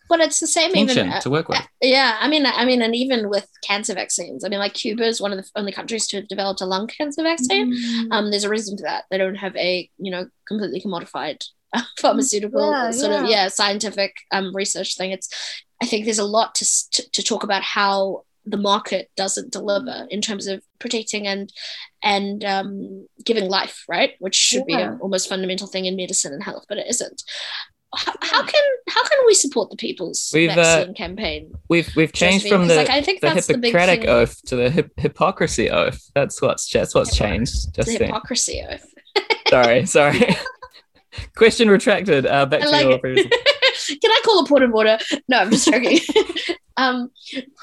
but 0.07 0.19
it's 0.19 0.39
the 0.39 0.47
same 0.47 0.73
even 0.75 1.09
uh, 1.11 1.19
to 1.19 1.31
work 1.31 1.49
with. 1.49 1.67
Yeah, 1.81 2.15
I 2.21 2.27
mean, 2.29 2.45
I 2.45 2.63
mean, 2.63 2.83
and 2.83 2.95
even 2.95 3.27
with 3.27 3.49
cancer 3.63 3.95
vaccines, 3.95 4.45
I 4.45 4.49
mean, 4.49 4.59
like 4.59 4.75
Cuba 4.75 5.03
is 5.03 5.19
one 5.19 5.33
of 5.33 5.39
the 5.39 5.49
only 5.55 5.71
countries 5.71 6.05
to 6.07 6.17
have 6.17 6.27
developed 6.27 6.61
a 6.61 6.65
lung 6.65 6.87
cancer 6.87 7.23
vaccine. 7.23 7.73
Mm. 7.73 8.07
Um, 8.11 8.29
there's 8.29 8.43
a 8.43 8.49
reason 8.49 8.77
for 8.77 8.83
that. 8.83 9.05
They 9.09 9.17
don't 9.17 9.35
have 9.35 9.55
a 9.55 9.89
you 9.97 10.11
know 10.11 10.27
completely 10.47 10.79
commodified 10.79 11.43
pharmaceutical 11.99 12.71
yeah, 12.71 12.91
sort 12.91 13.13
yeah. 13.13 13.23
of 13.23 13.29
yeah 13.29 13.47
scientific 13.47 14.15
um 14.31 14.55
research 14.55 14.95
thing. 14.95 15.11
It's 15.11 15.27
I 15.81 15.87
think 15.87 16.05
there's 16.05 16.19
a 16.19 16.23
lot 16.23 16.53
to 16.55 16.65
to, 16.91 17.11
to 17.11 17.23
talk 17.23 17.43
about 17.43 17.63
how 17.63 18.23
the 18.47 18.57
market 18.57 19.09
doesn't 19.15 19.51
deliver 19.51 20.07
in 20.09 20.21
terms 20.21 20.47
of 20.47 20.63
protecting 20.79 21.27
and 21.27 21.51
and 22.01 22.43
um, 22.45 23.07
giving 23.23 23.49
life, 23.49 23.83
right? 23.89 24.13
Which 24.19 24.35
should 24.35 24.63
yeah. 24.67 24.77
be 24.77 24.83
an 24.83 24.99
almost 25.01 25.29
fundamental 25.29 25.67
thing 25.67 25.85
in 25.85 25.95
medicine 25.95 26.33
and 26.33 26.43
health, 26.43 26.65
but 26.69 26.77
it 26.77 26.87
isn't. 26.89 27.23
How, 27.95 28.13
how 28.21 28.43
can 28.43 28.63
how 28.89 29.03
can 29.03 29.17
we 29.25 29.33
support 29.33 29.69
the 29.69 29.77
people's 29.77 30.31
we've, 30.33 30.49
uh, 30.49 30.55
vaccine 30.55 30.91
uh, 30.91 30.93
campaign? 30.93 31.51
We've 31.69 31.89
we've 31.95 32.11
changed 32.11 32.47
from 32.47 32.67
the, 32.67 32.75
like, 32.75 32.89
I 32.89 33.01
think 33.01 33.21
the 33.21 33.29
Hippocratic 33.29 34.01
the 34.01 34.07
oath 34.07 34.41
to 34.47 34.55
the 34.55 34.69
hip- 34.69 34.91
hypocrisy 34.97 35.69
oath. 35.69 35.99
That's 36.13 36.41
what's 36.41 36.69
that's 36.71 36.93
what's 36.93 37.15
changed. 37.15 37.73
Just 37.73 37.87
the 37.87 38.05
hypocrisy 38.05 38.63
oath. 38.69 38.85
sorry, 39.47 39.85
sorry. 39.85 40.35
Question 41.35 41.69
retracted. 41.69 42.25
Uh, 42.25 42.45
back 42.45 42.61
to 42.61 42.69
like 42.69 42.87
your 42.87 42.99
previous. 42.99 43.27
Can 43.87 44.11
I 44.11 44.21
call 44.25 44.43
a 44.43 44.47
port 44.47 44.63
of 44.63 44.73
order? 44.73 44.97
No, 45.27 45.39
I'm 45.39 45.51
just 45.51 45.67
joking. 45.67 45.99
Um, 46.77 47.11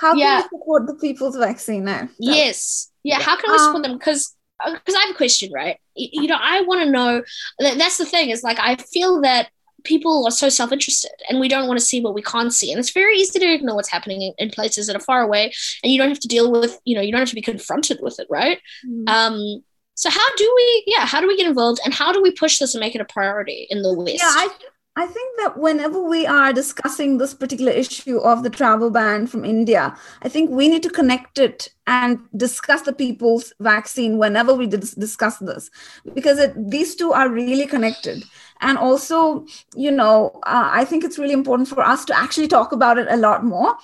how 0.00 0.14
yeah. 0.14 0.42
can 0.42 0.48
we 0.52 0.58
support 0.58 0.86
the 0.86 0.94
people's 0.94 1.36
vaccine 1.36 1.84
now? 1.84 2.08
Yes. 2.18 2.90
Yeah. 3.02 3.20
How 3.20 3.36
can 3.40 3.52
we 3.52 3.58
support 3.58 3.76
um, 3.76 3.82
them? 3.82 3.98
Because 3.98 4.34
because 4.64 4.94
I 4.94 5.00
have 5.00 5.10
a 5.10 5.16
question, 5.16 5.52
right? 5.52 5.78
You 5.94 6.26
know, 6.26 6.38
I 6.40 6.62
want 6.62 6.82
to 6.82 6.90
know. 6.90 7.22
That's 7.58 7.98
the 7.98 8.06
thing 8.06 8.30
is 8.30 8.42
like 8.42 8.58
I 8.60 8.76
feel 8.76 9.20
that 9.22 9.48
people 9.84 10.26
are 10.26 10.30
so 10.30 10.48
self-interested 10.48 11.12
and 11.28 11.38
we 11.38 11.48
don't 11.48 11.68
want 11.68 11.78
to 11.78 11.84
see 11.84 12.00
what 12.00 12.14
we 12.14 12.22
can't 12.22 12.52
see 12.52 12.70
and 12.70 12.80
it's 12.80 12.92
very 12.92 13.16
easy 13.16 13.38
to 13.38 13.52
ignore 13.52 13.76
what's 13.76 13.90
happening 13.90 14.22
in, 14.22 14.32
in 14.38 14.50
places 14.50 14.86
that 14.86 14.96
are 14.96 15.00
far 15.00 15.22
away 15.22 15.52
and 15.82 15.92
you 15.92 15.98
don't 15.98 16.08
have 16.08 16.18
to 16.18 16.28
deal 16.28 16.50
with 16.50 16.80
you 16.84 16.96
know 16.96 17.02
you 17.02 17.12
don't 17.12 17.20
have 17.20 17.28
to 17.28 17.34
be 17.34 17.42
confronted 17.42 17.98
with 18.00 18.18
it 18.18 18.26
right 18.30 18.60
mm. 18.86 19.06
um 19.08 19.62
so 19.94 20.08
how 20.08 20.36
do 20.36 20.52
we 20.56 20.84
yeah 20.86 21.04
how 21.04 21.20
do 21.20 21.28
we 21.28 21.36
get 21.36 21.46
involved 21.46 21.80
and 21.84 21.92
how 21.92 22.12
do 22.12 22.22
we 22.22 22.30
push 22.32 22.58
this 22.58 22.74
and 22.74 22.80
make 22.80 22.94
it 22.94 23.00
a 23.00 23.04
priority 23.04 23.66
in 23.68 23.82
the 23.82 23.92
west 23.92 24.14
yeah 24.14 24.22
i 24.24 24.48
I 24.96 25.06
think 25.06 25.38
that 25.40 25.58
whenever 25.58 26.00
we 26.00 26.24
are 26.24 26.52
discussing 26.52 27.18
this 27.18 27.34
particular 27.34 27.72
issue 27.72 28.18
of 28.18 28.44
the 28.44 28.50
travel 28.50 28.90
ban 28.90 29.26
from 29.26 29.44
India, 29.44 29.96
I 30.22 30.28
think 30.28 30.50
we 30.50 30.68
need 30.68 30.84
to 30.84 30.88
connect 30.88 31.38
it 31.38 31.68
and 31.88 32.20
discuss 32.36 32.82
the 32.82 32.92
people's 32.92 33.52
vaccine 33.58 34.18
whenever 34.18 34.54
we 34.54 34.68
discuss 34.68 35.38
this, 35.38 35.68
because 36.14 36.38
it, 36.38 36.54
these 36.70 36.94
two 36.94 37.12
are 37.12 37.28
really 37.28 37.66
connected. 37.66 38.22
And 38.60 38.78
also, 38.78 39.46
you 39.74 39.90
know, 39.90 40.38
uh, 40.44 40.70
I 40.72 40.84
think 40.84 41.02
it's 41.02 41.18
really 41.18 41.34
important 41.34 41.68
for 41.68 41.80
us 41.80 42.04
to 42.04 42.16
actually 42.16 42.48
talk 42.48 42.70
about 42.70 42.96
it 42.96 43.08
a 43.10 43.16
lot 43.16 43.44
more. 43.44 43.76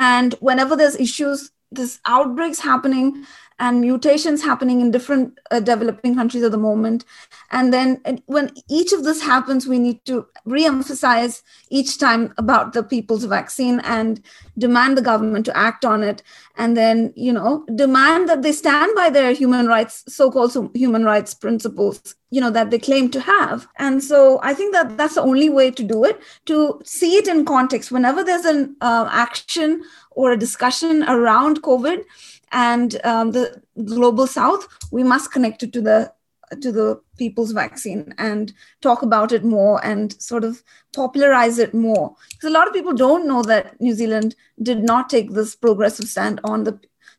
And 0.00 0.34
whenever 0.40 0.74
there's 0.74 0.96
issues, 0.96 1.52
there's 1.70 2.00
outbreaks 2.06 2.58
happening, 2.58 3.24
and 3.60 3.80
mutations 3.82 4.42
happening 4.42 4.80
in 4.80 4.90
different 4.90 5.38
uh, 5.50 5.60
developing 5.60 6.14
countries 6.14 6.42
at 6.42 6.50
the 6.50 6.58
moment. 6.58 7.04
And 7.50 7.72
then 7.72 8.00
when 8.26 8.50
each 8.68 8.92
of 8.92 9.04
this 9.04 9.22
happens, 9.22 9.68
we 9.68 9.78
need 9.78 10.04
to 10.06 10.26
re-emphasize 10.46 11.42
each 11.68 11.98
time 11.98 12.32
about 12.38 12.72
the 12.72 12.82
people's 12.82 13.24
vaccine 13.24 13.80
and 13.80 14.20
demand 14.56 14.96
the 14.96 15.02
government 15.02 15.44
to 15.44 15.56
act 15.56 15.84
on 15.84 16.02
it. 16.02 16.22
And 16.56 16.76
then, 16.76 17.12
you 17.16 17.32
know, 17.32 17.64
demand 17.74 18.28
that 18.30 18.42
they 18.42 18.52
stand 18.52 18.92
by 18.96 19.10
their 19.10 19.32
human 19.32 19.66
rights, 19.66 20.04
so-called 20.08 20.70
human 20.74 21.04
rights 21.04 21.34
principles, 21.34 22.14
you 22.30 22.40
know, 22.40 22.50
that 22.50 22.70
they 22.70 22.78
claim 22.78 23.10
to 23.10 23.20
have. 23.20 23.68
And 23.78 24.02
so 24.02 24.40
I 24.42 24.54
think 24.54 24.72
that 24.72 24.96
that's 24.96 25.16
the 25.16 25.22
only 25.22 25.50
way 25.50 25.70
to 25.70 25.82
do 25.82 26.04
it, 26.04 26.18
to 26.46 26.80
see 26.84 27.16
it 27.16 27.28
in 27.28 27.44
context. 27.44 27.92
Whenever 27.92 28.24
there's 28.24 28.46
an 28.46 28.76
uh, 28.80 29.08
action 29.10 29.82
or 30.12 30.32
a 30.32 30.38
discussion 30.38 31.02
around 31.04 31.62
COVID, 31.62 32.04
and 32.52 33.00
um, 33.04 33.32
the 33.32 33.62
global 33.84 34.26
south 34.26 34.68
we 34.90 35.02
must 35.02 35.32
connect 35.32 35.62
it 35.62 35.72
to 35.72 35.80
the 35.80 36.12
to 36.60 36.72
the 36.72 37.00
people's 37.16 37.52
vaccine 37.52 38.12
and 38.18 38.52
talk 38.80 39.02
about 39.02 39.30
it 39.30 39.44
more 39.44 39.84
and 39.84 40.20
sort 40.20 40.42
of 40.42 40.64
popularize 40.92 41.58
it 41.60 41.72
more. 41.72 42.14
Because 42.30 42.50
a 42.50 42.52
lot 42.52 42.66
of 42.66 42.74
people 42.74 42.92
don't 42.92 43.26
know 43.26 43.42
that 43.42 43.80
new 43.80 43.94
zealand 43.94 44.34
did 44.60 44.82
not 44.82 45.08
take 45.08 45.32
this 45.32 45.54
progressive 45.54 46.08
stand 46.08 46.40
on 46.42 46.64
the 46.64 46.78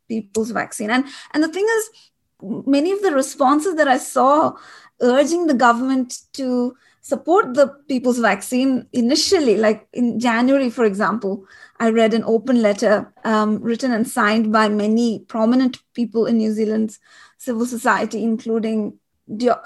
people's 0.10 0.52
vaccine. 0.52 0.90
And 0.90 1.06
and 1.34 1.44
the 1.44 1.48
thing 1.48 1.66
is 1.78 1.90
many 2.66 2.92
of 2.92 3.02
the 3.02 3.12
responses 3.12 3.76
that 3.76 3.88
i 3.88 3.98
saw 3.98 4.52
urging 5.00 5.48
the 5.48 5.54
government 5.54 6.22
to 6.34 6.76
support 7.02 7.54
the 7.54 7.68
people's 7.88 8.20
vaccine 8.20 8.86
initially 8.94 9.58
like 9.58 9.88
in 9.94 10.20
january 10.20 10.70
for 10.70 10.86
example 10.86 11.46
I 11.82 11.90
read 11.90 12.14
an 12.14 12.24
open 12.26 12.62
letter 12.62 13.12
um, 13.24 13.60
written 13.60 13.92
and 13.92 14.08
signed 14.08 14.52
by 14.52 14.70
many 14.70 15.18
prominent 15.28 15.80
people 15.96 16.28
in 16.28 16.38
New 16.38 16.54
Zealand's 16.54 17.00
civil 17.40 17.66
society, 17.66 18.24
including 18.24 19.00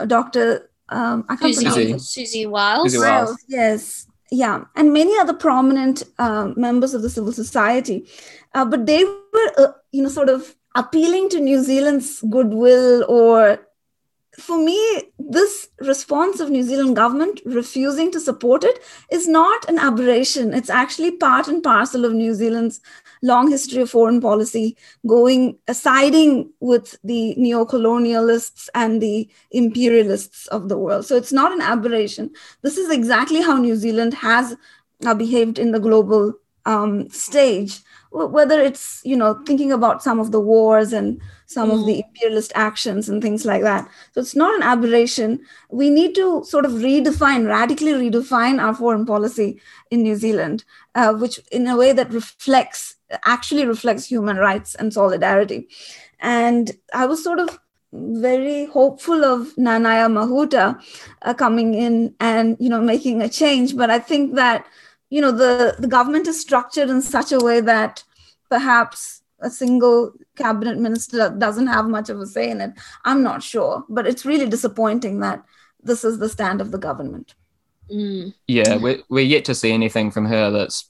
Dr. 0.08 0.70
Um, 0.88 1.26
I 1.28 1.36
can't 1.36 1.54
Susie. 1.54 1.94
Siouxsie 1.96 2.50
Wiles. 2.50 2.96
Siouxsie 2.96 3.00
Wiles. 3.02 3.44
Yes. 3.50 4.08
Yeah. 4.32 4.64
And 4.78 4.94
many 4.94 5.12
other 5.20 5.34
prominent 5.34 6.04
um, 6.18 6.54
members 6.56 6.94
of 6.94 7.02
the 7.02 7.10
civil 7.10 7.34
society. 7.34 8.08
Uh, 8.54 8.64
but 8.64 8.86
they 8.86 9.04
were, 9.04 9.52
uh, 9.58 9.72
you 9.92 10.02
know, 10.02 10.08
sort 10.08 10.30
of 10.30 10.56
appealing 10.74 11.28
to 11.32 11.42
New 11.42 11.62
Zealand's 11.62 12.22
goodwill 12.22 13.04
or 13.10 13.60
for 14.38 14.58
me, 14.58 15.04
this 15.18 15.70
response 15.80 16.40
of 16.40 16.50
New 16.50 16.64
Zealand 16.64 16.96
government 16.96 17.42
refusing 17.46 18.12
to 18.12 18.20
support 18.20 18.64
it 18.64 18.84
is 19.12 19.28
not 19.28 19.68
an 19.70 19.80
aberration. 19.80 20.54
It's 20.54 20.70
actually 20.70 21.12
part 21.12 21.48
and 21.48 21.64
parcel 21.64 22.06
of 22.06 22.14
New 22.14 22.34
Zealand's 22.34 22.82
long 23.22 23.50
history 23.50 23.82
of 23.82 23.90
foreign 23.90 24.22
policy, 24.22 24.78
going 25.08 25.58
uh, 25.68 25.74
siding 25.74 26.52
with 26.60 26.98
the 27.04 27.34
neo-colonialists 27.36 28.70
and 28.76 29.02
the 29.02 29.30
imperialists 29.52 30.48
of 30.48 30.70
the 30.70 30.78
world. 30.78 31.06
So 31.06 31.16
it's 31.16 31.34
not 31.34 31.52
an 31.52 31.62
aberration. 31.62 32.32
This 32.62 32.78
is 32.78 32.92
exactly 32.92 33.42
how 33.42 33.58
New 33.58 33.76
Zealand 33.76 34.14
has 34.16 34.56
uh, 35.06 35.14
behaved 35.14 35.60
in 35.60 35.72
the 35.72 35.80
global 35.80 36.34
um, 36.66 37.10
stage 37.10 37.80
whether 38.16 38.62
it's 38.62 39.02
you 39.04 39.16
know 39.16 39.34
thinking 39.46 39.72
about 39.72 40.02
some 40.02 40.20
of 40.20 40.32
the 40.32 40.40
wars 40.40 40.94
and 40.94 41.20
some 41.48 41.70
mm. 41.70 41.74
of 41.74 41.86
the 41.86 41.96
mm. 41.96 42.04
imperialist 42.06 42.52
actions 42.56 43.10
and 43.10 43.22
things 43.22 43.46
like 43.46 43.62
that 43.62 43.88
so 44.14 44.22
it's 44.22 44.36
not 44.36 44.56
an 44.56 44.64
aberration 44.64 45.40
we 45.70 45.90
need 45.90 46.16
to 46.16 46.44
sort 46.46 46.66
of 46.66 46.72
redefine 46.74 47.46
radically 47.48 47.92
redefine 47.92 48.62
our 48.62 48.74
foreign 48.74 49.06
policy 49.06 49.60
in 49.92 50.02
new 50.02 50.16
zealand 50.16 50.64
uh, 50.96 51.14
which 51.14 51.40
in 51.52 51.68
a 51.68 51.76
way 51.76 51.92
that 51.92 52.14
reflects 52.14 52.96
actually 53.26 53.66
reflects 53.66 54.06
human 54.06 54.38
rights 54.38 54.76
and 54.76 54.94
solidarity 54.94 55.68
and 56.20 56.72
i 56.94 57.06
was 57.06 57.22
sort 57.24 57.40
of 57.40 57.60
very 57.92 58.66
hopeful 58.66 59.24
of 59.26 59.54
nanaia 59.56 60.08
mahuta 60.10 60.80
uh, 61.22 61.34
coming 61.34 61.74
in 61.74 62.14
and 62.20 62.56
you 62.60 62.70
know 62.70 62.82
making 62.82 63.22
a 63.22 63.30
change 63.30 63.76
but 63.76 63.90
i 63.90 64.00
think 64.00 64.36
that 64.36 64.66
you 65.10 65.22
know 65.22 65.32
the 65.32 65.76
the 65.80 65.88
government 65.88 66.28
is 66.28 66.40
structured 66.40 66.90
in 66.90 67.02
such 67.02 67.32
a 67.32 67.40
way 67.40 67.62
that 67.62 68.04
perhaps 68.50 69.22
a 69.42 69.50
single 69.50 70.14
cabinet 70.36 70.78
minister 70.78 71.30
doesn't 71.38 71.68
have 71.68 71.88
much 71.88 72.10
of 72.10 72.20
a 72.20 72.26
say 72.26 72.50
in 72.50 72.62
it 72.62 72.72
i'm 73.04 73.22
not 73.22 73.44
sure 73.44 73.84
but 73.90 74.08
it's 74.08 74.26
really 74.26 74.48
disappointing 74.48 75.20
that 75.20 75.44
this 75.84 76.04
is 76.04 76.20
the 76.20 76.30
stand 76.30 76.62
of 76.62 76.72
the 76.72 76.78
government 76.78 77.36
mm. 77.92 78.34
yeah 78.48 78.78
we're, 78.78 79.00
we're 79.10 79.24
yet 79.24 79.46
to 79.46 79.56
see 79.56 79.72
anything 79.72 80.10
from 80.10 80.26
her 80.26 80.52
that's 80.52 80.90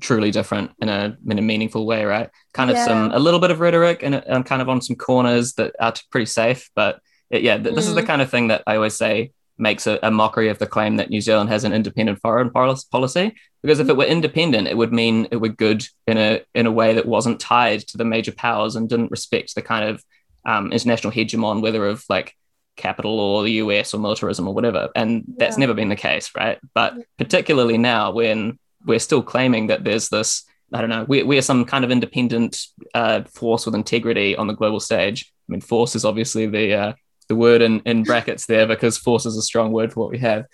truly 0.00 0.30
different 0.30 0.72
in 0.80 0.88
a 0.88 1.16
in 1.28 1.38
a 1.38 1.42
meaningful 1.42 1.86
way 1.86 2.04
right 2.04 2.30
kind 2.52 2.70
of 2.70 2.76
yeah. 2.76 2.84
some 2.84 3.12
a 3.12 3.18
little 3.18 3.38
bit 3.38 3.50
of 3.50 3.60
rhetoric 3.60 4.02
and, 4.02 4.14
and 4.14 4.44
kind 4.44 4.60
of 4.60 4.68
on 4.68 4.80
some 4.80 4.96
corners 4.96 5.52
that 5.54 5.74
are 5.78 5.94
pretty 6.10 6.26
safe 6.26 6.70
but 6.74 7.00
it, 7.30 7.42
yeah 7.42 7.56
th- 7.56 7.74
this 7.74 7.84
mm. 7.84 7.88
is 7.88 7.94
the 7.94 8.02
mm. 8.02 8.06
kind 8.06 8.22
of 8.22 8.30
thing 8.30 8.48
that 8.48 8.62
i 8.66 8.74
always 8.74 8.96
say 8.96 9.30
makes 9.58 9.86
a, 9.86 9.98
a, 10.02 10.10
mockery 10.10 10.48
of 10.48 10.58
the 10.58 10.66
claim 10.66 10.96
that 10.96 11.10
New 11.10 11.20
Zealand 11.20 11.48
has 11.50 11.64
an 11.64 11.72
independent 11.72 12.20
foreign 12.20 12.50
policy. 12.50 13.34
Because 13.62 13.78
if 13.80 13.88
it 13.88 13.96
were 13.96 14.04
independent, 14.04 14.68
it 14.68 14.76
would 14.76 14.92
mean 14.92 15.28
it 15.30 15.36
were 15.36 15.48
good 15.48 15.86
in 16.06 16.18
a 16.18 16.42
in 16.54 16.66
a 16.66 16.72
way 16.72 16.94
that 16.94 17.06
wasn't 17.06 17.40
tied 17.40 17.80
to 17.88 17.96
the 17.96 18.04
major 18.04 18.32
powers 18.32 18.76
and 18.76 18.88
didn't 18.88 19.10
respect 19.10 19.54
the 19.54 19.62
kind 19.62 19.88
of 19.88 20.04
um, 20.44 20.72
international 20.72 21.12
hegemon, 21.12 21.62
whether 21.62 21.86
of 21.86 22.04
like 22.08 22.34
capital 22.76 23.18
or 23.20 23.42
the 23.42 23.52
US 23.52 23.94
or 23.94 24.00
militarism 24.00 24.48
or 24.48 24.54
whatever. 24.54 24.90
And 24.94 25.24
that's 25.38 25.56
yeah. 25.56 25.60
never 25.60 25.74
been 25.74 25.88
the 25.88 25.96
case, 25.96 26.30
right? 26.36 26.58
But 26.74 26.96
particularly 27.18 27.78
now, 27.78 28.12
when 28.12 28.58
we're 28.84 28.98
still 28.98 29.22
claiming 29.22 29.68
that 29.68 29.84
there's 29.84 30.08
this, 30.08 30.44
I 30.72 30.80
don't 30.80 30.90
know, 30.90 31.04
we, 31.04 31.22
we 31.22 31.38
are 31.38 31.42
some 31.42 31.64
kind 31.64 31.84
of 31.84 31.90
independent 31.90 32.60
uh, 32.94 33.22
force 33.32 33.66
with 33.66 33.74
integrity 33.74 34.36
on 34.36 34.46
the 34.46 34.54
global 34.54 34.80
stage. 34.80 35.32
I 35.48 35.52
mean, 35.52 35.60
force 35.60 35.94
is 35.94 36.04
obviously 36.04 36.46
the 36.46 36.74
uh, 36.74 36.92
the 37.28 37.36
word 37.36 37.62
in, 37.62 37.80
in 37.80 38.02
brackets 38.02 38.46
there 38.46 38.66
because 38.66 38.98
force 38.98 39.26
is 39.26 39.36
a 39.36 39.42
strong 39.42 39.72
word 39.72 39.92
for 39.92 40.00
what 40.00 40.10
we 40.10 40.18
have. 40.18 40.46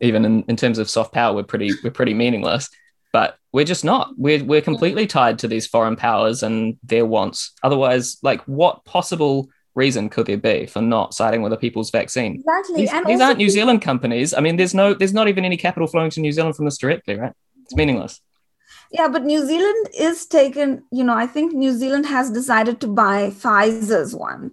Even 0.00 0.24
in, 0.24 0.42
in 0.48 0.56
terms 0.56 0.78
of 0.78 0.90
soft 0.90 1.12
power, 1.12 1.34
we're 1.34 1.44
pretty 1.44 1.70
we're 1.82 1.90
pretty 1.90 2.14
meaningless. 2.14 2.68
But 3.12 3.36
we're 3.52 3.64
just 3.64 3.84
not. 3.84 4.10
We're 4.16 4.42
we're 4.42 4.60
completely 4.60 5.06
tied 5.06 5.38
to 5.40 5.48
these 5.48 5.66
foreign 5.66 5.96
powers 5.96 6.42
and 6.42 6.76
their 6.82 7.06
wants. 7.06 7.52
Otherwise, 7.62 8.18
like 8.22 8.42
what 8.42 8.84
possible 8.84 9.48
reason 9.74 10.08
could 10.08 10.26
there 10.26 10.36
be 10.36 10.66
for 10.66 10.80
not 10.80 11.14
siding 11.14 11.42
with 11.42 11.52
a 11.52 11.56
people's 11.56 11.90
vaccine? 11.90 12.34
Exactly. 12.34 12.82
These, 12.82 12.92
these 13.06 13.20
aren't 13.20 13.38
New 13.38 13.50
Zealand 13.50 13.82
companies. 13.82 14.34
I 14.34 14.40
mean, 14.40 14.56
there's 14.56 14.74
no 14.74 14.94
there's 14.94 15.14
not 15.14 15.28
even 15.28 15.44
any 15.44 15.56
capital 15.56 15.86
flowing 15.86 16.10
to 16.10 16.20
New 16.20 16.32
Zealand 16.32 16.56
from 16.56 16.64
this 16.64 16.78
directly, 16.78 17.16
right? 17.16 17.32
It's 17.62 17.74
meaningless. 17.74 18.20
Yeah, 18.90 19.08
but 19.08 19.24
New 19.24 19.44
Zealand 19.44 19.88
is 19.98 20.26
taken, 20.26 20.84
you 20.92 21.02
know, 21.02 21.14
I 21.14 21.26
think 21.26 21.52
New 21.52 21.72
Zealand 21.72 22.06
has 22.06 22.30
decided 22.30 22.80
to 22.80 22.86
buy 22.86 23.30
Pfizer's 23.30 24.14
one 24.14 24.52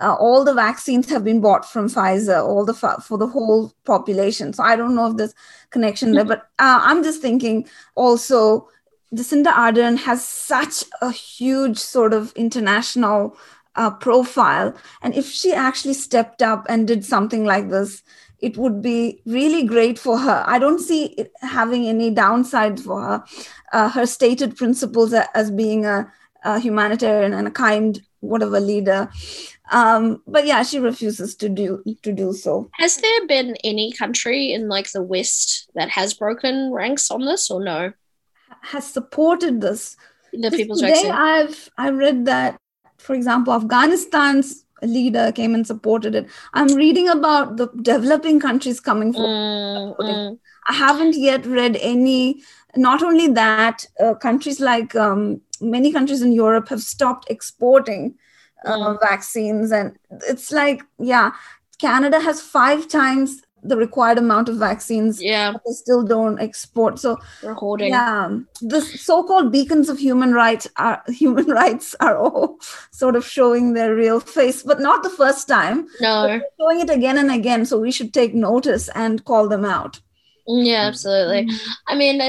uh, 0.00 0.14
all 0.14 0.44
the 0.44 0.54
vaccines 0.54 1.08
have 1.10 1.24
been 1.24 1.40
bought 1.40 1.70
from 1.70 1.88
Pfizer, 1.88 2.42
all 2.42 2.64
the 2.64 2.74
for 2.74 3.18
the 3.18 3.26
whole 3.26 3.72
population. 3.84 4.52
So 4.52 4.62
I 4.62 4.76
don't 4.76 4.94
know 4.94 5.10
if 5.10 5.16
there's 5.16 5.34
connection 5.70 6.12
there, 6.12 6.24
but 6.24 6.42
uh, 6.58 6.80
I'm 6.82 7.02
just 7.02 7.20
thinking 7.20 7.68
also 7.94 8.68
Jacinda 9.14 9.52
Ardern 9.52 9.98
has 9.98 10.26
such 10.26 10.84
a 11.02 11.10
huge 11.10 11.78
sort 11.78 12.12
of 12.12 12.32
international 12.34 13.36
uh, 13.76 13.90
profile, 13.90 14.74
and 15.02 15.14
if 15.14 15.28
she 15.28 15.52
actually 15.52 15.94
stepped 15.94 16.42
up 16.42 16.66
and 16.68 16.86
did 16.86 17.04
something 17.04 17.44
like 17.44 17.70
this, 17.70 18.02
it 18.40 18.56
would 18.56 18.80
be 18.82 19.22
really 19.26 19.64
great 19.64 19.98
for 19.98 20.18
her. 20.18 20.42
I 20.46 20.58
don't 20.58 20.80
see 20.80 21.06
it 21.18 21.32
having 21.40 21.86
any 21.86 22.10
downside 22.10 22.80
for 22.80 23.00
her. 23.02 23.24
Uh, 23.72 23.88
her 23.90 24.06
stated 24.06 24.56
principles 24.56 25.12
as 25.12 25.50
being 25.50 25.86
a, 25.86 26.10
a 26.42 26.58
humanitarian 26.58 27.32
and 27.32 27.46
a 27.46 27.50
kind 27.50 28.00
whatever 28.20 28.60
leader 28.60 29.08
um, 29.70 30.22
but 30.26 30.46
yeah, 30.46 30.62
she 30.62 30.78
refuses 30.78 31.34
to 31.36 31.48
do 31.48 31.82
to 32.02 32.12
do 32.12 32.32
so. 32.32 32.70
Has 32.74 32.96
there 32.96 33.26
been 33.26 33.56
any 33.62 33.92
country 33.92 34.52
in 34.52 34.68
like 34.68 34.90
the 34.90 35.02
West 35.02 35.70
that 35.74 35.90
has 35.90 36.12
broken 36.12 36.72
ranks 36.72 37.10
on 37.10 37.24
this, 37.24 37.50
or 37.50 37.62
no? 37.62 37.92
Has 38.62 38.92
supported 38.92 39.60
this. 39.60 39.96
The 40.32 40.50
people's 40.50 40.80
today, 40.80 40.92
vaccine. 40.92 41.12
I've 41.12 41.70
I 41.78 41.90
read 41.90 42.24
that, 42.26 42.56
for 42.98 43.14
example, 43.14 43.52
Afghanistan's 43.52 44.64
leader 44.82 45.30
came 45.30 45.54
and 45.54 45.66
supported 45.66 46.14
it. 46.14 46.28
I'm 46.54 46.74
reading 46.74 47.08
about 47.08 47.56
the 47.56 47.68
developing 47.82 48.40
countries 48.40 48.80
coming 48.80 49.12
forward. 49.12 49.28
Mm, 49.28 49.96
mm. 49.98 50.38
I 50.68 50.72
haven't 50.72 51.16
yet 51.16 51.46
read 51.46 51.76
any. 51.80 52.42
Not 52.76 53.02
only 53.02 53.28
that, 53.28 53.84
uh, 54.00 54.14
countries 54.14 54.60
like 54.60 54.94
um, 54.94 55.40
many 55.60 55.92
countries 55.92 56.22
in 56.22 56.32
Europe 56.32 56.68
have 56.68 56.80
stopped 56.82 57.30
exporting 57.30 58.14
uh, 58.66 58.76
Mm. 58.76 58.98
vaccines, 59.00 59.72
and 59.72 59.96
it's 60.28 60.52
like, 60.52 60.82
yeah, 60.98 61.30
Canada 61.78 62.20
has 62.20 62.42
five 62.42 62.88
times 62.88 63.40
the 63.62 63.76
required 63.76 64.16
amount 64.18 64.48
of 64.48 64.56
vaccines, 64.56 65.20
Yeah, 65.22 65.52
but 65.52 65.62
they 65.66 65.72
still 65.72 66.02
don't 66.02 66.38
export. 66.40 66.98
So, 66.98 67.16
we're 67.42 67.54
hoarding. 67.54 67.88
yeah, 67.90 68.38
the 68.62 68.80
so-called 68.80 69.50
beacons 69.52 69.88
of 69.90 69.98
human 69.98 70.32
rights 70.34 70.66
are 70.76 71.02
human 71.08 71.46
rights 71.46 71.94
are 72.00 72.16
all 72.18 72.58
sort 72.90 73.16
of 73.16 73.24
showing 73.24 73.72
their 73.74 73.94
real 73.94 74.20
face, 74.20 74.62
but 74.62 74.80
not 74.80 75.02
the 75.02 75.10
first 75.10 75.46
time. 75.48 75.86
No, 76.00 76.26
they're 76.26 76.44
showing 76.58 76.80
it 76.80 76.90
again 76.90 77.16
and 77.18 77.30
again. 77.30 77.64
So 77.66 77.78
we 77.78 77.92
should 77.92 78.12
take 78.14 78.34
notice 78.34 78.88
and 78.94 79.24
call 79.24 79.48
them 79.48 79.64
out. 79.64 80.00
yeah, 80.46 80.86
absolutely. 80.88 81.46
Mm-hmm. 81.46 81.70
I 81.88 81.94
mean, 81.96 82.20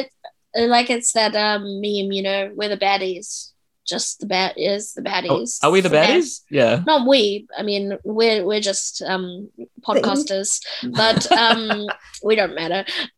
like 0.55 0.89
it's 0.89 1.13
that 1.13 1.35
um 1.35 1.63
meme, 1.81 2.11
you 2.11 2.21
know, 2.23 2.51
we're 2.55 2.69
the 2.69 2.77
baddies. 2.77 3.51
Just 3.85 4.19
the 4.19 4.27
bad 4.27 4.53
is 4.57 4.93
the 4.93 5.01
Oh, 5.01 5.05
baddies. 5.11 5.57
are 5.63 5.71
we 5.71 5.81
the 5.81 5.89
bad- 5.89 6.09
baddies? 6.21 6.41
Yeah. 6.51 6.83
Not 6.85 7.07
we. 7.07 7.47
I 7.57 7.63
mean, 7.63 7.97
we're 8.03 8.45
we're 8.45 8.59
just 8.61 9.01
um 9.01 9.49
podcasters, 9.81 10.61
but 10.95 11.29
um 11.31 11.87
we 12.23 12.35
don't 12.35 12.53
matter. 12.55 12.85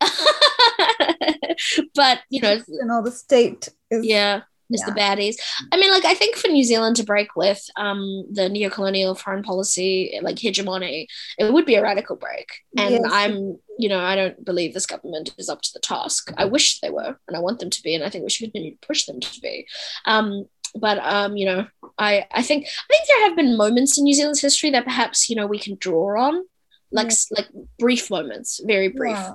but 1.94 2.20
you 2.30 2.40
know, 2.40 2.54
You 2.66 2.84
know, 2.86 3.02
the 3.02 3.10
state 3.12 3.68
is 3.90 4.04
yeah 4.06 4.42
is 4.74 4.80
the 4.82 4.92
baddies. 4.92 5.36
I 5.72 5.76
mean 5.76 5.90
like 5.90 6.04
i 6.04 6.14
think 6.14 6.36
for 6.36 6.48
new 6.48 6.64
zealand 6.64 6.96
to 6.96 7.04
break 7.04 7.34
with 7.36 7.62
um 7.76 8.24
the 8.32 8.48
neo-colonial 8.48 9.14
foreign 9.14 9.42
policy 9.42 10.18
like 10.22 10.38
hegemony 10.38 11.08
it 11.38 11.52
would 11.52 11.66
be 11.66 11.76
a 11.76 11.82
radical 11.82 12.16
break. 12.16 12.48
And 12.76 12.90
Yes. 12.94 13.02
i'm 13.12 13.58
you 13.78 13.88
know 13.88 14.00
i 14.00 14.14
don't 14.14 14.44
believe 14.44 14.74
this 14.74 14.86
government 14.86 15.34
is 15.38 15.48
up 15.48 15.62
to 15.62 15.70
the 15.72 15.80
task. 15.80 16.32
I 16.36 16.44
wish 16.44 16.80
they 16.80 16.90
were 16.90 17.18
and 17.28 17.36
i 17.36 17.40
want 17.40 17.58
them 17.60 17.70
to 17.70 17.82
be 17.82 17.94
and 17.94 18.04
i 18.04 18.10
think 18.10 18.24
we 18.24 18.30
should 18.30 18.44
continue 18.52 18.72
to 18.76 18.86
push 18.86 19.06
them 19.06 19.20
to 19.20 19.40
be. 19.40 19.66
Um 20.04 20.46
but 20.76 20.98
um 20.98 21.36
you 21.36 21.46
know 21.46 21.66
i 21.98 22.26
i 22.32 22.42
think 22.42 22.66
i 22.66 22.86
think 22.90 23.04
there 23.08 23.28
have 23.28 23.36
been 23.36 23.56
moments 23.56 23.96
in 23.96 24.04
new 24.04 24.12
zealand's 24.14 24.40
history 24.40 24.70
that 24.70 24.84
perhaps 24.84 25.30
you 25.30 25.36
know 25.36 25.46
we 25.46 25.58
can 25.58 25.76
draw 25.78 26.20
on 26.26 26.44
like 26.90 27.10
like 27.30 27.48
brief 27.78 28.10
moments 28.10 28.60
very 28.64 28.88
brief. 28.88 29.16
Yeah. 29.16 29.34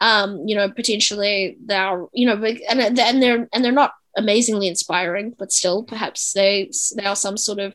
um 0.00 0.28
you 0.48 0.54
know 0.56 0.68
potentially 0.70 1.56
they're 1.64 2.04
you 2.12 2.26
know 2.26 2.34
and 2.70 2.98
and 2.98 3.22
they're 3.22 3.48
and 3.52 3.64
they're 3.64 3.80
not 3.84 3.92
amazingly 4.16 4.66
inspiring 4.66 5.34
but 5.38 5.52
still 5.52 5.84
perhaps 5.84 6.32
they 6.32 6.70
they 6.96 7.04
are 7.04 7.16
some 7.16 7.36
sort 7.36 7.58
of 7.58 7.74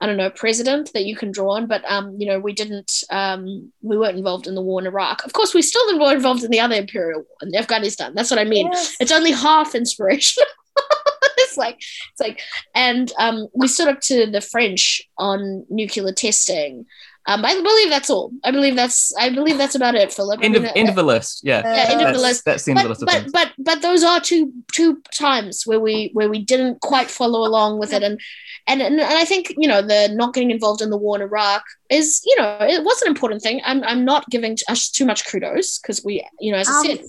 i 0.00 0.06
don't 0.06 0.16
know 0.16 0.30
president 0.30 0.92
that 0.92 1.04
you 1.04 1.16
can 1.16 1.30
draw 1.30 1.56
on. 1.56 1.66
But 1.66 1.84
um 1.90 2.16
you 2.18 2.26
know 2.26 2.40
we 2.40 2.52
didn't 2.52 3.04
um 3.10 3.72
we 3.82 3.96
weren't 3.96 4.18
involved 4.18 4.46
in 4.46 4.54
the 4.54 4.62
war 4.62 4.80
in 4.80 4.86
iraq. 4.86 5.24
Of 5.24 5.32
course 5.32 5.54
we 5.54 5.62
still 5.62 5.98
were 5.98 6.14
involved 6.14 6.44
in 6.44 6.50
the 6.50 6.60
other 6.60 6.76
imperial 6.76 7.20
war 7.20 7.36
in 7.42 7.54
afghanistan. 7.54 8.14
That's 8.14 8.30
what 8.30 8.40
i 8.40 8.44
mean. 8.44 8.68
Yes. 8.72 8.96
it's 9.00 9.12
only 9.12 9.32
half 9.32 9.74
inspirational 9.74 10.48
it's 11.38 11.56
like 11.56 11.76
it's 11.76 12.20
like 12.20 12.40
and 12.74 13.12
um 13.18 13.48
we 13.54 13.68
stood 13.68 13.88
up 13.88 14.00
to 14.00 14.26
the 14.26 14.40
french 14.40 15.02
on 15.16 15.64
nuclear 15.68 16.12
testing 16.12 16.86
um 17.28 17.44
i 17.44 17.54
believe 17.68 17.88
that's 17.94 18.10
all 18.14 18.26
i 18.44 18.50
believe 18.56 18.74
that's 18.80 18.98
i 19.24 19.28
believe 19.38 19.56
that's 19.58 19.76
about 19.80 19.94
it 19.94 20.12
philip 20.12 20.38
End 20.42 20.56
of 20.56 20.62
mean, 20.62 20.72
end 20.80 20.88
of 20.88 20.96
the 21.00 21.02
list. 21.14 21.34
Yeah. 21.50 21.60
Yeah, 21.64 21.92
end 21.92 21.92
of 21.92 21.98
the 21.98 22.04
That's, 22.06 22.22
list. 22.28 22.44
that's 22.48 22.64
the 22.64 22.70
end 22.72 22.80
of 22.80 22.98
the 22.98 23.06
but 23.06 23.06
list 23.06 23.06
but, 23.06 23.20
things. 23.20 23.32
but 23.38 23.48
but 23.68 23.82
those 23.86 24.02
are 24.10 24.20
two 24.30 24.42
two 24.78 24.90
times 25.26 25.54
where 25.68 25.80
we 25.86 25.94
where 26.16 26.30
we 26.34 26.40
didn't 26.52 26.76
quite 26.90 27.08
follow 27.20 27.40
along 27.50 27.78
with 27.82 27.92
it 27.96 28.02
and 28.08 28.16
and 28.70 28.78
and, 28.86 28.94
and 29.12 29.18
I 29.22 29.24
think 29.30 29.42
you 29.62 29.68
know 29.72 29.80
the 29.92 30.00
not 30.20 30.32
getting 30.34 30.50
involved 30.56 30.80
in 30.84 30.90
the 30.94 30.96
war 31.04 31.14
in 31.16 31.22
Iraq 31.30 31.62
is 31.98 32.06
you 32.28 32.36
know 32.38 32.48
it 32.74 32.82
was 32.88 32.98
an 33.02 33.08
important 33.14 33.40
thing 33.42 33.56
I'm 33.64 33.80
I'm 33.90 34.02
not 34.12 34.22
giving 34.34 34.56
us 34.68 34.90
too 34.96 35.06
much 35.10 35.20
kudos 35.30 35.78
because 35.78 35.98
we 36.06 36.12
you 36.40 36.50
know 36.52 36.58
as 36.64 36.68
I 36.68 36.78
Um, 36.78 36.86
said 36.86 37.00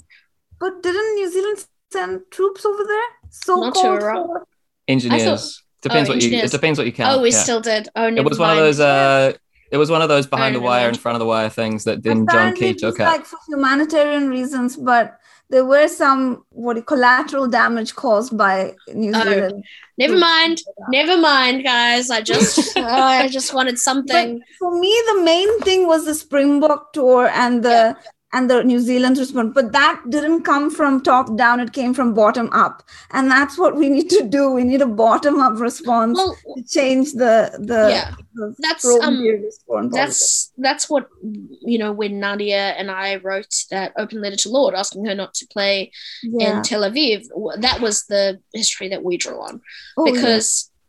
But 0.59 0.73
didn't 0.83 1.11
New 1.19 1.29
Zealand 1.35 1.57
send 1.93 2.21
troops 2.35 2.65
over 2.65 2.83
there? 2.93 3.09
So 3.45 3.51
Not 3.55 3.73
to 3.75 3.79
called 3.81 4.01
Iraq. 4.03 4.25
for- 4.27 4.47
engineers. 4.87 5.63
Depends 5.81 6.09
Oh, 6.09 6.13
what 6.13 6.21
you. 6.23 6.37
It 6.37 6.51
depends 6.51 6.77
what 6.77 6.87
you 6.87 6.91
count. 6.93 7.09
oh 7.17 7.21
we 7.21 7.31
yeah. 7.31 7.43
still 7.45 7.61
did 7.61 7.83
oh 7.95 8.07
It 8.07 8.13
never 8.15 8.27
was 8.29 8.39
one 8.39 8.51
of 8.51 8.57
those. 8.57 8.79
Uh, 8.81 9.33
it 9.71 9.77
was 9.77 9.89
one 9.91 10.01
of 10.01 10.09
those 10.09 10.25
behind 10.27 10.55
the 10.55 10.59
wire, 10.59 10.85
mind. 10.85 10.95
in 10.95 11.01
front 11.01 11.15
of 11.15 11.19
the 11.19 11.25
wire 11.25 11.49
things 11.49 11.83
that 11.83 12.03
then 12.03 12.17
John 12.17 12.23
Apparently 12.27 12.59
Key 12.67 12.69
it 12.71 12.77
took 12.79 12.99
out. 12.99 13.11
like 13.13 13.25
for 13.25 13.37
humanitarian 13.47 14.29
reasons, 14.29 14.75
but 14.75 15.19
there 15.51 15.65
were 15.65 15.87
some 15.87 16.43
what 16.51 16.85
collateral 16.85 17.47
damage 17.47 17.95
caused 17.95 18.37
by 18.37 18.73
New 18.93 19.11
Oh, 19.15 19.23
Zealand. 19.23 19.63
never 19.97 20.17
mind 20.17 20.61
never 20.89 21.17
mind 21.17 21.63
guys 21.63 22.11
I 22.11 22.21
just 22.21 22.77
oh, 22.77 22.83
I 23.23 23.27
just 23.27 23.53
wanted 23.53 23.79
something 23.79 24.39
For 24.59 24.79
me, 24.79 24.93
the 25.13 25.21
main 25.23 25.59
thing 25.61 25.87
was 25.87 26.05
the 26.05 26.13
Springbok 26.13 26.93
tour 26.93 27.27
and 27.33 27.63
the 27.63 27.97
and 28.31 28.49
the 28.49 28.63
New 28.63 28.79
Zealand 28.79 29.17
response, 29.17 29.51
but 29.55 29.71
that 29.71 30.01
didn't 30.09 30.43
come 30.43 30.69
from 30.69 31.01
top 31.01 31.35
down; 31.35 31.59
it 31.59 31.73
came 31.73 31.93
from 31.93 32.13
bottom 32.13 32.49
up, 32.51 32.83
and 33.11 33.29
that's 33.29 33.57
what 33.57 33.75
we 33.75 33.89
need 33.89 34.09
to 34.11 34.23
do. 34.23 34.51
We 34.51 34.63
need 34.63 34.81
a 34.81 34.87
bottom 34.87 35.39
up 35.39 35.59
response 35.59 36.17
well 36.17 36.37
to 36.55 36.63
change 36.63 37.13
the 37.13 37.51
the, 37.59 37.89
yeah. 37.89 38.13
the 38.35 38.55
that's 38.59 38.85
um 38.85 39.89
that's 39.91 40.51
that's 40.57 40.89
what 40.89 41.07
you 41.21 41.77
know 41.77 41.91
when 41.91 42.19
Nadia 42.19 42.69
and 42.77 42.91
I 42.91 43.15
wrote 43.17 43.53
that 43.71 43.93
open 43.97 44.21
letter 44.21 44.37
to 44.37 44.49
Lorde 44.49 44.75
asking 44.75 45.05
her 45.05 45.15
not 45.15 45.33
to 45.35 45.47
play 45.47 45.91
yeah. 46.23 46.57
in 46.57 46.63
Tel 46.63 46.81
Aviv 46.81 47.25
that 47.61 47.81
was 47.81 48.05
the 48.05 48.39
history 48.53 48.89
that 48.89 49.03
we 49.03 49.17
drew 49.17 49.39
on. 49.41 49.61
Oh, 49.97 50.07
yeah. 50.07 50.39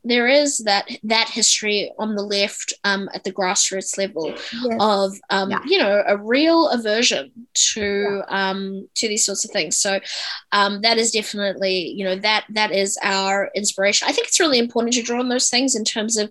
There 0.04 0.26
is 0.26 0.58
that 0.58 0.88
that 1.04 1.28
history 1.28 1.92
on 1.98 2.14
the 2.14 2.22
left 2.22 2.72
um, 2.84 3.08
at 3.14 3.24
the 3.24 3.32
grassroots 3.32 3.98
level 3.98 4.28
Yes. 4.28 4.76
of 4.80 5.12
um, 5.30 5.50
Yeah. 5.50 5.60
you 5.66 5.78
know 5.78 6.02
a 6.06 6.16
real 6.16 6.68
aversion 6.68 7.30
to 7.72 8.22
um, 8.28 8.88
to 8.94 9.08
these 9.08 9.24
sorts 9.24 9.44
of 9.44 9.50
things. 9.50 9.76
So 9.76 10.00
um, 10.52 10.80
that 10.82 10.96
is 10.98 11.10
definitely 11.10 11.88
you 11.88 12.04
know 12.04 12.16
that 12.16 12.46
that 12.50 12.72
is 12.72 12.98
our 13.02 13.50
inspiration. 13.54 14.08
I 14.08 14.12
think 14.12 14.28
it's 14.28 14.40
really 14.40 14.58
important 14.58 14.94
to 14.94 15.02
draw 15.02 15.20
on 15.20 15.28
those 15.28 15.48
things 15.50 15.74
in 15.74 15.84
terms 15.84 16.16
of 16.16 16.30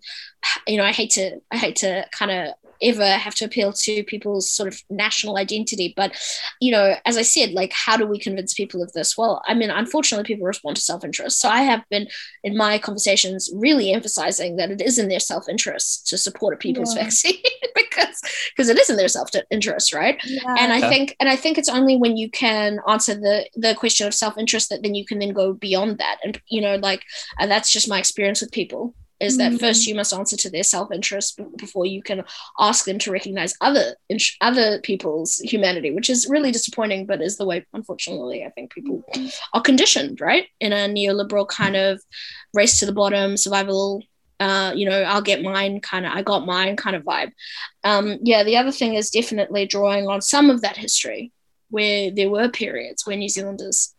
you 0.68 0.78
know 0.78 0.84
I 0.86 0.92
hate 0.92 1.12
to 1.12 1.40
I 1.52 1.58
hate 1.58 1.76
to 1.78 2.06
kind 2.12 2.32
of 2.32 2.54
ever 2.82 3.06
have 3.06 3.36
to 3.36 3.46
appeal 3.46 3.72
to 3.74 4.04
people's 4.04 4.52
sort 4.52 4.68
of 4.68 4.82
national 4.90 5.38
identity 5.38 5.94
but 5.96 6.12
you 6.60 6.72
know 6.72 6.96
as 7.06 7.18
i 7.18 7.22
said 7.22 7.52
like 7.52 7.72
how 7.74 7.98
do 7.98 8.06
we 8.06 8.20
convince 8.20 8.54
people 8.54 8.82
of 8.82 8.92
this 8.94 9.18
well 9.18 9.42
i 9.48 9.54
mean 9.54 9.70
unfortunately 9.70 10.24
people 10.26 10.46
respond 10.46 10.76
to 10.76 10.82
self-interest 10.82 11.40
so 11.40 11.50
i 11.50 11.62
have 11.62 11.84
been 11.90 12.08
in 12.44 12.56
my 12.56 12.78
conversations 12.78 13.50
really 13.54 13.92
emphasizing 13.92 14.56
that 14.56 14.72
it 14.72 14.82
is 14.82 14.98
in 14.98 15.10
their 15.10 15.20
self-interest 15.20 16.08
to 16.08 16.18
support 16.18 16.54
a 16.54 16.58
people's 16.58 16.96
Yeah. 16.96 17.04
vaccine 17.04 17.36
because 17.76 18.22
because 18.56 18.70
it 18.70 18.80
is 18.80 18.90
in 18.90 18.96
their 18.98 19.08
self-interest 19.08 19.94
right 19.94 20.20
Yeah. 20.26 20.56
and 20.60 20.72
i 20.74 20.78
Yeah. 20.78 20.90
think 20.90 21.16
and 21.20 21.30
i 21.30 21.36
think 21.36 21.58
it's 21.58 21.70
only 21.70 21.96
when 21.98 22.18
you 22.18 22.30
can 22.30 22.80
answer 22.88 23.16
the 23.16 23.46
the 23.56 23.76
question 23.76 24.08
of 24.08 24.14
self-interest 24.14 24.70
that 24.70 24.84
then 24.84 24.96
you 24.96 25.06
can 25.06 25.20
then 25.20 25.34
go 25.34 25.54
beyond 25.54 25.98
that 26.00 26.18
and 26.24 26.42
you 26.50 26.62
know 26.62 26.76
like 26.76 27.04
and 27.40 27.50
that's 27.52 27.72
just 27.72 27.90
my 27.90 28.00
experience 28.00 28.42
with 28.42 28.52
people 28.52 28.94
is 29.20 29.38
that 29.38 29.52
Mhm. 29.52 29.60
first 29.60 29.86
you 29.88 29.96
must 29.96 30.14
answer 30.14 30.38
to 30.38 30.50
their 30.50 30.64
self-interest 30.64 31.40
before 31.58 31.86
you 31.86 32.02
can 32.02 32.24
ask 32.60 32.86
them 32.86 32.98
to 33.00 33.12
recognize 33.12 33.54
other 33.62 33.96
other 34.42 34.80
people's 34.82 35.38
humanity 35.40 35.92
which 35.92 36.10
is 36.10 36.28
really 36.30 36.52
disappointing 36.52 37.06
but 37.06 37.22
is 37.22 37.38
the 37.38 37.46
way 37.46 37.66
unfortunately 37.74 38.44
i 38.46 38.50
think 38.52 38.74
people 38.74 39.04
are 39.54 39.62
conditioned 39.62 40.22
right 40.22 40.48
in 40.60 40.72
a 40.74 40.88
neoliberal 40.88 41.48
kind 41.48 41.76
of 41.76 42.02
race 42.54 42.80
to 42.80 42.86
the 42.86 42.94
bottom 42.94 43.36
survival 43.38 44.02
uh, 44.42 44.72
you 44.74 44.86
know, 44.90 45.02
I'll 45.02 45.22
get 45.22 45.42
mine 45.42 45.82
kind 45.82 46.06
of, 46.06 46.14
I 46.14 46.22
got 46.22 46.46
mine 46.46 46.78
kind 46.78 46.96
of 46.96 47.04
vibe. 47.04 47.34
Um, 47.84 48.20
yeah, 48.24 48.42
the 48.42 48.56
other 48.56 48.72
thing 48.72 48.94
is 48.94 49.10
definitely 49.10 49.66
drawing 49.66 50.08
on 50.08 50.22
some 50.22 50.50
of 50.50 50.62
that 50.62 50.78
history 50.78 51.34
where 51.70 52.10
there 52.10 52.30
were 52.30 52.48
periods 52.48 53.06
where 53.06 53.18
New 53.18 53.28
Zealanders, 53.28 53.94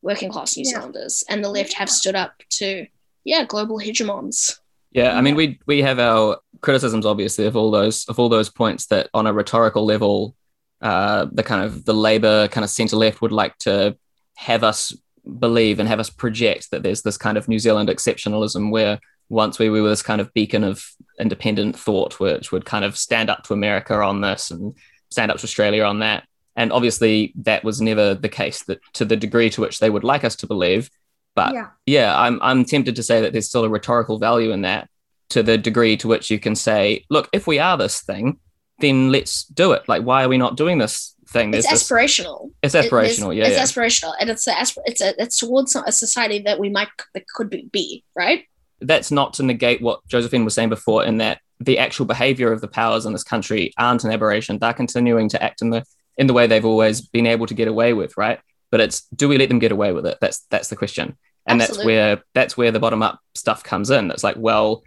working 0.00 0.30
class 0.30 0.56
New 0.56 0.62
Yeah. 0.64 0.74
Zealanders, 0.78 1.24
and 1.28 1.42
the 1.42 1.48
left 1.48 1.72
have 1.72 1.90
stood 1.90 2.14
up 2.14 2.34
to, 2.60 2.86
yeah, 3.24 3.44
global 3.44 3.78
hegemons. 3.78 4.58
Yeah, 4.92 5.16
I 5.16 5.20
mean, 5.20 5.36
we 5.36 5.58
we 5.66 5.82
have 5.82 5.98
our 5.98 6.38
criticisms, 6.60 7.06
obviously, 7.06 7.46
of 7.46 7.56
all 7.56 7.70
those 7.70 8.04
of 8.08 8.18
all 8.18 8.28
those 8.28 8.50
points 8.50 8.86
that, 8.86 9.08
on 9.14 9.26
a 9.26 9.32
rhetorical 9.32 9.84
level, 9.84 10.36
uh, 10.80 11.26
the 11.32 11.42
kind 11.42 11.64
of 11.64 11.84
the 11.84 11.94
Labour 11.94 12.48
kind 12.48 12.64
of 12.64 12.70
centre 12.70 12.96
left 12.96 13.22
would 13.22 13.32
like 13.32 13.56
to 13.58 13.96
have 14.34 14.64
us 14.64 14.94
believe 15.38 15.78
and 15.78 15.88
have 15.88 16.00
us 16.00 16.10
project 16.10 16.70
that 16.70 16.82
there's 16.82 17.02
this 17.02 17.16
kind 17.16 17.38
of 17.38 17.48
New 17.48 17.58
Zealand 17.58 17.88
exceptionalism 17.88 18.70
where 18.70 18.98
once 19.28 19.58
we 19.58 19.70
were 19.70 19.88
this 19.88 20.02
kind 20.02 20.20
of 20.20 20.32
beacon 20.34 20.64
of 20.64 20.84
independent 21.18 21.78
thought, 21.78 22.20
which 22.20 22.52
would 22.52 22.64
kind 22.64 22.84
of 22.84 22.98
stand 22.98 23.30
up 23.30 23.44
to 23.44 23.54
America 23.54 23.94
on 23.94 24.20
this 24.20 24.50
and 24.50 24.74
stand 25.10 25.30
up 25.30 25.38
to 25.38 25.44
Australia 25.44 25.84
on 25.84 26.00
that. 26.00 26.24
And 26.54 26.70
obviously, 26.70 27.32
that 27.36 27.64
was 27.64 27.80
never 27.80 28.14
the 28.14 28.28
case 28.28 28.64
that 28.64 28.80
to 28.94 29.06
the 29.06 29.16
degree 29.16 29.48
to 29.50 29.60
which 29.62 29.78
they 29.78 29.88
would 29.88 30.04
like 30.04 30.24
us 30.24 30.36
to 30.36 30.46
believe. 30.46 30.90
But 31.34 31.54
yeah. 31.54 31.68
yeah, 31.86 32.18
I'm 32.20 32.38
I'm 32.42 32.64
tempted 32.64 32.96
to 32.96 33.02
say 33.02 33.20
that 33.22 33.32
there's 33.32 33.48
still 33.48 33.64
a 33.64 33.68
rhetorical 33.68 34.18
value 34.18 34.50
in 34.52 34.62
that 34.62 34.88
to 35.30 35.42
the 35.42 35.56
degree 35.56 35.96
to 35.96 36.08
which 36.08 36.30
you 36.30 36.38
can 36.38 36.54
say, 36.54 37.04
look, 37.08 37.28
if 37.32 37.46
we 37.46 37.58
are 37.58 37.78
this 37.78 38.02
thing, 38.02 38.38
then 38.80 39.10
let's 39.10 39.44
do 39.44 39.72
it. 39.72 39.88
Like, 39.88 40.02
why 40.02 40.24
are 40.24 40.28
we 40.28 40.36
not 40.36 40.56
doing 40.56 40.76
this 40.78 41.14
thing? 41.28 41.54
It's 41.54 41.66
There's 41.66 41.80
this- 41.80 41.90
aspirational. 41.90 42.50
it's 42.62 42.74
It- 42.74 42.84
aspirational, 42.90 43.34
yeah, 43.34 43.46
it's 43.46 43.56
yeah. 43.56 43.62
aspirational, 43.62 44.12
and 44.20 44.28
it's 44.28 44.46
a, 44.46 44.52
it's 44.84 45.00
a, 45.00 45.14
it's 45.22 45.38
towards 45.38 45.74
a 45.74 45.90
society 45.90 46.40
that 46.40 46.58
we 46.58 46.68
might 46.68 46.88
that 47.14 47.26
could 47.28 47.48
be, 47.48 47.68
be 47.72 48.04
right. 48.14 48.44
That's 48.80 49.10
not 49.10 49.32
to 49.34 49.42
negate 49.42 49.80
what 49.80 50.06
Josephine 50.08 50.44
was 50.44 50.54
saying 50.54 50.68
before, 50.68 51.04
in 51.04 51.16
that 51.18 51.38
the 51.60 51.78
actual 51.78 52.04
behavior 52.04 52.52
of 52.52 52.60
the 52.60 52.68
powers 52.68 53.06
in 53.06 53.12
this 53.12 53.22
country 53.24 53.72
aren't 53.78 54.02
an 54.04 54.10
aberration. 54.10 54.58
They're 54.58 54.72
continuing 54.74 55.28
to 55.30 55.42
act 55.42 55.62
in 55.62 55.70
the 55.70 55.84
in 56.18 56.26
the 56.26 56.34
way 56.34 56.46
they've 56.46 56.64
always 56.64 57.00
been 57.00 57.26
able 57.26 57.46
to 57.46 57.54
get 57.54 57.68
away 57.68 57.94
with, 57.94 58.18
right? 58.18 58.38
But 58.72 58.80
it's 58.80 59.02
do 59.14 59.28
we 59.28 59.38
let 59.38 59.48
them 59.48 59.60
get 59.60 59.70
away 59.70 59.92
with 59.92 60.06
it? 60.06 60.18
That's 60.20 60.40
that's 60.50 60.68
the 60.68 60.76
question. 60.76 61.16
And 61.46 61.62
Absolutely. 61.62 61.76
that's 61.76 61.86
where 61.86 62.24
that's 62.34 62.56
where 62.56 62.72
the 62.72 62.80
bottom 62.80 63.02
up 63.02 63.20
stuff 63.34 63.62
comes 63.62 63.90
in. 63.90 64.10
It's 64.10 64.24
like, 64.24 64.36
well, 64.36 64.82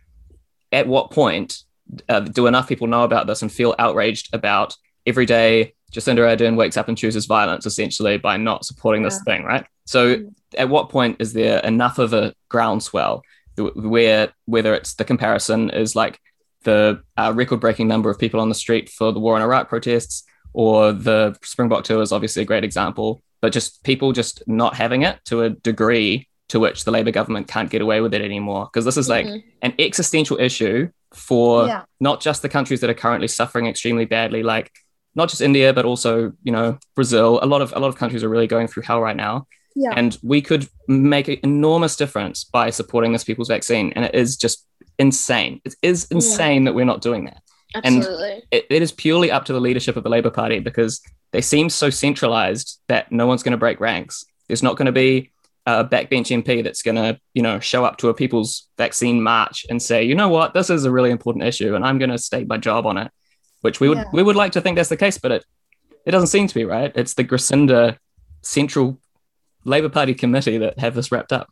at 0.74 0.88
what 0.88 1.12
point 1.12 1.64
uh, 2.10 2.20
do 2.20 2.48
enough 2.48 2.68
people 2.68 2.88
know 2.88 3.04
about 3.04 3.28
this 3.28 3.42
and 3.42 3.52
feel 3.52 3.76
outraged 3.80 4.34
about 4.34 4.76
every 5.06 5.26
day 5.26 5.74
Jacinda 5.94 6.20
Ardern 6.20 6.58
wakes 6.58 6.78
up 6.78 6.90
and 6.90 6.98
chooses 6.98 7.26
violence 7.26 7.66
essentially 7.66 8.18
by 8.18 8.38
not 8.38 8.66
supporting 8.66 9.04
this 9.04 9.22
thing, 9.24 9.44
right? 9.44 9.66
So, 9.86 10.18
mm. 10.18 10.34
at 10.58 10.70
what 10.70 10.90
point 10.90 11.18
is 11.20 11.34
there 11.34 11.60
enough 11.60 12.00
of 12.00 12.14
a 12.14 12.34
groundswell 12.50 13.22
where 13.58 14.34
whether 14.46 14.74
it's 14.74 14.96
the 14.96 15.06
comparison 15.06 15.70
is 15.70 15.96
like 15.96 16.20
the 16.64 17.02
uh, 17.16 17.32
record-breaking 17.34 17.88
number 17.88 18.10
of 18.10 18.20
people 18.20 18.40
on 18.40 18.50
the 18.50 18.56
street 18.56 18.90
for 18.90 19.14
the 19.14 19.20
war 19.20 19.38
in 19.38 19.44
Iraq 19.44 19.70
protests, 19.70 20.24
or 20.52 20.92
the 20.92 21.38
Springbok 21.44 21.84
tour 21.84 22.02
is 22.02 22.12
obviously 22.12 22.42
a 22.42 22.46
great 22.46 22.64
example, 22.64 23.22
but 23.46 23.54
just 23.54 23.84
people 23.84 24.12
just 24.12 24.42
not 24.48 24.74
having 24.74 25.04
it 25.04 25.20
to 25.24 25.44
a 25.44 25.52
degree 25.52 26.28
to 26.50 26.60
which 26.60 26.84
the 26.84 26.90
Labour 26.90 27.12
government 27.12 27.48
can't 27.48 27.70
get 27.70 27.80
away 27.80 28.02
with 28.02 28.12
it 28.16 28.24
anymore. 28.24 28.66
Because 28.66 28.86
this 28.86 28.98
is 28.98 29.08
like 29.08 29.28
mm-hmm. 29.28 29.48
an 29.62 29.76
existential 29.78 30.40
issue 30.40 30.90
for 31.14 31.68
yeah. 31.68 31.84
not 32.00 32.22
just 32.22 32.42
the 32.42 32.50
countries 32.50 32.82
that 32.82 32.90
are 32.90 32.96
currently 32.96 33.28
suffering 33.28 33.68
extremely 33.68 34.06
badly, 34.06 34.42
like 34.42 34.72
not 35.14 35.30
just 35.30 35.44
India, 35.44 35.74
but 35.74 35.86
also, 35.86 36.34
you 36.42 36.52
know, 36.52 36.80
Brazil. 36.96 37.40
A 37.44 37.46
lot 37.46 37.62
of 37.62 37.72
a 37.76 37.80
lot 37.80 37.90
of 37.90 37.98
countries 37.98 38.24
are 38.24 38.30
really 38.30 38.48
going 38.48 38.68
through 38.68 38.82
hell 38.82 39.00
right 39.00 39.16
now. 39.16 39.46
Yeah. 39.76 39.94
And 39.96 40.18
we 40.24 40.42
could 40.42 40.68
make 40.88 41.28
an 41.28 41.38
enormous 41.44 41.96
difference 41.96 42.46
by 42.46 42.72
supporting 42.72 43.12
this 43.12 43.24
people's 43.24 43.50
vaccine. 43.50 43.94
And 43.96 44.06
it 44.06 44.16
is 44.16 44.38
just 44.38 44.66
insane. 44.98 45.62
It 45.66 45.76
is 45.84 46.06
insane 46.06 46.64
yeah. 46.64 46.72
that 46.72 46.74
we're 46.74 46.86
not 46.86 47.02
doing 47.02 47.26
that. 47.26 47.44
Absolutely. 47.76 48.32
And 48.32 48.44
it, 48.50 48.66
it 48.72 48.82
is 48.82 48.92
purely 48.92 49.30
up 49.30 49.46
to 49.46 49.54
the 49.54 49.62
leadership 49.62 49.98
of 49.98 50.04
the 50.04 50.10
Labour 50.10 50.32
Party 50.32 50.58
because 50.58 51.00
they 51.36 51.42
seem 51.42 51.70
so 51.70 51.90
centralized 51.90 52.80
that 52.88 53.12
no 53.12 53.28
one's 53.28 53.44
going 53.44 53.52
to 53.52 53.58
break 53.58 53.82
ranks. 53.82 54.24
There's 54.48 54.64
not 54.64 54.78
going 54.78 54.86
to 54.86 54.94
be 54.94 55.32
a 55.66 55.84
backbench 55.84 56.32
MP 56.32 56.64
that's 56.64 56.82
going 56.82 56.96
to, 56.96 57.20
you 57.34 57.42
know, 57.42 57.60
show 57.60 57.84
up 57.84 57.98
to 57.98 58.08
a 58.08 58.14
people's 58.14 58.70
vaccine 58.78 59.22
march 59.22 59.66
and 59.70 59.82
say, 59.82 60.02
you 60.02 60.16
know 60.16 60.30
what, 60.30 60.54
this 60.54 60.70
is 60.70 60.86
a 60.86 60.92
really 60.92 61.12
important 61.12 61.44
issue, 61.44 61.76
and 61.76 61.84
I'm 61.84 61.98
going 61.98 62.10
to 62.10 62.18
stake 62.18 62.48
my 62.48 62.56
job 62.56 62.86
on 62.86 62.98
it. 62.98 63.12
Which 63.60 63.82
we 63.82 63.90
would 63.90 63.98
yeah. 63.98 64.06
we 64.14 64.24
would 64.24 64.38
like 64.38 64.54
to 64.54 64.62
think 64.62 64.78
that's 64.78 64.88
the 64.88 64.96
case, 64.96 65.18
but 65.18 65.34
it 65.34 65.46
it 66.06 66.12
doesn't 66.12 66.28
seem 66.28 66.48
to 66.48 66.56
be 66.56 66.64
right. 66.64 66.94
It's 66.96 67.16
the 67.16 67.26
Grisinda 67.26 67.98
Central 68.42 68.98
Labour 69.66 69.90
Party 69.90 70.14
committee 70.14 70.60
that 70.60 70.80
have 70.80 70.96
this 70.96 71.12
wrapped 71.12 71.34
up. 71.34 71.52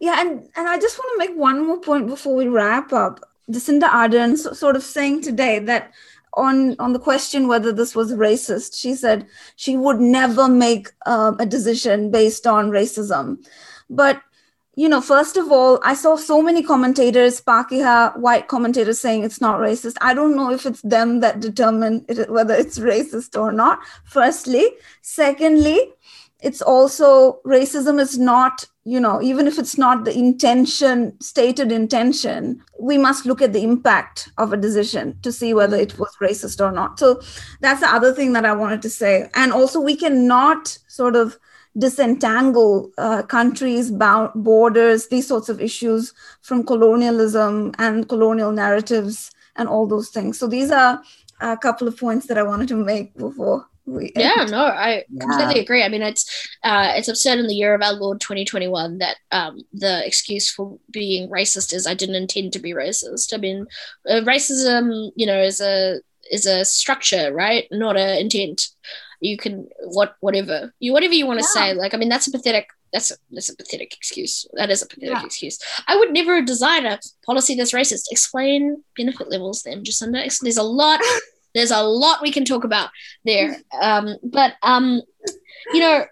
Yeah, 0.00 0.22
and 0.22 0.48
and 0.56 0.66
I 0.66 0.78
just 0.78 0.98
want 0.98 1.20
to 1.20 1.28
make 1.28 1.38
one 1.38 1.66
more 1.66 1.80
point 1.80 2.06
before 2.06 2.34
we 2.34 2.48
wrap 2.48 2.94
up. 2.94 3.20
Jacinda 3.50 3.90
Ardern 3.90 4.38
sort 4.38 4.74
of 4.74 4.82
saying 4.82 5.20
today 5.20 5.58
that 5.58 5.92
on 6.36 6.76
on 6.78 6.92
the 6.92 6.98
question 6.98 7.48
whether 7.48 7.72
this 7.72 7.94
was 7.94 8.12
racist, 8.12 8.78
she 8.78 8.94
said 8.94 9.26
she 9.56 9.76
would 9.76 10.00
never 10.00 10.48
make 10.48 10.88
um, 11.06 11.36
a 11.40 11.46
decision 11.46 12.10
based 12.10 12.46
on 12.46 12.70
racism. 12.70 13.44
But 13.88 14.22
you 14.78 14.90
know, 14.90 15.00
first 15.00 15.38
of 15.38 15.50
all, 15.50 15.80
I 15.82 15.94
saw 15.94 16.16
so 16.16 16.42
many 16.42 16.62
commentators, 16.62 17.40
Pakeha, 17.40 18.14
white 18.18 18.46
commentators 18.48 19.00
saying 19.00 19.24
it's 19.24 19.40
not 19.40 19.58
racist. 19.58 19.96
I 20.02 20.12
don't 20.12 20.36
know 20.36 20.52
if 20.52 20.66
it's 20.66 20.82
them 20.82 21.20
that 21.20 21.40
determine 21.40 22.04
it, 22.08 22.30
whether 22.30 22.54
it's 22.54 22.78
racist 22.78 23.40
or 23.40 23.52
not. 23.52 23.78
Firstly, 24.04 24.70
secondly, 25.00 25.94
it's 26.40 26.60
also 26.60 27.40
racism 27.46 27.98
is 27.98 28.18
not 28.18 28.66
you 28.86 29.00
know 29.00 29.20
even 29.20 29.48
if 29.48 29.58
it's 29.58 29.76
not 29.76 30.04
the 30.04 30.16
intention 30.16 31.12
stated 31.20 31.72
intention 31.72 32.62
we 32.78 32.96
must 32.96 33.26
look 33.26 33.42
at 33.42 33.52
the 33.52 33.62
impact 33.62 34.30
of 34.38 34.52
a 34.52 34.56
decision 34.56 35.18
to 35.22 35.32
see 35.32 35.52
whether 35.52 35.76
it 35.76 35.98
was 35.98 36.14
racist 36.20 36.64
or 36.64 36.70
not. 36.70 36.98
So 36.98 37.20
that's 37.60 37.80
the 37.80 37.88
other 37.88 38.14
thing 38.14 38.32
that 38.34 38.44
i 38.44 38.52
wanted 38.52 38.82
to 38.82 38.90
say. 38.90 39.28
And 39.34 39.52
also 39.52 39.80
we 39.80 39.96
cannot 39.96 40.78
sort 40.86 41.16
of 41.16 41.36
disentangle 41.76 42.90
uh, 42.96 43.22
countries 43.22 43.90
borders 43.90 45.08
these 45.08 45.26
sorts 45.26 45.48
of 45.48 45.60
issues 45.60 46.14
from 46.42 46.64
colonialism 46.64 47.72
and 47.78 48.08
colonial 48.08 48.52
narratives 48.52 49.30
and 49.56 49.68
all 49.68 49.86
those 49.86 50.10
things. 50.10 50.38
So 50.38 50.46
these 50.46 50.70
are 50.70 51.02
a 51.40 51.56
couple 51.56 51.86
of 51.86 51.98
points 51.98 52.26
that 52.26 52.38
i 52.38 52.42
wanted 52.42 52.68
to 52.68 52.76
make 52.76 53.14
before 53.16 53.66
we, 53.86 54.12
yeah, 54.16 54.46
no, 54.48 54.64
I 54.64 55.04
yeah. 55.08 55.20
completely 55.20 55.60
agree. 55.60 55.84
I 55.84 55.88
mean, 55.88 56.02
it's 56.02 56.48
uh, 56.64 56.92
it's 56.96 57.06
absurd 57.06 57.38
in 57.38 57.46
the 57.46 57.54
year 57.54 57.72
of 57.72 57.82
our 57.82 57.92
Lord 57.92 58.20
2021 58.20 58.98
that 58.98 59.16
um, 59.30 59.60
the 59.72 60.04
excuse 60.04 60.50
for 60.50 60.78
being 60.90 61.30
racist 61.30 61.72
is 61.72 61.86
I 61.86 61.94
didn't 61.94 62.16
intend 62.16 62.52
to 62.54 62.58
be 62.58 62.72
racist. 62.72 63.32
I 63.32 63.36
mean, 63.36 63.66
uh, 64.08 64.22
racism, 64.22 65.12
you 65.14 65.24
know, 65.24 65.40
is 65.40 65.60
a 65.60 66.00
is 66.32 66.46
a 66.46 66.64
structure, 66.64 67.32
right? 67.32 67.68
Not 67.70 67.96
a 67.96 68.20
intent. 68.20 68.68
You 69.20 69.36
can 69.36 69.68
what 69.84 70.16
whatever 70.18 70.74
you 70.80 70.92
whatever 70.92 71.14
you 71.14 71.26
want 71.26 71.38
to 71.38 71.48
yeah. 71.54 71.68
say. 71.68 71.74
Like, 71.74 71.94
I 71.94 71.96
mean, 71.96 72.08
that's 72.08 72.26
a 72.26 72.32
pathetic. 72.32 72.68
That's 72.92 73.10
a, 73.10 73.16
that's 73.30 73.50
a 73.50 73.56
pathetic 73.56 73.94
excuse. 73.94 74.46
That 74.54 74.70
is 74.70 74.82
a 74.82 74.86
pathetic 74.86 75.10
yeah. 75.10 75.24
excuse. 75.24 75.58
I 75.86 75.96
would 75.96 76.12
never 76.12 76.42
design 76.42 76.86
a 76.86 76.98
policy 77.24 77.54
that's 77.54 77.72
racist. 77.72 78.10
Explain 78.10 78.82
benefit 78.96 79.30
levels, 79.30 79.62
then, 79.62 79.84
Jacinda. 79.84 80.38
There's 80.40 80.56
a 80.56 80.62
lot 80.62 81.00
there's 81.56 81.72
a 81.72 81.82
lot 81.82 82.22
we 82.22 82.30
can 82.30 82.44
talk 82.44 82.64
about 82.64 82.90
there. 83.24 83.56
Um, 83.80 84.16
but 84.22 84.54
um, 84.62 85.02
you 85.72 85.80
know, 85.80 86.04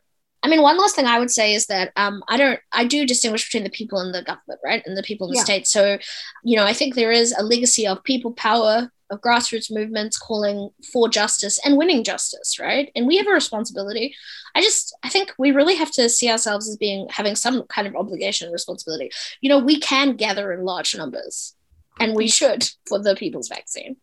I 0.43 0.49
mean, 0.49 0.61
one 0.61 0.77
last 0.77 0.95
thing 0.95 1.07
I 1.07 1.19
would 1.19 1.31
say 1.31 1.55
is 1.55 1.67
that 1.69 1.91
um, 1.97 2.23
I 2.29 2.37
don't, 2.37 2.61
I 2.71 2.85
do 2.85 3.07
distinguish 3.07 3.47
between 3.47 3.65
the 3.65 3.71
people 3.71 3.99
and 3.99 4.15
the 4.15 4.23
government, 4.23 4.61
right, 4.63 4.83
and 4.85 4.95
the 4.95 5.03
people 5.03 5.27
in 5.27 5.33
the 5.33 5.39
yeah. 5.39 5.45
state. 5.45 5.67
So, 5.67 5.97
you 6.43 6.57
know, 6.57 6.67
I 6.67 6.75
think 6.75 6.95
there 6.95 7.13
is 7.13 7.33
a 7.33 7.43
legacy 7.43 7.87
of 7.87 8.05
people 8.05 8.33
power, 8.33 8.91
of 9.11 9.21
grassroots 9.23 9.73
movements 9.73 10.19
calling 10.19 10.69
for 10.93 11.09
justice 11.09 11.59
and 11.65 11.79
winning 11.79 12.05
justice, 12.05 12.59
right? 12.59 12.93
And 12.95 13.07
we 13.07 13.17
have 13.17 13.27
a 13.27 13.33
responsibility. 13.33 14.15
I 14.55 14.61
just, 14.61 14.95
I 15.03 15.09
think 15.09 15.33
we 15.39 15.51
really 15.51 15.77
have 15.77 15.91
to 15.93 16.11
see 16.11 16.31
ourselves 16.31 16.69
as 16.69 16.77
being 16.77 17.07
having 17.11 17.37
some 17.37 17.63
kind 17.69 17.87
of 17.87 17.97
obligation 17.97 18.47
and 18.47 18.53
responsibility. 18.53 19.11
You 19.41 19.49
know, 19.49 19.59
we 19.59 19.81
can 19.81 20.17
gather 20.17 20.53
in 20.53 20.65
large 20.65 20.95
numbers, 20.95 21.55
and 21.99 22.15
we 22.15 22.29
should 22.29 22.69
for 22.87 22.99
the 22.99 23.15
people's 23.15 23.49
vaccine. 23.49 23.97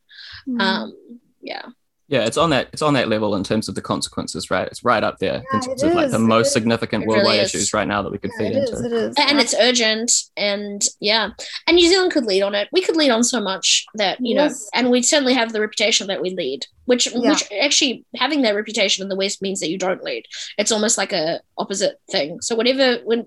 Mm. 0.48 0.60
Um, 0.60 1.20
yeah. 1.42 1.64
Yeah 2.08 2.26
it's 2.26 2.38
on 2.38 2.50
that 2.50 2.68
it's 2.74 2.82
on 2.82 2.94
that 2.96 3.08
level 3.08 3.36
in 3.36 3.44
terms 3.44 3.70
of 3.70 3.76
the 3.76 3.82
consequences 3.82 4.52
right? 4.52 4.68
It's 4.68 4.84
right 4.84 5.02
up 5.04 5.20
there 5.20 5.42
yeah, 5.52 5.58
in 5.58 5.62
terms 5.62 5.84
of 5.84 5.94
like 5.94 6.12
the 6.12 6.20
most 6.20 6.52
significant 6.52 7.08
worldwide 7.08 7.26
really 7.26 7.40
issues 7.40 7.74
right 7.74 7.88
now 7.88 8.02
that 8.02 8.12
we 8.12 8.18
could 8.18 8.32
yeah, 8.34 8.50
feed 8.50 8.58
into. 8.58 8.74
is, 8.74 8.82
it 8.82 8.92
is. 8.92 9.16
and 9.18 9.40
it's 9.40 9.56
urgent 9.58 10.12
and 10.36 10.84
yeah. 11.00 11.30
And 11.68 11.76
new 11.76 11.88
zealand 11.88 12.12
could 12.12 12.26
lead 12.26 12.42
on 12.42 12.54
it. 12.54 12.68
We 12.74 12.82
could 12.82 12.98
lead 12.98 13.12
on 13.12 13.24
so 13.24 13.40
much 13.40 13.86
that 13.96 14.18
you 14.20 14.36
yes. 14.36 14.52
know 14.52 14.70
and 14.74 14.92
we 14.92 15.02
certainly 15.02 15.34
have 15.34 15.54
the 15.54 15.62
reputation 15.62 16.08
that 16.08 16.22
we 16.22 16.32
lead 16.32 16.66
which 16.84 17.08
yeah. 17.08 17.30
which 17.30 17.48
actually 17.62 18.06
having 18.18 18.42
that 18.42 18.56
reputation 18.56 19.02
in 19.02 19.08
the 19.08 19.16
west 19.16 19.42
means 19.42 19.62
that 19.62 19.70
you 19.70 19.78
don't 19.78 20.04
lead. 20.04 20.26
It's 20.58 20.74
almost 20.74 20.98
like 20.98 21.14
a 21.14 21.40
opposite 21.58 22.02
thing. 22.12 22.42
So 22.42 22.56
whatever 22.56 22.98
when 23.06 23.26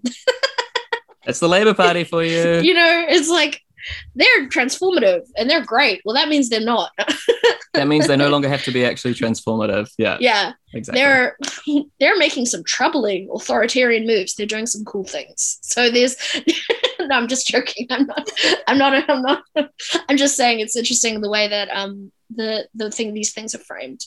it's 1.27 1.41
the 1.41 1.49
labor 1.49 1.73
party 1.73 2.05
for 2.05 2.23
you. 2.23 2.61
You 2.61 2.75
know 2.75 3.07
it's 3.09 3.31
like 3.31 3.64
they're 4.15 4.49
transformative 4.49 5.23
and 5.37 5.49
they're 5.49 5.65
great. 5.65 6.01
Well, 6.05 6.15
that 6.15 6.29
means 6.29 6.49
they're 6.49 6.61
not. 6.61 6.91
that 7.75 7.89
means 7.89 8.07
they 8.07 8.17
no 8.17 8.29
longer 8.29 8.49
have 8.49 8.65
to 8.65 8.73
be 8.73 8.85
actually 8.87 9.15
transformative. 9.15 9.91
Yeah. 9.99 10.17
Yeah. 10.21 10.53
Exactly. 10.73 11.01
They're 11.01 11.37
they're 12.01 12.19
making 12.19 12.47
some 12.47 12.65
troubling 12.65 13.29
authoritarian 13.35 14.07
moves. 14.07 14.35
They're 14.35 14.47
doing 14.47 14.67
some 14.67 14.85
cool 14.85 15.05
things. 15.05 15.59
So 15.63 15.91
there's 15.91 16.17
no, 17.01 17.17
I'm 17.17 17.29
just 17.29 17.47
joking. 17.47 17.87
I'm 17.91 18.07
not 18.07 18.31
I'm 18.67 18.79
not 18.79 19.09
I'm 19.09 19.23
not 19.23 19.43
I'm 20.09 20.17
just 20.17 20.37
saying 20.37 20.61
it's 20.61 20.77
interesting 20.77 21.21
the 21.21 21.31
way 21.31 21.49
that 21.49 21.69
um 21.71 22.11
the 22.35 22.69
the 22.75 22.91
thing 22.91 23.15
these 23.15 23.33
things 23.33 23.55
are 23.55 23.59
framed. 23.59 24.05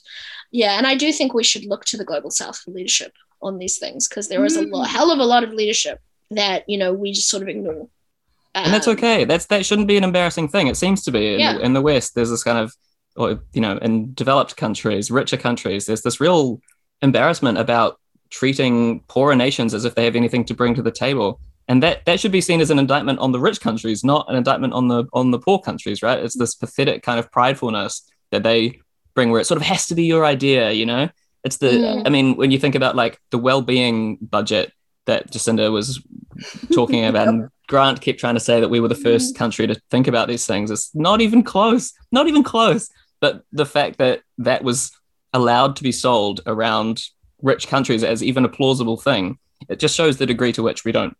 Yeah, 0.52 0.78
and 0.78 0.88
I 0.88 0.96
do 0.96 1.12
think 1.12 1.34
we 1.34 1.44
should 1.44 1.66
look 1.66 1.86
to 1.86 1.98
the 1.98 2.06
global 2.06 2.32
south 2.32 2.58
for 2.58 2.72
leadership 2.72 3.14
on 3.42 3.58
these 3.58 3.78
things 3.78 4.08
because 4.08 4.28
there 4.28 4.44
is 4.46 4.58
a 4.58 4.64
lot, 4.64 4.90
hell 4.90 5.12
of 5.12 5.20
a 5.20 5.26
lot 5.26 5.44
of 5.44 5.52
leadership 5.52 6.00
that 6.32 6.68
you 6.68 6.78
know 6.78 6.94
we 6.94 7.12
just 7.12 7.30
sort 7.30 7.44
of 7.44 7.50
ignore 7.50 7.88
and 8.64 8.74
that's 8.74 8.88
okay. 8.88 9.26
That's 9.26 9.46
that 9.48 9.66
shouldn't 9.66 9.88
be 9.88 9.98
an 9.98 10.04
embarrassing 10.04 10.50
thing. 10.50 10.68
It 10.68 10.78
seems 10.78 11.04
to 11.04 11.12
be 11.12 11.36
in, 11.36 11.40
yeah. 11.40 11.58
in 11.60 11.74
the 11.74 11.82
West. 11.82 12.16
There's 12.16 12.30
this 12.30 12.44
kind 12.44 12.58
of, 12.58 12.74
or 13.16 13.44
you 13.54 13.62
know, 13.62 13.78
in 13.78 14.14
developed 14.14 14.58
countries, 14.58 15.12
richer 15.12 15.38
countries, 15.38 15.86
there's 15.86 16.02
this 16.02 16.20
real 16.20 16.62
embarrassment 17.02 17.58
about 17.58 18.00
treating 18.30 19.02
poorer 19.08 19.36
nations 19.36 19.74
as 19.74 19.86
if 19.86 19.96
they 19.96 20.06
have 20.06 20.16
anything 20.16 20.44
to 20.46 20.54
bring 20.54 20.76
to 20.76 20.82
the 20.82 20.92
table, 20.92 21.40
and 21.68 21.82
that 21.84 22.06
that 22.06 22.20
should 22.20 22.32
be 22.32 22.42
seen 22.42 22.62
as 22.62 22.70
an 22.70 22.80
indictment 22.80 23.20
on 23.20 23.32
the 23.32 23.40
rich 23.40 23.62
countries, 23.62 24.04
not 24.04 24.30
an 24.30 24.36
indictment 24.36 24.74
on 24.74 24.88
the 24.88 25.06
on 25.14 25.32
the 25.32 25.40
poor 25.40 25.60
countries. 25.60 26.02
Right? 26.02 26.20
It's 26.20 26.38
this 26.38 26.56
pathetic 26.56 27.04
kind 27.04 27.20
of 27.20 27.32
pridefulness 27.32 28.02
that 28.32 28.44
they 28.44 28.80
bring, 29.14 29.32
where 29.32 29.42
it 29.42 29.46
sort 29.46 29.60
of 29.60 29.66
has 29.68 29.88
to 29.88 29.96
be 29.96 30.04
your 30.04 30.26
idea. 30.26 30.72
You 30.72 30.86
know, 30.86 31.10
it's 31.44 31.58
the. 31.58 31.68
Mm. 31.68 32.04
I 32.06 32.10
mean, 32.10 32.36
when 32.36 32.52
you 32.52 32.60
think 32.60 32.76
about 32.76 32.96
like 32.96 33.20
the 33.32 33.38
well-being 33.38 34.18
budget 34.18 34.72
that 35.06 35.32
Jacinda 35.32 35.72
was 35.72 36.02
talking 36.74 37.06
about, 37.06 37.28
and 37.30 37.50
Grant 37.68 38.02
kept 38.02 38.20
trying 38.20 38.36
to 38.36 38.40
say 38.40 38.60
that 38.60 38.70
we 38.70 38.80
were 38.80 38.88
the 38.88 38.96
first 38.96 39.34
mm. 39.34 39.38
country 39.38 39.68
to 39.68 39.76
think 39.92 40.08
about 40.08 40.28
these 40.28 40.46
things. 40.46 40.72
It's 40.72 40.94
not 40.96 41.22
even 41.22 41.44
close, 41.44 41.94
not 42.12 42.28
even 42.28 42.44
close. 42.44 42.90
But 43.20 43.44
the 43.52 43.66
fact 43.66 43.98
that 43.98 44.22
that 44.40 44.64
was 44.64 44.92
allowed 45.34 45.76
to 45.78 45.84
be 45.84 45.92
sold 45.92 46.42
around 46.46 47.04
rich 47.42 47.68
countries 47.68 48.04
as 48.04 48.24
even 48.24 48.46
a 48.46 48.50
plausible 48.50 48.98
thing, 48.98 49.38
it 49.70 49.80
just 49.80 49.96
shows 49.96 50.18
the 50.18 50.26
degree 50.26 50.54
to 50.54 50.64
which 50.64 50.86
we 50.86 50.92
don't 50.92 51.16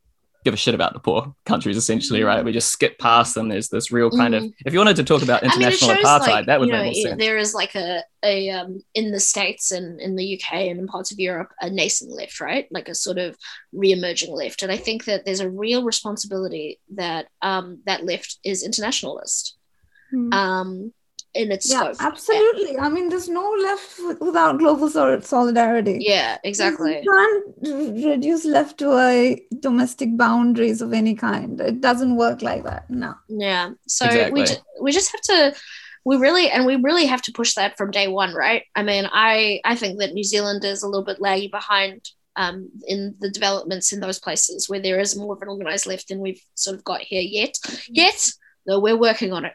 give 0.46 0.54
a 0.54 0.58
shit 0.58 0.74
about 0.76 0.94
the 0.94 1.00
poor 1.00 1.36
countries 1.46 1.76
essentially 1.76 2.24
right 2.24 2.46
we 2.46 2.54
just 2.54 2.70
skip 2.70 2.98
past 3.00 3.36
them 3.36 3.50
there's 3.50 3.68
this 3.68 3.92
real 3.92 4.10
kind 4.10 4.34
of 4.34 4.44
Mhm. 4.44 4.54
if 4.66 4.72
you 4.72 4.80
wanted 4.80 4.96
to 4.96 5.04
talk 5.04 5.22
about 5.22 5.44
I 5.44 5.48
mean, 5.48 5.52
international 5.58 5.96
shows 5.96 6.06
apartheid 6.06 6.28
like 6.28 6.46
that 6.46 6.60
would 6.60 6.68
you 6.70 6.74
know 6.74 6.80
make 6.84 6.94
more 6.94 7.00
it- 7.00 7.02
sense 7.10 7.20
there 7.20 7.38
is 7.38 7.54
like 7.54 7.76
a 7.76 8.02
a 8.24 8.50
um 8.52 8.82
in 8.94 9.12
the 9.12 9.20
states 9.20 9.72
and 9.72 10.00
in 10.00 10.16
the 10.16 10.24
UK 10.40 10.70
and 10.70 10.80
in 10.80 10.88
parts 10.88 11.12
of 11.12 11.20
Europe 11.20 11.52
a 11.62 11.70
nascent 11.70 12.12
left, 12.12 12.40
right? 12.40 12.68
Like 12.72 12.88
a 12.88 12.96
sort 12.96 13.18
of 13.18 13.36
re-emerging 13.74 14.34
left, 14.34 14.64
and 14.64 14.72
I 14.72 14.78
think 14.78 15.06
that 15.06 15.26
there's 15.26 15.40
a 15.42 15.50
real 15.50 15.84
responsibility 15.84 16.80
that 16.96 17.28
um 17.42 17.80
that 17.86 18.06
left 18.06 18.38
is 18.44 18.64
internationalist 18.64 19.56
Hmm. 20.12 20.32
um 20.34 20.94
in 21.38 21.52
its 21.52 21.72
yeah, 21.72 21.80
scope. 21.80 21.96
absolutely. 22.00 22.78
I 22.78 22.90
mean, 22.90 23.10
there's 23.10 23.30
no 23.30 23.48
left 23.62 24.00
without 24.20 24.58
global 24.60 24.90
solidarity. 24.90 25.98
Yeah, 26.02 26.38
exactly. 26.44 27.02
You 27.04 27.44
can't 27.64 28.06
reduce 28.06 28.46
left 28.46 28.78
to 28.80 28.98
a 28.98 29.42
domestic 29.60 30.18
boundaries 30.18 30.82
of 30.82 30.94
any 30.94 31.16
kind. 31.16 31.60
It 31.62 31.82
doesn't 31.82 32.16
work 32.16 32.42
like 32.42 32.64
that. 32.64 32.90
No. 32.90 33.14
Yeah. 33.30 33.72
So 33.88 34.06
Exactly. 34.06 34.42
we 34.42 34.48
ju- 34.48 34.64
we 34.82 34.92
just 34.92 35.12
have 35.12 35.22
to 35.22 35.60
we 36.06 36.16
really 36.18 36.50
and 36.50 36.66
we 36.66 36.78
really 36.78 37.06
have 37.06 37.22
to 37.24 37.32
push 37.34 37.54
that 37.56 37.78
from 37.78 37.92
day 37.92 38.08
one, 38.08 38.34
right? 38.34 38.64
I 38.76 38.84
mean, 38.84 39.08
I 39.12 39.62
I 39.66 39.76
think 39.76 40.00
that 40.00 40.14
New 40.14 40.24
Zealand 40.24 40.64
is 40.64 40.82
a 40.82 40.88
little 40.88 41.04
bit 41.04 41.20
laggy 41.20 41.52
behind 41.52 42.10
um, 42.38 42.70
in 42.88 43.16
the 43.20 43.30
developments 43.30 43.92
in 43.92 44.00
those 44.00 44.20
places 44.20 44.70
where 44.70 44.80
there 44.80 45.00
is 45.00 45.18
more 45.18 45.34
of 45.36 45.42
an 45.42 45.50
organized 45.50 45.86
left 45.88 46.08
than 46.08 46.20
we've 46.20 46.42
sort 46.54 46.78
of 46.78 46.84
got 46.84 47.02
here 47.02 47.22
yet. 47.22 47.56
Yet, 47.90 48.30
though 48.68 48.80
we're 48.80 48.98
working 48.98 49.34
on 49.34 49.46
it. 49.46 49.54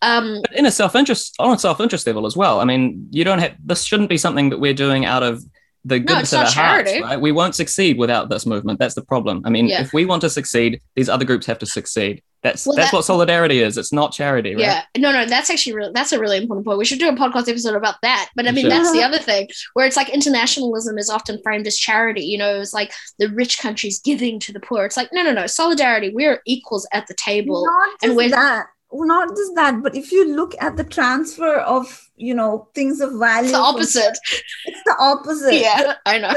Um, 0.00 0.38
but 0.42 0.52
in 0.56 0.64
a 0.66 0.70
self-interest 0.70 1.34
on 1.38 1.54
a 1.54 1.58
self-interest 1.58 2.06
level 2.06 2.24
as 2.26 2.36
well 2.36 2.60
i 2.60 2.64
mean 2.64 3.08
you 3.10 3.24
don't 3.24 3.38
have 3.40 3.54
this 3.64 3.84
shouldn't 3.84 4.08
be 4.08 4.16
something 4.16 4.50
that 4.50 4.58
we're 4.60 4.72
doing 4.74 5.04
out 5.04 5.22
of 5.22 5.42
the 5.84 5.98
No, 5.98 6.06
goodness 6.06 6.32
it's 6.32 6.32
of 6.34 6.38
our 6.40 6.46
charity. 6.46 6.90
hearts 7.00 7.02
right 7.10 7.20
we 7.20 7.32
won't 7.32 7.54
succeed 7.54 7.98
without 7.98 8.28
this 8.30 8.46
movement 8.46 8.78
that's 8.78 8.94
the 8.94 9.04
problem 9.04 9.42
i 9.44 9.50
mean 9.50 9.66
Yeah. 9.66 9.82
if 9.82 9.92
we 9.92 10.04
want 10.06 10.20
to 10.22 10.30
succeed 10.30 10.80
these 10.96 11.08
other 11.08 11.24
groups 11.24 11.44
have 11.46 11.58
to 11.58 11.66
succeed 11.66 12.22
that's 12.42 12.66
Well, 12.66 12.74
that's 12.76 12.90
that- 12.90 12.96
what 12.96 13.04
solidarity 13.04 13.60
is 13.60 13.78
it's 13.78 13.92
not 13.92 14.12
charity 14.12 14.54
right 14.54 14.60
Yeah, 14.64 14.82
no, 14.98 15.12
no, 15.12 15.24
that's 15.26 15.48
actually 15.50 15.74
really, 15.74 15.92
that's 15.94 16.12
a 16.12 16.18
really 16.18 16.38
important 16.38 16.66
point. 16.66 16.78
We 16.78 16.84
should 16.84 16.98
do 16.98 17.08
a 17.08 17.12
podcast 17.12 17.48
episode 17.48 17.74
about 17.76 17.96
that. 18.02 18.30
But 18.34 18.46
I 18.48 18.50
mean, 18.50 18.62
Sure. 18.64 18.70
that's 18.70 18.92
the 18.92 19.02
other 19.08 19.18
thing 19.18 19.48
where 19.74 19.86
it's 19.86 19.96
like 19.96 20.08
internationalism 20.08 20.98
is 20.98 21.08
often 21.08 21.40
framed 21.42 21.66
as 21.66 21.76
charity. 21.78 22.22
You 22.24 22.38
know, 22.38 22.60
it's 22.60 22.72
like 22.74 22.92
the 23.18 23.28
rich 23.28 23.58
countries 23.58 24.00
giving 24.00 24.40
to 24.40 24.52
the 24.52 24.60
poor. 24.60 24.84
It's 24.84 24.96
like 24.96 25.10
no, 25.12 25.22
no, 25.22 25.32
no, 25.32 25.46
solidarity. 25.46 26.10
We're 26.12 26.40
equals 26.46 26.86
at 26.92 27.06
the 27.06 27.14
table. 27.14 27.64
Not 27.64 27.90
and 28.02 28.10
just 28.10 28.16
when- 28.16 28.30
that. 28.32 28.66
Not 28.94 29.28
just 29.30 29.54
that, 29.54 29.82
but 29.82 29.94
if 29.96 30.12
you 30.12 30.34
look 30.36 30.54
at 30.60 30.76
the 30.76 30.84
transfer 30.84 31.56
of, 31.56 32.10
you 32.16 32.34
know, 32.34 32.68
things 32.74 33.00
of 33.00 33.12
value, 33.18 33.44
It's 33.48 33.52
the 33.52 33.58
opposite. 33.58 34.18
It's 34.66 34.82
the 34.84 34.96
opposite. 34.98 35.54
Yeah, 35.62 35.94
I 36.04 36.18
know. 36.18 36.34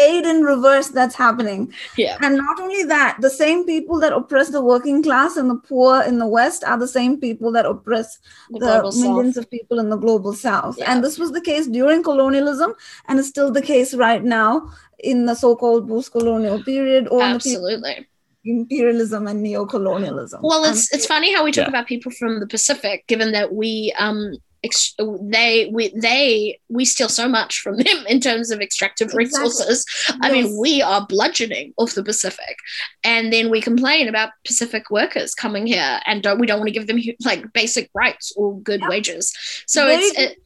Aid 0.00 0.24
in 0.24 0.42
reverse 0.42 0.88
that's 0.88 1.14
happening. 1.14 1.72
Yeah. 1.96 2.16
And 2.22 2.36
not 2.38 2.58
only 2.60 2.82
that, 2.84 3.18
the 3.20 3.28
same 3.30 3.64
people 3.66 4.00
that 4.00 4.12
oppress 4.12 4.48
the 4.50 4.62
working 4.62 5.02
class 5.02 5.36
and 5.36 5.50
the 5.50 5.56
poor 5.56 6.02
in 6.02 6.18
the 6.18 6.26
West 6.26 6.64
are 6.64 6.78
the 6.78 6.88
same 6.88 7.20
people 7.20 7.52
that 7.52 7.66
oppress 7.66 8.18
The 8.50 8.58
the 8.58 9.00
millions 9.02 9.34
south. 9.34 9.44
of 9.44 9.50
people 9.50 9.78
in 9.78 9.90
the 9.90 9.96
global 9.96 10.32
south. 10.32 10.76
Yeah. 10.78 10.90
And 10.90 11.04
this 11.04 11.18
was 11.18 11.32
the 11.32 11.40
case 11.42 11.66
during 11.66 12.02
colonialism 12.02 12.72
and 13.06 13.18
is 13.18 13.28
still 13.28 13.50
the 13.50 13.62
case 13.62 13.92
right 13.94 14.24
now 14.24 14.70
in 14.98 15.26
the 15.26 15.34
so-called 15.34 15.86
post-colonial 15.88 16.62
period 16.64 17.06
or 17.10 17.22
in 17.22 17.34
the 17.34 17.38
period 17.40 17.64
Absolutely. 17.84 18.06
Of 18.46 18.50
imperialism 18.50 19.26
and 19.26 19.42
neo-colonialism. 19.42 20.40
Well, 20.42 20.64
And 20.64 20.74
it's 20.76 20.92
it's 20.92 21.06
funny 21.06 21.34
how 21.34 21.44
we 21.44 21.52
talk 21.52 21.64
Yeah. 21.64 21.68
about 21.68 21.86
people 21.86 22.12
from 22.12 22.40
the 22.40 22.46
Pacific, 22.46 23.06
given 23.06 23.32
that 23.32 23.52
we 23.54 23.92
um 23.98 24.32
ex- 24.64 24.94
they 25.22 25.70
we 25.72 25.92
they 26.00 26.58
we 26.68 26.84
steal 26.84 27.08
so 27.08 27.28
much 27.28 27.60
from 27.60 27.76
them 27.76 28.04
in 28.08 28.20
terms 28.20 28.50
of 28.50 28.60
extractive 28.60 29.06
Exactly. 29.06 29.24
resources. 29.24 29.84
I 30.22 30.30
Yes. 30.30 30.32
mean, 30.32 30.58
we 30.58 30.82
are 30.82 31.06
bludgeoning 31.06 31.72
off 31.78 31.94
the 31.94 32.02
Pacific, 32.04 32.56
and 33.04 33.32
then 33.32 33.50
we 33.50 33.60
complain 33.60 34.08
about 34.08 34.30
Pacific 34.44 34.90
workers 34.90 35.34
coming 35.34 35.66
here 35.66 36.00
and 36.06 36.22
don't 36.22 36.38
we 36.40 36.46
don't 36.46 36.58
want 36.60 36.68
to 36.68 36.74
give 36.78 36.86
them 36.86 37.00
like 37.24 37.44
basic 37.52 37.90
rights 37.94 38.32
or 38.36 38.58
good 38.60 38.80
Yeah. 38.80 38.88
wages. 38.88 39.32
So 39.66 39.86
Very 39.86 40.02
it's 40.04 40.18
it, 40.18 40.38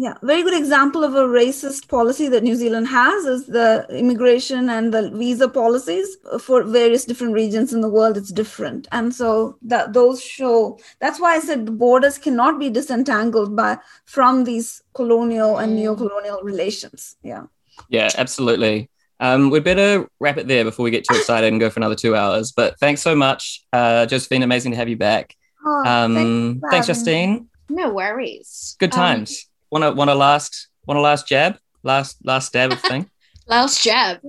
Yeah, 0.00 0.14
very 0.22 0.44
good 0.44 0.56
example 0.56 1.02
of 1.02 1.16
a 1.16 1.24
racist 1.26 1.88
policy 1.88 2.28
that 2.28 2.44
New 2.44 2.54
Zealand 2.54 2.86
has 2.86 3.24
is 3.24 3.46
the 3.46 3.84
immigration 3.90 4.68
and 4.70 4.94
the 4.94 5.10
visa 5.10 5.48
policies 5.48 6.16
for 6.40 6.62
various 6.62 7.04
different 7.04 7.34
regions 7.34 7.72
in 7.72 7.80
the 7.80 7.88
world. 7.88 8.16
It's 8.16 8.30
different, 8.30 8.86
and 8.92 9.12
so 9.12 9.58
that 9.62 9.94
those 9.94 10.22
show. 10.22 10.78
That's 11.00 11.18
why 11.18 11.34
I 11.34 11.40
said 11.40 11.66
the 11.66 11.72
borders 11.72 12.16
cannot 12.16 12.60
be 12.60 12.70
disentangled 12.70 13.56
by 13.56 13.78
from 14.06 14.44
these 14.44 14.68
colonial 14.94 15.58
and 15.58 15.72
Mm. 15.72 15.76
neo-colonial 15.80 16.42
relations. 16.44 17.16
Yeah. 17.24 17.46
Yeah, 17.88 18.08
absolutely. 18.16 18.90
Um, 19.18 19.50
we'd 19.50 19.64
better 19.64 20.08
wrap 20.20 20.38
it 20.38 20.46
there 20.46 20.62
before 20.62 20.84
we 20.84 20.92
get 20.92 21.06
too 21.08 21.16
excited 21.16 21.48
and 21.50 21.58
go 21.58 21.70
for 21.70 21.80
another 21.80 21.96
two 21.96 22.14
hours. 22.14 22.52
But 22.52 22.78
thanks 22.78 23.02
so 23.02 23.16
much, 23.16 23.64
uh, 23.72 24.06
Josephine. 24.06 24.44
Amazing 24.44 24.70
to 24.72 24.78
have 24.78 24.88
you 24.88 24.96
back. 24.96 25.34
Oh, 25.66 25.84
Um, 25.84 26.14
thanks 26.14 26.70
thanks. 26.70 26.86
Justine. 26.86 27.48
no 27.68 27.92
worries. 27.92 28.76
Good 28.78 28.94
Um, 28.94 29.00
times. 29.00 29.47
Want 29.70 29.84
to 29.84 29.92
want 29.92 30.10
a 30.10 30.14
last 30.14 30.68
want 30.86 30.98
a 30.98 31.02
last 31.02 31.26
jab, 31.26 31.58
last 31.82 32.18
last 32.24 32.48
stab 32.48 32.72
of 32.72 32.80
thing. 32.80 33.10
last 33.46 33.82
jab. 33.82 34.20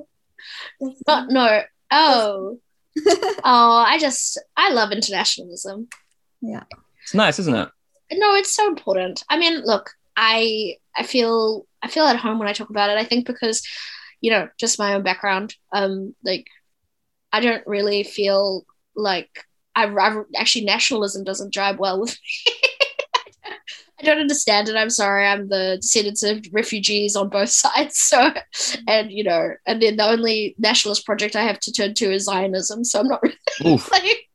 But 1.06 1.30
no. 1.30 1.64
Oh. 1.92 2.60
oh, 3.08 3.86
I 3.88 3.98
just 4.00 4.40
I 4.56 4.72
love 4.72 4.92
internationalism. 4.92 5.88
Yeah. 6.42 6.64
It's 7.04 7.14
nice, 7.14 7.40
isn't 7.40 7.56
it? 7.56 7.70
no 8.12 8.36
it's 8.36 8.52
so 8.52 8.68
important 8.68 9.24
i 9.30 9.38
mean 9.38 9.62
look 9.64 9.92
i 10.16 10.76
i 10.96 11.04
feel 11.04 11.66
i 11.82 11.88
feel 11.88 12.06
at 12.06 12.16
home 12.16 12.40
when 12.40 12.48
i 12.48 12.54
talk 12.54 12.70
about 12.70 12.90
it 12.90 12.98
i 12.98 13.04
think 13.04 13.26
because 13.26 13.62
you 14.22 14.32
know 14.32 14.48
just 14.58 14.80
my 14.80 14.94
own 14.94 15.04
background 15.04 15.56
um 15.74 16.16
like 16.24 16.48
i 17.32 17.40
don't 17.40 17.66
really 17.68 18.04
feel 18.04 18.66
like 18.96 19.46
i, 19.76 19.86
I 19.86 20.22
actually 20.38 20.66
nationalism 20.66 21.24
doesn't 21.24 21.54
jibe 21.54 21.80
well 21.80 22.00
with 22.00 22.18
me 22.48 22.54
I 24.00 24.06
don't 24.06 24.20
understand 24.20 24.70
it. 24.70 24.76
I'm 24.76 24.90
sorry. 24.90 25.26
I'm 25.26 25.50
the 25.50 25.78
descendants 25.82 26.24
of 26.24 26.46
refugees 26.52 27.16
on 27.16 27.30
both 27.30 27.50
sides. 27.64 27.98
So, 27.98 28.32
and 28.88 29.12
you 29.12 29.24
know, 29.24 29.52
and 29.68 29.82
then 29.82 29.98
the 29.98 30.06
only 30.08 30.56
nationalist 30.58 31.06
project 31.06 31.36
I 31.36 31.44
have 31.44 31.60
to 31.62 31.72
turn 31.72 31.94
to 31.96 32.12
is 32.12 32.26
Zionism. 32.26 32.84
So 32.84 33.00
I'm 33.00 33.08
not 33.08 33.22
really 33.24 33.36
Oof, 33.66 33.92
like, 33.92 34.28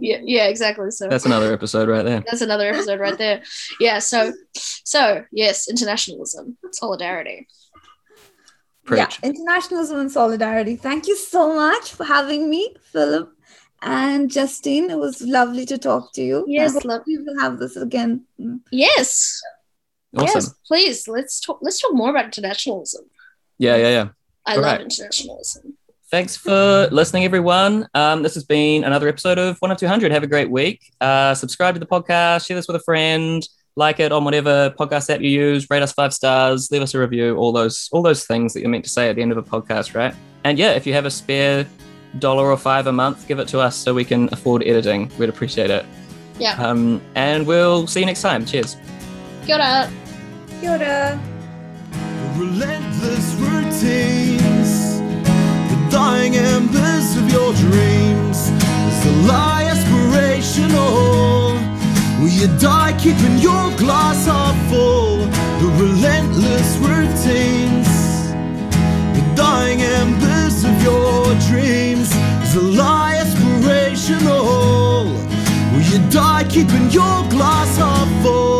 yeah, 0.00 0.20
yeah, 0.22 0.46
exactly. 0.46 0.90
So 0.90 1.08
that's 1.08 1.26
another 1.26 1.52
episode 1.52 1.88
right 1.88 2.04
there. 2.04 2.22
that's 2.28 2.42
another 2.42 2.68
episode 2.68 3.00
right 3.00 3.18
there. 3.18 3.42
Yeah. 3.80 3.98
So, 4.00 4.32
so 4.54 5.24
yes, 5.32 5.68
internationalism, 5.68 6.56
solidarity. 6.72 7.48
Preach. 8.84 8.98
Yeah, 8.98 9.28
internationalism 9.28 9.98
and 9.98 10.12
solidarity. 10.12 10.76
Thank 10.76 11.08
you 11.08 11.16
so 11.16 11.54
much 11.54 11.92
for 11.92 12.04
having 12.04 12.48
me, 12.48 12.76
Philip 12.92 13.35
and 13.82 14.30
Justine. 14.30 14.90
It 14.90 14.98
was 14.98 15.20
lovely 15.22 15.66
to 15.66 15.78
talk 15.78 16.12
to 16.14 16.22
you. 16.22 16.44
Yes, 16.46 16.76
I 16.76 16.88
hope 16.88 17.04
we 17.06 17.18
will 17.18 17.38
have 17.40 17.58
this 17.58 17.76
again. 17.76 18.24
Yes. 18.70 19.40
Awesome. 20.16 20.40
Yes. 20.40 20.54
Please 20.66 21.08
let's 21.08 21.40
talk. 21.40 21.58
Let's 21.60 21.80
talk 21.80 21.94
more 21.94 22.10
about 22.10 22.24
internationalism. 22.24 23.04
Yeah, 23.58 23.76
yeah, 23.76 23.88
yeah. 23.88 24.08
I 24.46 24.56
All 24.56 24.62
love 24.62 24.72
right. 24.72 24.80
internationalism. 24.80 25.76
Thanks 26.08 26.36
for 26.36 26.88
listening, 26.92 27.24
everyone. 27.24 27.88
Um, 27.92 28.22
this 28.22 28.34
has 28.34 28.44
been 28.44 28.84
another 28.84 29.08
episode 29.08 29.38
of 29.38 29.58
One 29.58 29.70
of 29.70 29.78
Two 29.78 29.88
Hundred. 29.88 30.12
Have 30.12 30.22
a 30.22 30.28
great 30.28 30.50
week. 30.50 30.80
Uh, 31.00 31.34
subscribe 31.34 31.74
to 31.74 31.80
the 31.80 31.86
podcast. 31.86 32.46
Share 32.46 32.56
this 32.56 32.68
with 32.68 32.76
a 32.76 32.84
friend. 32.84 33.46
Like 33.78 34.00
it 34.00 34.10
on 34.10 34.24
whatever 34.24 34.72
podcast 34.78 35.12
app 35.12 35.20
you 35.20 35.28
use. 35.28 35.68
Rate 35.68 35.82
us 35.82 35.92
five 35.92 36.14
stars. 36.14 36.70
Leave 36.70 36.80
us 36.80 36.94
a 36.94 36.98
review. 36.98 37.36
All 37.36 37.52
those, 37.52 37.90
all 37.92 38.02
those 38.02 38.24
things 38.24 38.54
that 38.54 38.60
you're 38.60 38.70
meant 38.70 38.84
to 38.84 38.90
say 38.90 39.10
at 39.10 39.16
the 39.16 39.22
end 39.22 39.32
of 39.32 39.38
a 39.38 39.42
podcast, 39.42 39.94
right? 39.94 40.14
And 40.44 40.58
yeah, 40.58 40.70
if 40.70 40.86
you 40.86 40.94
have 40.94 41.04
a 41.04 41.10
spare 41.10 41.66
dollar 42.18 42.50
or 42.50 42.56
five 42.56 42.86
a 42.86 42.92
month, 42.92 43.26
give 43.28 43.38
it 43.38 43.48
to 43.48 43.60
us 43.60 43.76
so 43.76 43.94
we 43.94 44.04
can 44.04 44.28
afford 44.32 44.62
editing. 44.64 45.10
We'd 45.18 45.28
appreciate 45.28 45.70
it. 45.70 45.84
Yeah. 46.38 46.54
Um, 46.62 47.00
and 47.14 47.46
we'll 47.46 47.86
see 47.86 48.00
you 48.00 48.06
next 48.06 48.22
time. 48.22 48.44
Cheers. 48.44 48.76
Kia 49.44 49.56
ora. 49.56 49.90
Kia 50.60 50.70
ora. 50.72 51.20
Relentless 52.36 53.34
routines, 53.36 55.00
the 55.70 55.88
dying 55.90 56.36
embers 56.36 57.16
of 57.16 57.30
your 57.32 57.54
dreams. 57.54 58.50
Is 58.50 59.04
the 59.04 59.12
lie 59.26 59.64
aspirational? 59.72 61.56
Will 62.20 62.28
you 62.28 62.48
die 62.58 62.92
keeping 62.98 63.38
your 63.38 63.70
glass 63.78 64.26
half 64.26 64.56
full? 64.68 65.18
The 65.60 65.68
relentless 65.80 66.76
routines, 66.76 67.88
the 69.16 69.22
dying 69.34 69.80
embers 69.80 70.55
of 70.68 70.82
your 70.82 71.24
dreams. 71.48 72.08
Is 72.44 72.54
the 72.54 72.62
lie 72.62 73.14
aspirational? 73.22 75.04
Will 75.72 75.86
you 75.92 76.00
die 76.10 76.44
keeping 76.48 76.90
your 76.90 77.18
glass 77.34 77.76
half 77.76 78.08
full? 78.22 78.56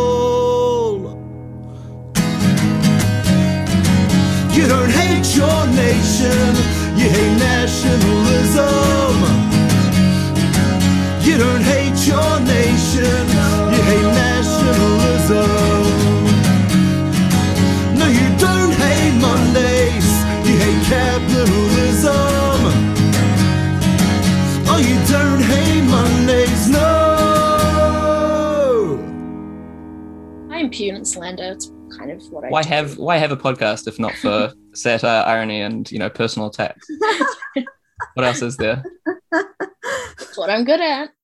You 4.57 4.67
don't 4.69 4.91
hate 4.91 5.29
your 5.41 5.61
nation, 5.85 6.49
you 6.99 7.09
hate 7.17 7.39
nationalism. 7.39 9.15
You 11.27 11.37
don't 11.39 11.65
hate 11.75 12.01
your 12.07 12.41
nation, 12.41 13.27
and 30.67 31.07
slander. 31.07 31.53
It's 31.53 31.73
kind 31.97 32.11
of 32.11 32.23
what 32.31 32.45
I 32.45 32.49
Why 32.49 32.63
do. 32.63 32.69
have 32.69 32.99
why 32.99 33.17
have 33.17 33.33
a 33.33 33.37
podcast 33.37 33.87
if 33.87 33.99
not 33.99 34.15
for 34.15 34.53
satire, 34.75 35.23
uh, 35.23 35.25
irony, 35.25 35.61
and 35.63 35.91
you 35.91 35.99
know 35.99 36.11
personal 36.11 36.49
attacks? 36.49 36.87
what 38.15 38.27
else 38.27 38.43
is 38.43 38.57
there? 38.57 38.85
It's 40.19 40.37
what 40.37 40.51
I'm 40.51 40.65
good 40.65 40.81
at. 40.81 41.11